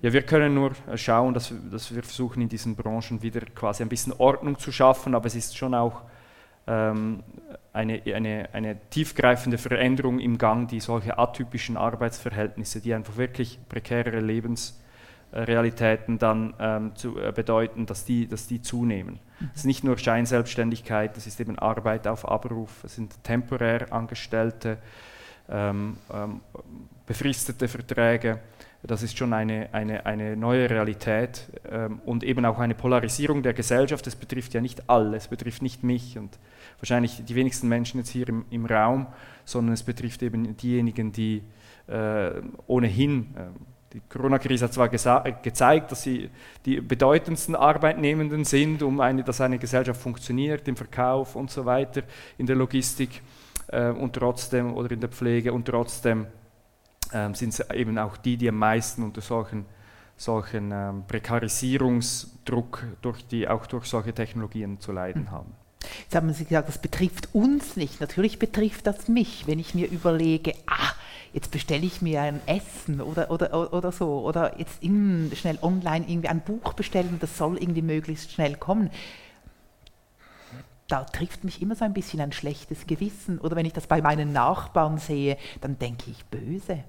Ja, 0.02 0.12
wir 0.12 0.22
können 0.22 0.54
nur 0.54 0.72
schauen, 0.96 1.33
dass, 1.33 1.54
dass 1.70 1.94
wir 1.94 2.02
versuchen, 2.02 2.42
in 2.42 2.48
diesen 2.48 2.76
Branchen 2.76 3.22
wieder 3.22 3.40
quasi 3.54 3.83
ein 3.83 3.88
bisschen 3.88 4.12
Ordnung 4.18 4.59
zu 4.59 4.70
schaffen, 4.70 5.14
aber 5.14 5.26
es 5.26 5.35
ist 5.35 5.56
schon 5.56 5.74
auch 5.74 6.02
ähm, 6.66 7.23
eine, 7.73 8.03
eine, 8.05 8.49
eine 8.53 8.77
tiefgreifende 8.90 9.57
Veränderung 9.59 10.18
im 10.18 10.38
Gang, 10.38 10.68
die 10.68 10.81
solche 10.81 11.18
atypischen 11.18 11.77
Arbeitsverhältnisse, 11.77 12.81
die 12.81 12.94
einfach 12.94 13.16
wirklich 13.16 13.59
prekäre 13.68 14.18
Lebensrealitäten 14.20 16.18
dann 16.18 16.55
ähm, 16.59 16.96
zu, 16.96 17.18
äh, 17.18 17.33
bedeuten, 17.33 17.87
dass 17.87 18.05
die, 18.05 18.27
dass 18.27 18.46
die 18.49 18.61
zunehmen. 18.61 19.20
Mhm. 19.38 19.51
Es 19.55 19.61
ist 19.61 19.66
nicht 19.66 19.85
nur 19.85 19.96
Scheinselbstständigkeit, 19.99 21.16
es 21.16 21.27
ist 21.27 21.40
eben 21.40 21.59
Arbeit 21.59 22.07
auf 22.09 22.29
Abruf, 22.29 22.85
es 22.85 22.96
sind 22.96 23.23
temporär 23.23 23.92
Angestellte, 23.92 24.79
ähm, 25.49 25.96
ähm, 26.12 26.40
befristete 27.07 27.68
Verträge. 27.68 28.40
Das 28.83 29.03
ist 29.03 29.18
schon 29.18 29.33
eine, 29.35 29.68
eine, 29.73 30.07
eine 30.07 30.37
neue 30.37 30.70
Realität 30.70 31.51
ähm, 31.70 32.01
und 32.07 32.25
eben 32.25 32.44
auch 32.46 32.59
eine 32.59 32.75
Polarisierung 32.75 33.42
der 33.42 33.53
Gesellschaft. 33.53 34.07
Es 34.07 34.16
betrifft 34.16 34.55
ja 34.55 34.62
nicht 34.62 34.88
alle, 34.88 35.18
es 35.18 35.29
betrifft 35.29 35.61
nicht 35.61 35.85
mich 35.85 36.16
und 36.16 36.38
wahrscheinlich 36.81 37.25
die 37.25 37.35
wenigsten 37.35 37.69
Menschen 37.69 37.99
jetzt 37.99 38.11
hier 38.11 38.29
im, 38.29 38.45
im 38.51 38.66
Raum, 38.66 39.07
sondern 39.45 39.75
es 39.75 39.83
betrifft 39.83 40.23
eben 40.23 40.57
diejenigen, 40.57 41.12
die 41.12 41.43
äh, 41.87 42.40
ohnehin, 42.66 43.35
äh, 43.37 43.49
die 43.93 44.01
Corona-Krise 44.09 44.66
hat 44.66 44.73
zwar 44.73 44.88
gezeigt, 44.88 45.90
dass 45.90 46.03
sie 46.03 46.31
die 46.64 46.81
bedeutendsten 46.81 47.57
Arbeitnehmenden 47.57 48.45
sind, 48.45 48.83
um 48.83 49.01
eine, 49.01 49.25
dass 49.25 49.40
eine 49.40 49.59
Gesellschaft 49.59 50.01
funktioniert, 50.01 50.69
im 50.69 50.77
Verkauf 50.77 51.35
und 51.35 51.51
so 51.51 51.64
weiter, 51.64 52.03
in 52.38 52.47
der 52.47 52.55
Logistik 52.55 53.21
äh, 53.69 53.90
und 53.90 54.12
trotzdem 54.12 54.75
oder 54.75 54.93
in 54.93 55.01
der 55.01 55.09
Pflege 55.09 55.53
und 55.53 55.64
trotzdem 55.64 56.27
ähm, 57.12 57.35
sind 57.35 57.51
es 57.51 57.71
eben 57.71 57.99
auch 57.99 58.16
die, 58.16 58.37
die 58.37 58.49
am 58.49 58.57
meisten 58.57 59.03
unter 59.03 59.21
solchen, 59.21 59.66
solchen 60.16 60.71
ähm, 60.73 61.05
Prekarisierungsdruck 61.09 62.85
durch 63.03 63.27
die, 63.27 63.49
auch 63.49 63.66
durch 63.66 63.87
solche 63.87 64.12
Technologien 64.12 64.79
zu 64.79 64.93
leiden 64.93 65.23
mhm. 65.23 65.31
haben. 65.33 65.60
Jetzt 66.11 66.16
haben 66.16 66.33
Sie 66.33 66.44
gesagt, 66.44 66.66
das 66.66 66.79
betrifft 66.79 67.29
uns 67.33 67.77
nicht. 67.77 68.01
Natürlich 68.01 68.40
betrifft 68.40 68.85
das 68.88 69.07
mich, 69.07 69.46
wenn 69.46 69.61
ich 69.61 69.77
mir 69.77 69.88
überlege, 69.88 70.55
ah, 70.66 70.90
jetzt 71.33 71.53
bestelle 71.53 71.87
ich 71.87 72.03
mir 72.03 72.20
ein 72.23 72.40
Essen 72.46 73.01
oder, 73.01 73.31
oder, 73.31 73.73
oder 73.73 73.92
so, 73.92 74.27
oder 74.27 74.59
jetzt 74.59 74.83
in, 74.83 75.31
schnell 75.37 75.61
online 75.62 76.05
irgendwie 76.09 76.27
ein 76.27 76.40
Buch 76.40 76.73
bestellen, 76.73 77.18
das 77.20 77.38
soll 77.38 77.59
irgendwie 77.59 77.83
möglichst 77.83 78.33
schnell 78.33 78.57
kommen. 78.57 78.90
Da 80.88 81.05
trifft 81.05 81.44
mich 81.44 81.62
immer 81.62 81.77
so 81.77 81.85
ein 81.85 81.94
bisschen 81.94 82.20
ein 82.20 82.33
schlechtes 82.33 82.88
Gewissen. 82.88 83.38
Oder 83.38 83.55
wenn 83.55 83.66
ich 83.66 83.73
das 83.73 83.87
bei 83.87 84.03
meinen 84.03 84.33
Nachbarn 84.33 84.99
sehe, 84.99 85.37
dann 85.61 85.79
denke 85.79 86.11
ich 86.11 86.25
böse. 86.25 86.83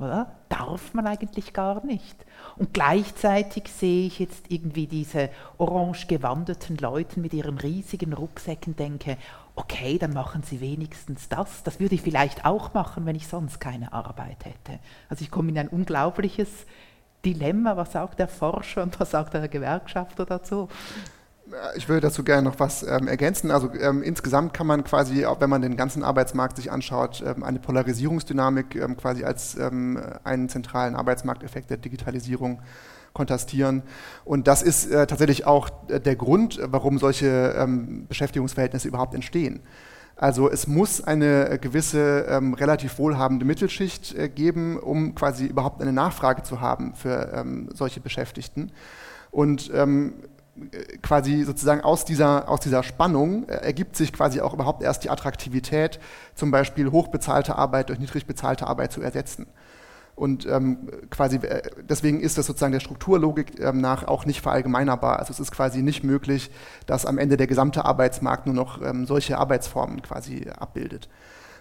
Oder? 0.00 0.32
Darf 0.48 0.94
man 0.94 1.06
eigentlich 1.06 1.52
gar 1.52 1.84
nicht. 1.84 2.24
Und 2.56 2.72
gleichzeitig 2.72 3.68
sehe 3.68 4.06
ich 4.06 4.18
jetzt 4.18 4.50
irgendwie 4.50 4.86
diese 4.86 5.28
orange 5.58 6.06
gewanderten 6.06 6.78
Leute 6.78 7.20
mit 7.20 7.34
ihren 7.34 7.58
riesigen 7.58 8.14
Rucksäcken, 8.14 8.76
denke, 8.76 9.18
okay, 9.54 9.98
dann 9.98 10.14
machen 10.14 10.42
sie 10.42 10.60
wenigstens 10.60 11.28
das. 11.28 11.62
Das 11.64 11.80
würde 11.80 11.94
ich 11.94 12.02
vielleicht 12.02 12.46
auch 12.46 12.72
machen, 12.72 13.04
wenn 13.04 13.14
ich 13.14 13.28
sonst 13.28 13.60
keine 13.60 13.92
Arbeit 13.92 14.44
hätte. 14.46 14.78
Also 15.10 15.22
ich 15.22 15.30
komme 15.30 15.50
in 15.50 15.58
ein 15.58 15.68
unglaubliches 15.68 16.48
Dilemma. 17.24 17.76
Was 17.76 17.92
sagt 17.92 18.18
der 18.18 18.28
Forscher 18.28 18.82
und 18.82 18.98
was 18.98 19.10
sagt 19.10 19.34
der 19.34 19.48
Gewerkschafter 19.48 20.24
dazu? 20.24 20.68
Ich 21.76 21.88
würde 21.88 22.02
dazu 22.02 22.22
gerne 22.22 22.42
noch 22.42 22.60
was 22.60 22.82
ähm, 22.82 23.08
ergänzen. 23.08 23.50
Also 23.50 23.72
ähm, 23.74 24.02
insgesamt 24.02 24.54
kann 24.54 24.66
man 24.66 24.84
quasi, 24.84 25.26
auch 25.26 25.40
wenn 25.40 25.50
man 25.50 25.62
den 25.62 25.76
ganzen 25.76 26.04
Arbeitsmarkt 26.04 26.56
sich 26.56 26.70
anschaut, 26.70 27.24
ähm, 27.26 27.42
eine 27.42 27.58
Polarisierungsdynamik 27.58 28.76
ähm, 28.76 28.96
quasi 28.96 29.24
als 29.24 29.56
ähm, 29.56 30.00
einen 30.22 30.48
zentralen 30.48 30.94
Arbeitsmarkteffekt 30.94 31.70
der 31.70 31.78
Digitalisierung 31.78 32.60
kontrastieren. 33.12 33.82
Und 34.24 34.46
das 34.46 34.62
ist 34.62 34.90
äh, 34.90 35.06
tatsächlich 35.06 35.44
auch 35.44 35.70
der 35.88 36.14
Grund, 36.14 36.60
warum 36.62 36.98
solche 36.98 37.54
ähm, 37.58 38.06
Beschäftigungsverhältnisse 38.06 38.86
überhaupt 38.86 39.14
entstehen. 39.14 39.60
Also 40.14 40.50
es 40.50 40.66
muss 40.66 41.02
eine 41.02 41.58
gewisse 41.58 42.40
relativ 42.58 42.98
wohlhabende 42.98 43.46
Mittelschicht 43.46 44.14
äh, 44.14 44.28
geben, 44.28 44.78
um 44.78 45.14
quasi 45.14 45.46
überhaupt 45.46 45.80
eine 45.80 45.94
Nachfrage 45.94 46.42
zu 46.42 46.60
haben 46.60 46.94
für 46.94 47.44
solche 47.72 48.00
Beschäftigten. 48.00 48.70
Und 49.30 49.70
ähm, 49.72 50.14
quasi 51.02 51.44
sozusagen 51.44 51.80
aus 51.80 52.04
dieser, 52.04 52.48
aus 52.48 52.60
dieser 52.60 52.82
Spannung 52.82 53.48
äh, 53.48 53.54
ergibt 53.56 53.96
sich 53.96 54.12
quasi 54.12 54.40
auch 54.40 54.54
überhaupt 54.54 54.82
erst 54.82 55.04
die 55.04 55.10
Attraktivität, 55.10 56.00
zum 56.34 56.50
Beispiel 56.50 56.90
hochbezahlte 56.90 57.56
Arbeit 57.56 57.88
durch 57.88 57.98
niedrig 57.98 58.26
bezahlte 58.26 58.66
Arbeit 58.66 58.92
zu 58.92 59.00
ersetzen. 59.02 59.46
Und 60.16 60.46
ähm, 60.46 60.90
quasi 61.08 61.36
äh, 61.36 61.62
deswegen 61.88 62.20
ist 62.20 62.36
das 62.36 62.46
sozusagen 62.46 62.72
der 62.72 62.80
Strukturlogik 62.80 63.58
ähm, 63.58 63.80
nach 63.80 64.06
auch 64.06 64.26
nicht 64.26 64.42
verallgemeinerbar. 64.42 65.18
Also 65.18 65.32
es 65.32 65.40
ist 65.40 65.50
quasi 65.50 65.82
nicht 65.82 66.04
möglich, 66.04 66.50
dass 66.86 67.06
am 67.06 67.16
Ende 67.16 67.38
der 67.38 67.46
gesamte 67.46 67.84
Arbeitsmarkt 67.86 68.44
nur 68.44 68.54
noch 68.54 68.82
ähm, 68.82 69.06
solche 69.06 69.38
Arbeitsformen 69.38 70.02
quasi 70.02 70.46
abbildet. 70.58 71.08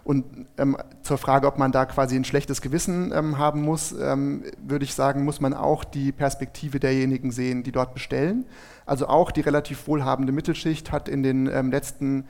Und 0.04 0.26
ähm, 0.58 0.78
zur 1.04 1.18
Frage, 1.18 1.48
ob 1.48 1.58
man 1.58 1.72
da 1.72 1.86
quasi 1.86 2.16
ein 2.16 2.26
schlechtes 2.26 2.62
Gewissen 2.62 3.12
ähm, 3.14 3.38
haben 3.38 3.62
muss, 3.62 3.92
ähm, 3.92 4.44
würde 4.58 4.86
ich 4.86 4.94
sagen, 4.94 5.24
muss 5.24 5.40
man 5.40 5.54
auch 5.54 5.84
die 5.84 6.12
Perspektive 6.12 6.80
derjenigen 6.80 7.32
sehen, 7.32 7.64
die 7.64 7.72
dort 7.72 7.94
bestellen. 7.94 8.46
Also 8.90 9.08
auch 9.08 9.32
die 9.32 9.42
relativ 9.42 9.88
wohlhabende 9.88 10.32
Mittelschicht 10.32 10.92
hat 10.92 11.08
in 11.08 11.24
den 11.24 11.48
ähm, 11.48 11.72
letzten 11.72 12.26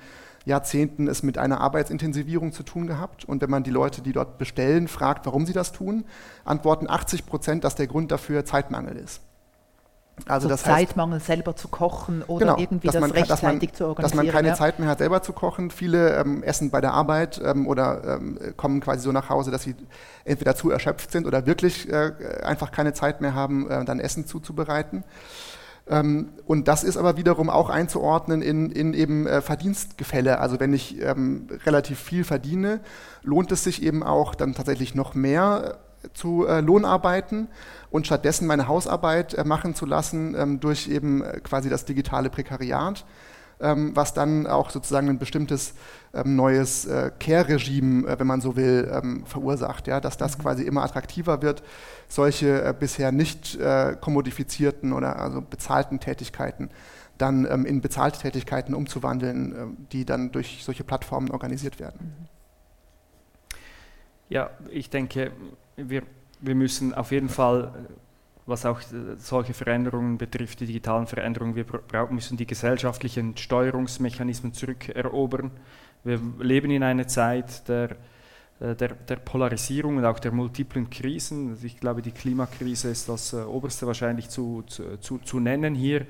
Jahrzehnten 0.46 1.08
es 1.08 1.24
mit 1.24 1.38
einer 1.38 1.62
Arbeitsintensivierung 1.62 2.52
zu 2.52 2.64
tun 2.64 2.88
gehabt. 2.88 3.24
Und 3.24 3.42
wenn 3.42 3.50
man 3.50 3.64
die 3.64 3.72
Leute, 3.72 4.02
die 4.02 4.12
dort 4.12 4.38
bestellen, 4.38 4.88
fragt, 4.88 5.26
warum 5.26 5.46
sie 5.46 5.54
das 5.54 5.72
tun, 5.72 6.06
antworten 6.44 6.90
80 6.90 7.26
Prozent, 7.26 7.64
dass 7.64 7.76
der 7.76 7.88
Grund 7.88 8.12
dafür 8.12 8.46
Zeitmangel 8.46 8.98
ist. 8.98 9.22
Also 10.28 10.48
so 10.48 10.50
das 10.50 10.64
Zeitmangel 10.64 11.20
heißt, 11.20 11.28
selber 11.28 11.56
zu 11.56 11.70
kochen 11.70 12.24
oder 12.24 12.48
genau, 12.48 12.58
irgendwie 12.58 12.88
das 12.88 13.00
man, 13.00 13.12
rechtzeitig 13.12 13.70
man, 13.70 13.74
zu 13.74 13.88
organisieren. 13.88 14.18
Dass 14.18 14.26
man 14.26 14.34
keine 14.34 14.48
ja. 14.50 14.54
Zeit 14.56 14.80
mehr 14.80 14.90
hat, 14.90 14.98
selber 14.98 15.22
zu 15.22 15.32
kochen. 15.32 15.72
Viele 15.72 16.18
ähm, 16.18 16.44
essen 16.44 16.72
bei 16.72 16.82
der 16.82 16.94
Arbeit 16.94 17.40
ähm, 17.44 17.68
oder 17.68 18.18
ähm, 18.18 18.38
kommen 18.58 18.82
quasi 18.82 19.02
so 19.02 19.14
nach 19.14 19.30
Hause, 19.30 19.52
dass 19.52 19.64
sie 19.64 19.76
entweder 20.26 20.56
zu 20.56 20.72
erschöpft 20.72 21.12
sind 21.12 21.26
oder 21.26 21.46
wirklich 21.46 21.90
äh, 21.90 22.12
einfach 22.44 22.72
keine 22.72 22.94
Zeit 22.94 23.22
mehr 23.22 23.34
haben, 23.34 23.70
äh, 23.70 23.86
dann 23.86 24.02
Essen 24.02 24.26
zuzubereiten. 24.26 25.06
Ähm, 25.90 26.30
und 26.46 26.68
das 26.68 26.84
ist 26.84 26.98
aber 26.98 27.18
wiederum 27.18 27.50
auch 27.50 27.70
einzuordnen 27.70 28.42
in, 28.42 28.72
in 28.72 28.94
eben 28.94 29.28
äh, 29.28 29.42
Verdienstgefälle. 29.42 30.40
Also 30.40 30.60
wenn 30.60 30.74
ich 30.74 31.02
ähm, 31.02 31.48
relativ 31.66 32.00
viel 32.00 32.24
verdiene, 32.24 32.80
lohnt 33.24 33.52
es 33.52 33.64
sich 33.64 33.82
eben 33.84 34.04
auch 34.04 34.36
dann 34.36 34.54
tatsächlich 34.54 34.96
noch 34.96 35.16
mehr 35.16 35.80
zu 36.14 36.46
äh, 36.48 36.62
Lohnarbeiten 36.62 37.48
und 37.90 38.06
stattdessen 38.06 38.48
meine 38.48 38.68
Hausarbeit 38.68 39.34
äh, 39.34 39.44
machen 39.44 39.76
zu 39.76 39.86
lassen 39.86 40.36
ähm, 40.38 40.60
durch 40.60 40.88
eben 40.88 41.24
äh, 41.24 41.40
quasi 41.42 41.70
das 41.70 41.86
digitale 41.86 42.30
Prekariat, 42.30 43.06
ähm, 43.62 43.96
was 43.96 44.14
dann 44.14 44.48
auch 44.48 44.70
sozusagen 44.70 45.10
ein 45.10 45.20
bestimmtes 45.20 45.74
ähm, 46.14 46.36
neues 46.36 46.86
äh, 46.86 47.12
Care-Regime, 47.20 48.08
äh, 48.08 48.20
wenn 48.20 48.28
man 48.28 48.42
so 48.42 48.56
will, 48.56 48.90
ähm, 48.92 49.26
verursacht, 49.26 49.88
ja, 49.88 50.00
dass 50.00 50.18
das 50.18 50.38
mhm. 50.38 50.42
quasi 50.42 50.64
immer 50.64 50.84
attraktiver 50.84 51.42
wird, 51.42 51.64
solche 52.08 52.64
äh, 52.64 52.74
bisher 52.78 53.12
nicht 53.12 53.60
kommodifizierten 54.02 54.94
oder 54.94 55.20
also 55.20 55.42
bezahlten 55.42 56.00
Tätigkeiten 56.00 56.70
dann 57.18 57.46
ähm, 57.52 57.66
in 57.66 57.82
bezahlte 57.82 58.20
Tätigkeiten 58.20 58.74
umzuwandeln, 58.74 59.76
die 59.92 60.06
dann 60.06 60.32
durch 60.32 60.64
solche 60.64 60.86
Plattformen 60.86 61.32
organisiert 61.32 61.80
werden. 61.80 62.00
Mhm. 62.00 62.30
Ja, 64.30 64.52
ich 64.70 64.90
denke, 64.92 65.32
wir, 65.76 66.04
wir 66.40 66.56
müssen 66.56 66.94
auf 66.94 67.12
jeden 67.12 67.30
Fall, 67.30 67.74
was 68.50 68.66
auch 68.66 68.82
solche 69.18 69.54
Veränderungen 69.54 70.18
betrifft, 70.18 70.60
die 70.60 70.66
digitalen 70.66 71.08
Veränderungen, 71.08 71.56
wir 71.56 71.66
müssen 72.10 72.38
die 72.38 72.48
gesellschaftlichen 72.48 73.38
Steuerungsmechanismen 73.38 74.54
zurückerobern. 74.54 75.52
Wir 76.04 76.20
leben 76.40 76.72
in 76.72 76.84
einer 76.84 77.08
Zeit 77.08 77.68
der, 77.68 77.92
äh, 78.60 78.76
der, 78.76 78.90
der, 78.96 79.18
Polarisierung 79.18 79.98
und 79.98 80.06
auch 80.06 80.20
der 80.20 80.32
multiplen 80.32 80.90
Krisen. 80.90 81.50
Also 81.50 81.66
ich 81.66 81.80
glaube, 81.80 82.02
die 82.02 82.12
Klimakrise 82.12 82.90
ist 82.90 83.10
das 83.10 83.34
äh, 83.34 83.38
oberste 83.38 83.86
wahrscheinlich 83.88 84.30
zu, 84.30 84.64
zu, 84.64 85.18
zu 85.20 85.40
nennen 85.40 85.76
hier. 85.76 86.06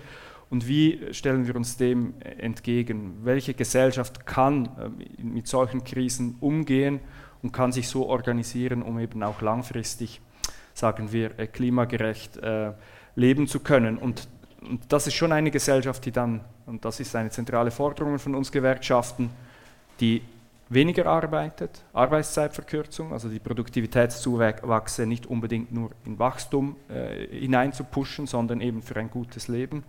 Und 0.49 0.67
wie 0.67 0.99
stellen 1.11 1.45
wir 1.45 1.55
uns 1.55 1.77
dem 1.77 2.15
entgegen? 2.21 3.19
Welche 3.23 3.53
Gesellschaft 3.53 4.25
kann 4.25 4.65
äh, 4.65 5.23
mit 5.23 5.47
solchen 5.47 5.83
Krisen 5.83 6.37
umgehen 6.39 6.99
und 7.41 7.51
kann 7.51 7.71
sich 7.71 7.87
so 7.87 8.07
organisieren, 8.07 8.81
um 8.81 8.99
eben 8.99 9.23
auch 9.23 9.41
langfristig, 9.41 10.21
sagen 10.79 11.11
wir, 11.11 11.37
äh, 11.37 11.47
klimagerecht 11.47 12.37
äh, 12.37 12.71
leben 13.15 13.47
zu 13.47 13.59
können. 13.59 13.97
Und, 13.97 14.27
das 14.89 15.07
ist 15.07 15.13
schon 15.13 15.31
eine 15.31 15.51
Gesellschaft, 15.51 16.05
die 16.05 16.11
dann, 16.11 16.41
und 16.65 16.83
das 16.83 16.99
ist 16.99 17.15
eine 17.15 17.29
zentrale 17.29 17.71
Forderung 17.71 18.19
von 18.19 18.35
uns 18.35 18.51
Gewerkschaften, 18.51 19.29
die 20.01 20.21
weniger 20.67 21.05
arbeitet, 21.05 21.81
Arbeitszeitverkürzung, 21.93 23.13
also 23.13 23.29
die 23.29 23.39
Produktivitätszuwachse 23.39 25.05
nicht 25.05 25.27
unbedingt 25.27 25.71
nur 25.71 25.91
in 26.05 26.19
Wachstum 26.19 26.75
äh, 26.89 27.39
hineinzupushen, 27.39 28.27
sondern 28.27 28.59
eben 28.59 28.81
für 28.81 28.97
ein 28.97 29.09
gutes 29.09 29.47
Leben 29.47 29.85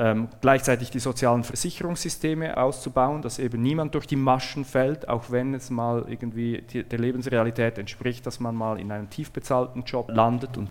ähm, 0.00 0.28
gleichzeitig 0.40 0.90
die 0.90 0.98
sozialen 0.98 1.44
Versicherungssysteme 1.44 2.56
auszubauen, 2.56 3.20
dass 3.20 3.38
eben 3.38 3.60
niemand 3.60 3.94
durch 3.94 4.06
die 4.06 4.16
Maschen 4.16 4.64
fällt, 4.64 5.06
auch 5.10 5.30
wenn 5.30 5.52
es 5.52 5.68
mal 5.68 6.06
irgendwie 6.08 6.62
die, 6.62 6.84
der 6.84 6.98
Lebensrealität 6.98 7.76
entspricht, 7.76 8.24
dass 8.24 8.40
man 8.40 8.54
mal 8.54 8.80
in 8.80 8.90
einem 8.90 9.10
tief 9.10 9.30
bezahlten 9.30 9.82
Job 9.82 10.08
landet. 10.10 10.56
Und, 10.56 10.70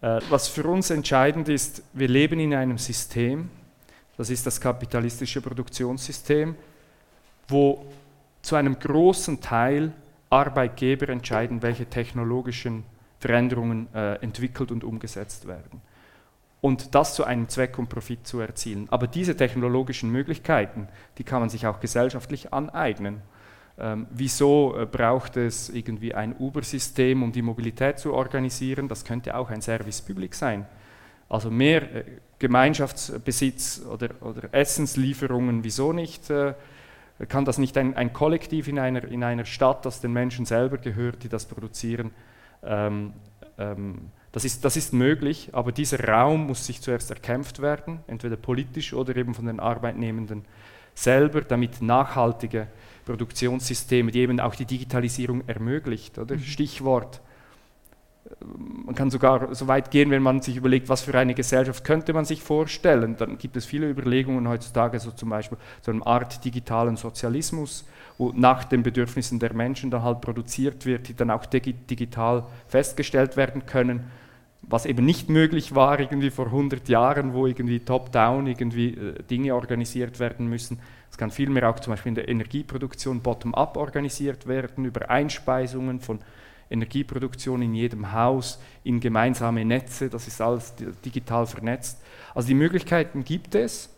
äh, 0.00 0.20
was 0.30 0.48
für 0.48 0.64
uns 0.64 0.88
entscheidend 0.88 1.50
ist, 1.50 1.82
wir 1.92 2.08
leben 2.08 2.40
in 2.40 2.54
einem 2.54 2.78
System, 2.78 3.50
Das 4.16 4.30
ist 4.30 4.46
das 4.46 4.60
kapitalistische 4.60 5.40
Produktionssystem, 5.40 6.54
wo 7.48 7.84
zu 8.42 8.56
einem 8.56 8.78
großen 8.78 9.40
Teil 9.40 9.92
Arbeitgeber 10.30 11.08
entscheiden, 11.08 11.62
welche 11.62 11.86
technologischen 11.86 12.84
Veränderungen 13.18 13.88
äh, 13.94 14.14
entwickelt 14.16 14.70
und 14.70 14.84
umgesetzt 14.84 15.46
werden. 15.46 15.80
Und 16.62 16.94
das 16.94 17.14
zu 17.14 17.24
einem 17.24 17.48
Zweck, 17.48 17.76
um 17.76 17.88
Profit 17.88 18.24
zu 18.26 18.40
erzielen. 18.40 18.86
Aber 18.90 19.08
diese 19.08 19.36
technologischen 19.36 20.10
Möglichkeiten, 20.10 20.88
die 21.18 21.24
kann 21.24 21.40
man 21.40 21.50
sich 21.50 21.66
auch 21.66 21.80
gesellschaftlich 21.80 22.52
aneignen. 22.54 23.20
Ähm, 23.78 24.06
wieso 24.10 24.76
äh, 24.78 24.86
braucht 24.86 25.36
es 25.36 25.68
irgendwie 25.68 26.14
ein 26.14 26.36
Uber-System, 26.38 27.24
um 27.24 27.32
die 27.32 27.42
Mobilität 27.42 27.98
zu 27.98 28.14
organisieren? 28.14 28.86
Das 28.86 29.04
könnte 29.04 29.36
auch 29.36 29.50
ein 29.50 29.60
Service 29.60 30.00
Public 30.02 30.36
sein. 30.36 30.66
Also 31.28 31.50
mehr 31.50 31.82
äh, 31.82 32.04
Gemeinschaftsbesitz 32.38 33.82
oder, 33.90 34.10
oder, 34.20 34.52
Essenslieferungen, 34.52 35.64
wieso 35.64 35.92
nicht? 35.92 36.30
Äh, 36.30 36.54
kann 37.28 37.44
das 37.44 37.58
nicht 37.58 37.76
ein, 37.76 37.96
ein, 37.96 38.12
Kollektiv 38.12 38.68
in 38.68 38.78
einer, 38.78 39.02
in 39.04 39.24
einer 39.24 39.46
Stadt, 39.46 39.84
das 39.84 40.00
den 40.00 40.12
Menschen 40.12 40.46
selber 40.46 40.78
gehört, 40.78 41.24
die 41.24 41.28
das 41.28 41.46
produzieren? 41.46 42.12
Ähm, 42.62 43.14
ähm, 43.58 44.10
das, 44.32 44.44
ist, 44.46 44.64
das 44.64 44.76
ist 44.76 44.94
möglich, 44.94 45.50
aber 45.52 45.72
dieser 45.72 46.08
Raum 46.08 46.46
muss 46.46 46.66
sich 46.66 46.80
zuerst 46.80 47.10
erkämpft 47.10 47.60
werden, 47.60 48.00
entweder 48.06 48.36
politisch 48.36 48.94
oder 48.94 49.14
eben 49.14 49.34
von 49.34 49.44
den 49.44 49.60
Arbeitnehmenden 49.60 50.46
selber, 50.94 51.42
damit 51.42 51.82
nachhaltige 51.82 52.66
Produktionssysteme, 53.04 54.10
die 54.10 54.20
eben 54.20 54.40
auch 54.40 54.54
die 54.54 54.64
Digitalisierung 54.64 55.46
ermöglicht. 55.46 56.18
Oder? 56.18 56.36
Mhm. 56.36 56.40
Stichwort, 56.40 57.20
äh, 58.24 58.30
man 58.86 58.94
kann 58.94 59.10
sogar 59.10 59.54
so 59.54 59.68
weit 59.68 59.90
gehen, 59.90 60.10
wenn 60.10 60.22
man 60.22 60.40
sich 60.40 60.56
überlegt, 60.56 60.88
was 60.88 61.02
für 61.02 61.16
eine 61.18 61.34
Gesellschaft 61.34 61.84
könnte 61.84 62.12
man 62.12 62.24
sich 62.24 62.42
vorstellen. 62.42 63.16
Dann 63.18 63.36
gibt 63.36 63.56
es 63.56 63.66
viele 63.66 63.90
Überlegungen 63.90 64.48
heutzutage, 64.48 64.98
so 64.98 65.10
zum 65.10 65.30
Beispiel 65.30 65.58
so 65.82 65.90
eine 65.92 66.06
Art 66.06 66.44
digitalen 66.44 66.96
Sozialismus, 66.96 67.84
wo 68.16 68.32
nach 68.34 68.64
den 68.64 68.82
Bedürfnissen 68.82 69.38
der 69.38 69.52
Menschen 69.52 69.90
dann 69.90 70.02
halt 70.02 70.20
produziert 70.20 70.86
wird, 70.86 71.08
die 71.08 71.14
dann 71.14 71.30
auch 71.30 71.44
digital 71.44 72.44
festgestellt 72.68 73.36
werden 73.36 73.66
können 73.66 74.10
was 74.72 74.86
eben 74.86 75.04
nicht 75.04 75.28
möglich 75.28 75.74
war 75.74 76.00
irgendwie 76.00 76.30
vor 76.30 76.46
100 76.46 76.88
Jahren, 76.88 77.34
wo 77.34 77.46
irgendwie 77.46 77.80
top-down 77.80 78.46
irgendwie 78.46 78.94
äh, 78.94 79.22
Dinge 79.22 79.54
organisiert 79.54 80.18
werden 80.18 80.48
müssen. 80.48 80.80
Es 81.10 81.18
kann 81.18 81.30
vielmehr 81.30 81.68
auch 81.68 81.78
zum 81.78 81.92
Beispiel 81.92 82.08
in 82.08 82.14
der 82.14 82.28
Energieproduktion 82.30 83.20
bottom-up 83.20 83.76
organisiert 83.76 84.46
werden, 84.46 84.86
über 84.86 85.10
Einspeisungen 85.10 86.00
von 86.00 86.20
Energieproduktion 86.70 87.60
in 87.60 87.74
jedem 87.74 88.12
Haus, 88.12 88.58
in 88.82 88.98
gemeinsame 88.98 89.62
Netze, 89.62 90.08
das 90.08 90.26
ist 90.26 90.40
alles 90.40 90.72
digital 91.04 91.46
vernetzt. 91.46 92.00
Also 92.34 92.48
die 92.48 92.54
Möglichkeiten 92.54 93.24
gibt 93.24 93.54
es, 93.54 93.90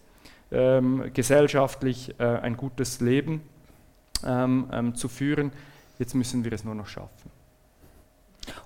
ähm, 0.50 1.08
gesellschaftlich 1.14 2.18
äh, 2.18 2.24
ein 2.24 2.56
gutes 2.56 3.00
Leben 3.00 3.42
ähm, 4.26 4.68
ähm, 4.72 4.94
zu 4.96 5.08
führen. 5.08 5.52
Jetzt 6.00 6.14
müssen 6.14 6.44
wir 6.44 6.52
es 6.52 6.64
nur 6.64 6.74
noch 6.74 6.88
schaffen. 6.88 7.33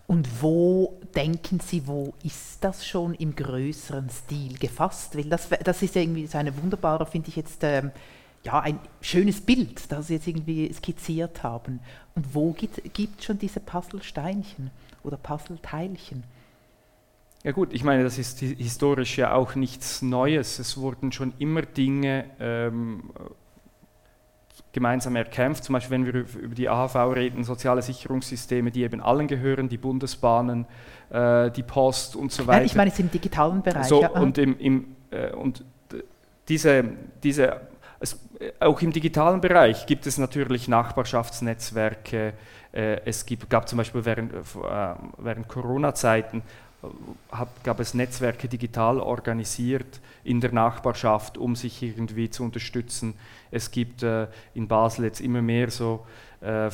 Und 0.06 0.42
wo 0.42 0.98
denken 1.14 1.60
Sie, 1.60 1.86
wo 1.86 2.14
ist 2.24 2.62
das 2.62 2.86
schon 2.86 3.14
im 3.14 3.34
größeren 3.34 4.08
Stil 4.10 4.58
gefasst? 4.58 5.16
Weil 5.16 5.24
das, 5.24 5.48
das 5.48 5.82
ist 5.82 5.94
ja 5.94 6.02
irgendwie 6.02 6.26
so 6.26 6.38
eine 6.38 6.56
wunderbare, 6.60 7.06
finde 7.06 7.28
ich 7.28 7.36
jetzt, 7.36 7.62
ähm, 7.62 7.90
ja, 8.44 8.60
ein 8.60 8.78
schönes 9.00 9.40
Bild, 9.40 9.90
das 9.90 10.06
Sie 10.06 10.14
jetzt 10.14 10.26
irgendwie 10.26 10.72
skizziert 10.72 11.42
haben. 11.42 11.80
Und 12.14 12.34
wo 12.34 12.52
gibt 12.52 12.78
es 12.86 13.24
schon 13.24 13.38
diese 13.38 13.60
Puzzlesteinchen 13.60 14.70
oder 15.02 15.16
Puzzleteilchen? 15.16 16.24
Ja 17.44 17.52
gut, 17.52 17.72
ich 17.72 17.84
meine, 17.84 18.02
das 18.02 18.18
ist 18.18 18.40
historisch 18.40 19.16
ja 19.16 19.32
auch 19.32 19.54
nichts 19.54 20.02
Neues. 20.02 20.58
Es 20.58 20.76
wurden 20.76 21.12
schon 21.12 21.32
immer 21.38 21.62
Dinge 21.62 22.24
ähm, 22.40 23.10
gemeinsam 24.72 25.16
erkämpft. 25.16 25.64
Zum 25.64 25.72
Beispiel, 25.74 25.90
wenn 25.90 26.06
wir 26.06 26.14
über 26.14 26.54
die 26.54 26.68
AHV 26.68 26.94
reden, 27.14 27.44
soziale 27.44 27.82
Sicherungssysteme, 27.82 28.70
die 28.70 28.82
eben 28.82 29.00
allen 29.00 29.26
gehören, 29.26 29.68
die 29.68 29.78
Bundesbahnen, 29.78 30.66
äh, 31.10 31.50
die 31.50 31.62
Post 31.62 32.16
und 32.16 32.32
so 32.32 32.46
weiter. 32.46 32.58
Nein, 32.58 32.66
ich 32.66 32.74
meine 32.74 32.90
jetzt 32.90 33.00
im 33.00 33.10
digitalen 33.10 33.62
Bereich. 33.62 33.86
So, 33.86 34.02
ja. 34.02 34.08
und, 34.10 34.38
im, 34.38 34.58
im, 34.58 34.96
äh, 35.10 35.32
und 35.32 35.64
diese, 36.48 36.84
diese, 37.22 37.60
es, 38.00 38.18
auch 38.60 38.80
im 38.80 38.92
digitalen 38.92 39.40
Bereich 39.40 39.86
gibt 39.86 40.06
es 40.06 40.18
natürlich 40.18 40.68
Nachbarschaftsnetzwerke. 40.68 42.34
Äh, 42.72 43.00
es 43.04 43.26
gibt, 43.26 43.48
gab 43.50 43.68
zum 43.68 43.78
Beispiel 43.78 44.04
während, 44.04 44.32
äh, 44.32 44.36
während 45.18 45.48
Corona-Zeiten 45.48 46.42
gab 47.62 47.80
es 47.80 47.94
Netzwerke 47.94 48.48
digital 48.48 49.00
organisiert 49.00 50.00
in 50.24 50.40
der 50.40 50.52
Nachbarschaft, 50.52 51.36
um 51.36 51.56
sich 51.56 51.82
irgendwie 51.82 52.30
zu 52.30 52.44
unterstützen. 52.44 53.14
Es 53.50 53.70
gibt 53.70 54.02
äh, 54.02 54.28
in 54.54 54.68
Basel 54.68 55.06
jetzt 55.06 55.20
immer 55.20 55.42
mehr 55.42 55.70
so 55.70 56.06
äh, 56.40 56.70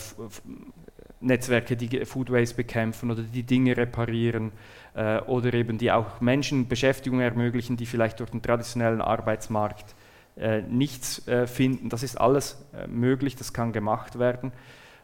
Netzwerke, 1.20 1.76
die 1.76 2.05
Food 2.05 2.30
Waste 2.30 2.55
bekämpfen 2.55 3.11
oder 3.11 3.22
die 3.22 3.44
Dinge 3.44 3.76
reparieren 3.76 4.52
äh, 4.94 5.20
oder 5.20 5.55
eben 5.55 5.78
die 5.78 5.90
auch 5.90 6.20
Menschen 6.20 6.68
Beschäftigung 6.68 7.20
ermöglichen, 7.20 7.76
die 7.76 7.86
vielleicht 7.86 8.20
durch 8.20 8.30
den 8.30 8.42
traditionellen 8.42 9.00
Arbeitsmarkt 9.00 9.94
äh, 10.36 10.62
nichts 10.62 11.26
äh, 11.28 11.46
finden. 11.46 11.88
Das 11.88 12.02
ist 12.02 12.20
alles 12.20 12.66
äh, 12.76 12.86
möglich, 12.88 13.36
das 13.36 13.52
kann 13.52 13.72
gemacht 13.72 14.18
werden. 14.18 14.52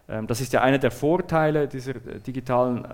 Ähm, 0.08 0.26
das 0.26 0.40
ist 0.40 0.52
ja 0.52 0.60
einer 0.60 0.78
der 0.78 0.90
Vorteile 0.90 1.68
dieser 1.68 1.94
digitalen 1.94 2.86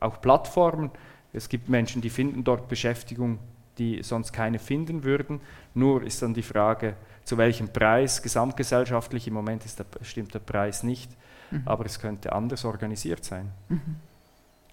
auch 0.00 0.20
Plattformen 0.20 0.90
es 1.34 1.48
gibt 1.48 1.68
Menschen, 1.68 2.00
die 2.00 2.10
finden 2.10 2.44
dort 2.44 2.68
Beschäftigung, 2.68 3.38
die 3.76 4.02
sonst 4.02 4.32
keine 4.32 4.58
finden 4.58 5.02
würden. 5.02 5.40
Nur 5.74 6.04
ist 6.04 6.22
dann 6.22 6.32
die 6.32 6.42
Frage, 6.42 6.94
zu 7.24 7.36
welchem 7.36 7.68
Preis, 7.68 8.22
gesamtgesellschaftlich, 8.22 9.26
im 9.26 9.34
Moment 9.34 9.64
ist 9.64 9.80
der, 9.80 9.86
stimmt 10.02 10.32
der 10.32 10.38
Preis 10.38 10.84
nicht, 10.84 11.10
mhm. 11.50 11.62
aber 11.64 11.86
es 11.86 11.98
könnte 11.98 12.32
anders 12.32 12.64
organisiert 12.64 13.24
sein. 13.24 13.50
Mhm. 13.68 13.96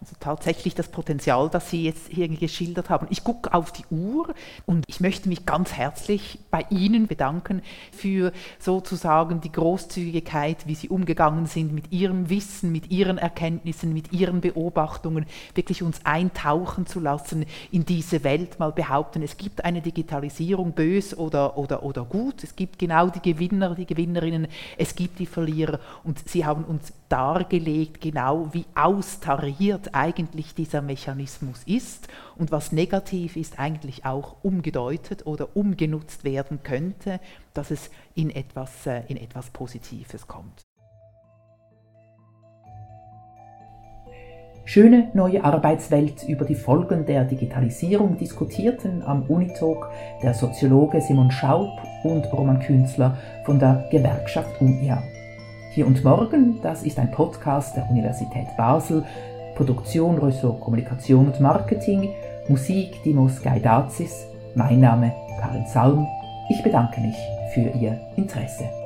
Also 0.02 0.16
tatsächlich 0.20 0.74
das 0.74 0.88
Potenzial, 0.88 1.47
das 1.47 1.70
Sie 1.70 1.84
jetzt 1.84 2.08
hier 2.10 2.28
geschildert 2.28 2.89
haben. 2.89 3.06
Ich 3.12 3.24
gucke 3.24 3.54
auf 3.54 3.72
die 3.72 3.86
Uhr 3.91 4.34
und 4.66 4.84
ich 4.88 4.99
möchte 4.99 5.30
mich 5.30 5.45
ganz 5.45 5.74
herzlich 5.74 6.39
bei 6.49 6.66
Ihnen 6.72 7.06
bedanken 7.06 7.62
für 7.91 8.32
sozusagen 8.58 9.41
die 9.41 9.52
Großzügigkeit, 9.52 10.66
wie 10.66 10.74
Sie 10.74 10.89
umgegangen 10.89 11.45
sind 11.45 11.72
mit 11.72 11.91
Ihrem 11.91 12.32
Wissen, 12.32 12.72
mit 12.72 12.89
Ihren 12.89 13.20
Erkenntnissen, 13.20 13.93
mit 13.93 14.12
Ihren 14.12 14.41
Beobachtungen, 14.41 15.28
wirklich 15.54 15.84
uns 15.84 16.04
eintauchen 16.04 16.88
zu 16.88 16.99
lassen 16.99 17.45
in 17.72 17.86
diese 17.86 18.24
Welt, 18.24 18.58
mal 18.58 18.72
behaupten, 18.72 19.22
es 19.22 19.38
gibt 19.38 19.64
eine 19.64 19.82
Digitalisierung, 19.82 20.72
bös 20.72 21.16
oder, 21.16 21.60
oder, 21.60 21.84
oder 21.84 22.06
gut, 22.06 22.43
es 22.43 22.56
gibt 22.56 22.80
genau 22.80 23.10
die 23.10 23.22
Gewinner, 23.22 23.76
die 23.76 23.86
Gewinnerinnen, 23.86 24.47
es 24.80 24.95
gibt 24.95 25.20
die 25.20 25.28
Verlierer. 25.28 25.80
Und 26.04 26.28
Sie 26.28 26.43
haben 26.43 26.64
uns 26.64 26.91
dargelegt, 27.08 28.02
genau 28.02 28.49
wie 28.52 28.66
austariert 28.74 29.91
eigentlich 29.94 30.56
dieser 30.56 30.82
Mechanismus 30.82 31.64
ist 31.66 32.08
und 32.38 32.52
was 32.52 32.72
negativ 32.72 33.36
ist, 33.36 33.60
eigentlich 33.60 34.06
auch 34.06 34.38
umgedeutet 34.44 35.26
oder 35.26 35.56
umgenutzt 35.56 36.24
werden 36.24 36.64
könnte, 36.64 37.20
dass 37.54 37.72
es 37.72 37.89
in 38.16 38.30
etwas, 38.30 38.86
äh, 38.88 39.04
in 39.08 39.18
etwas 39.18 39.50
Positives 39.50 40.28
kommt. 40.28 40.66
Schöne 44.64 45.10
neue 45.14 45.44
Arbeitswelt 45.44 46.24
über 46.30 46.46
die 46.46 46.56
Folgen 46.56 47.06
der 47.06 47.26
Digitalisierung 47.26 48.18
diskutierten 48.18 49.02
am 49.02 49.24
Unitalk 49.24 49.89
der 50.22 50.34
Soziologe 50.34 51.02
Simon 51.02 51.32
Schaub 51.32 51.82
und 52.04 52.32
Roman 52.32 52.60
Künzler 52.60 53.18
von 53.44 53.60
der 53.60 53.89
Gewerkschaft 53.92 54.62
UNIA. 54.62 55.02
Hier 55.74 55.88
und 55.88 56.04
Morgen, 56.04 56.60
das 56.62 56.84
ist 56.84 57.00
ein 57.00 57.12
Podcast 57.12 57.76
der 57.76 57.89
Universität 57.89 58.48
Basel 58.56 59.04
Produktion 59.56 60.18
Ressort 60.18 60.60
Kommunikation 60.60 61.28
und 61.28 61.39
Marketing, 61.39 62.10
Musik 62.47 63.04
Dimos 63.04 63.41
Gaidazis, 63.41 64.26
mein 64.56 64.80
Name 64.80 65.14
Karin 65.39 65.66
Salm. 65.66 66.08
Ich 66.49 66.62
bedanke 66.64 66.99
mich 67.02 67.16
für 67.54 67.70
Ihr 67.78 67.99
Interesse. 68.16 68.81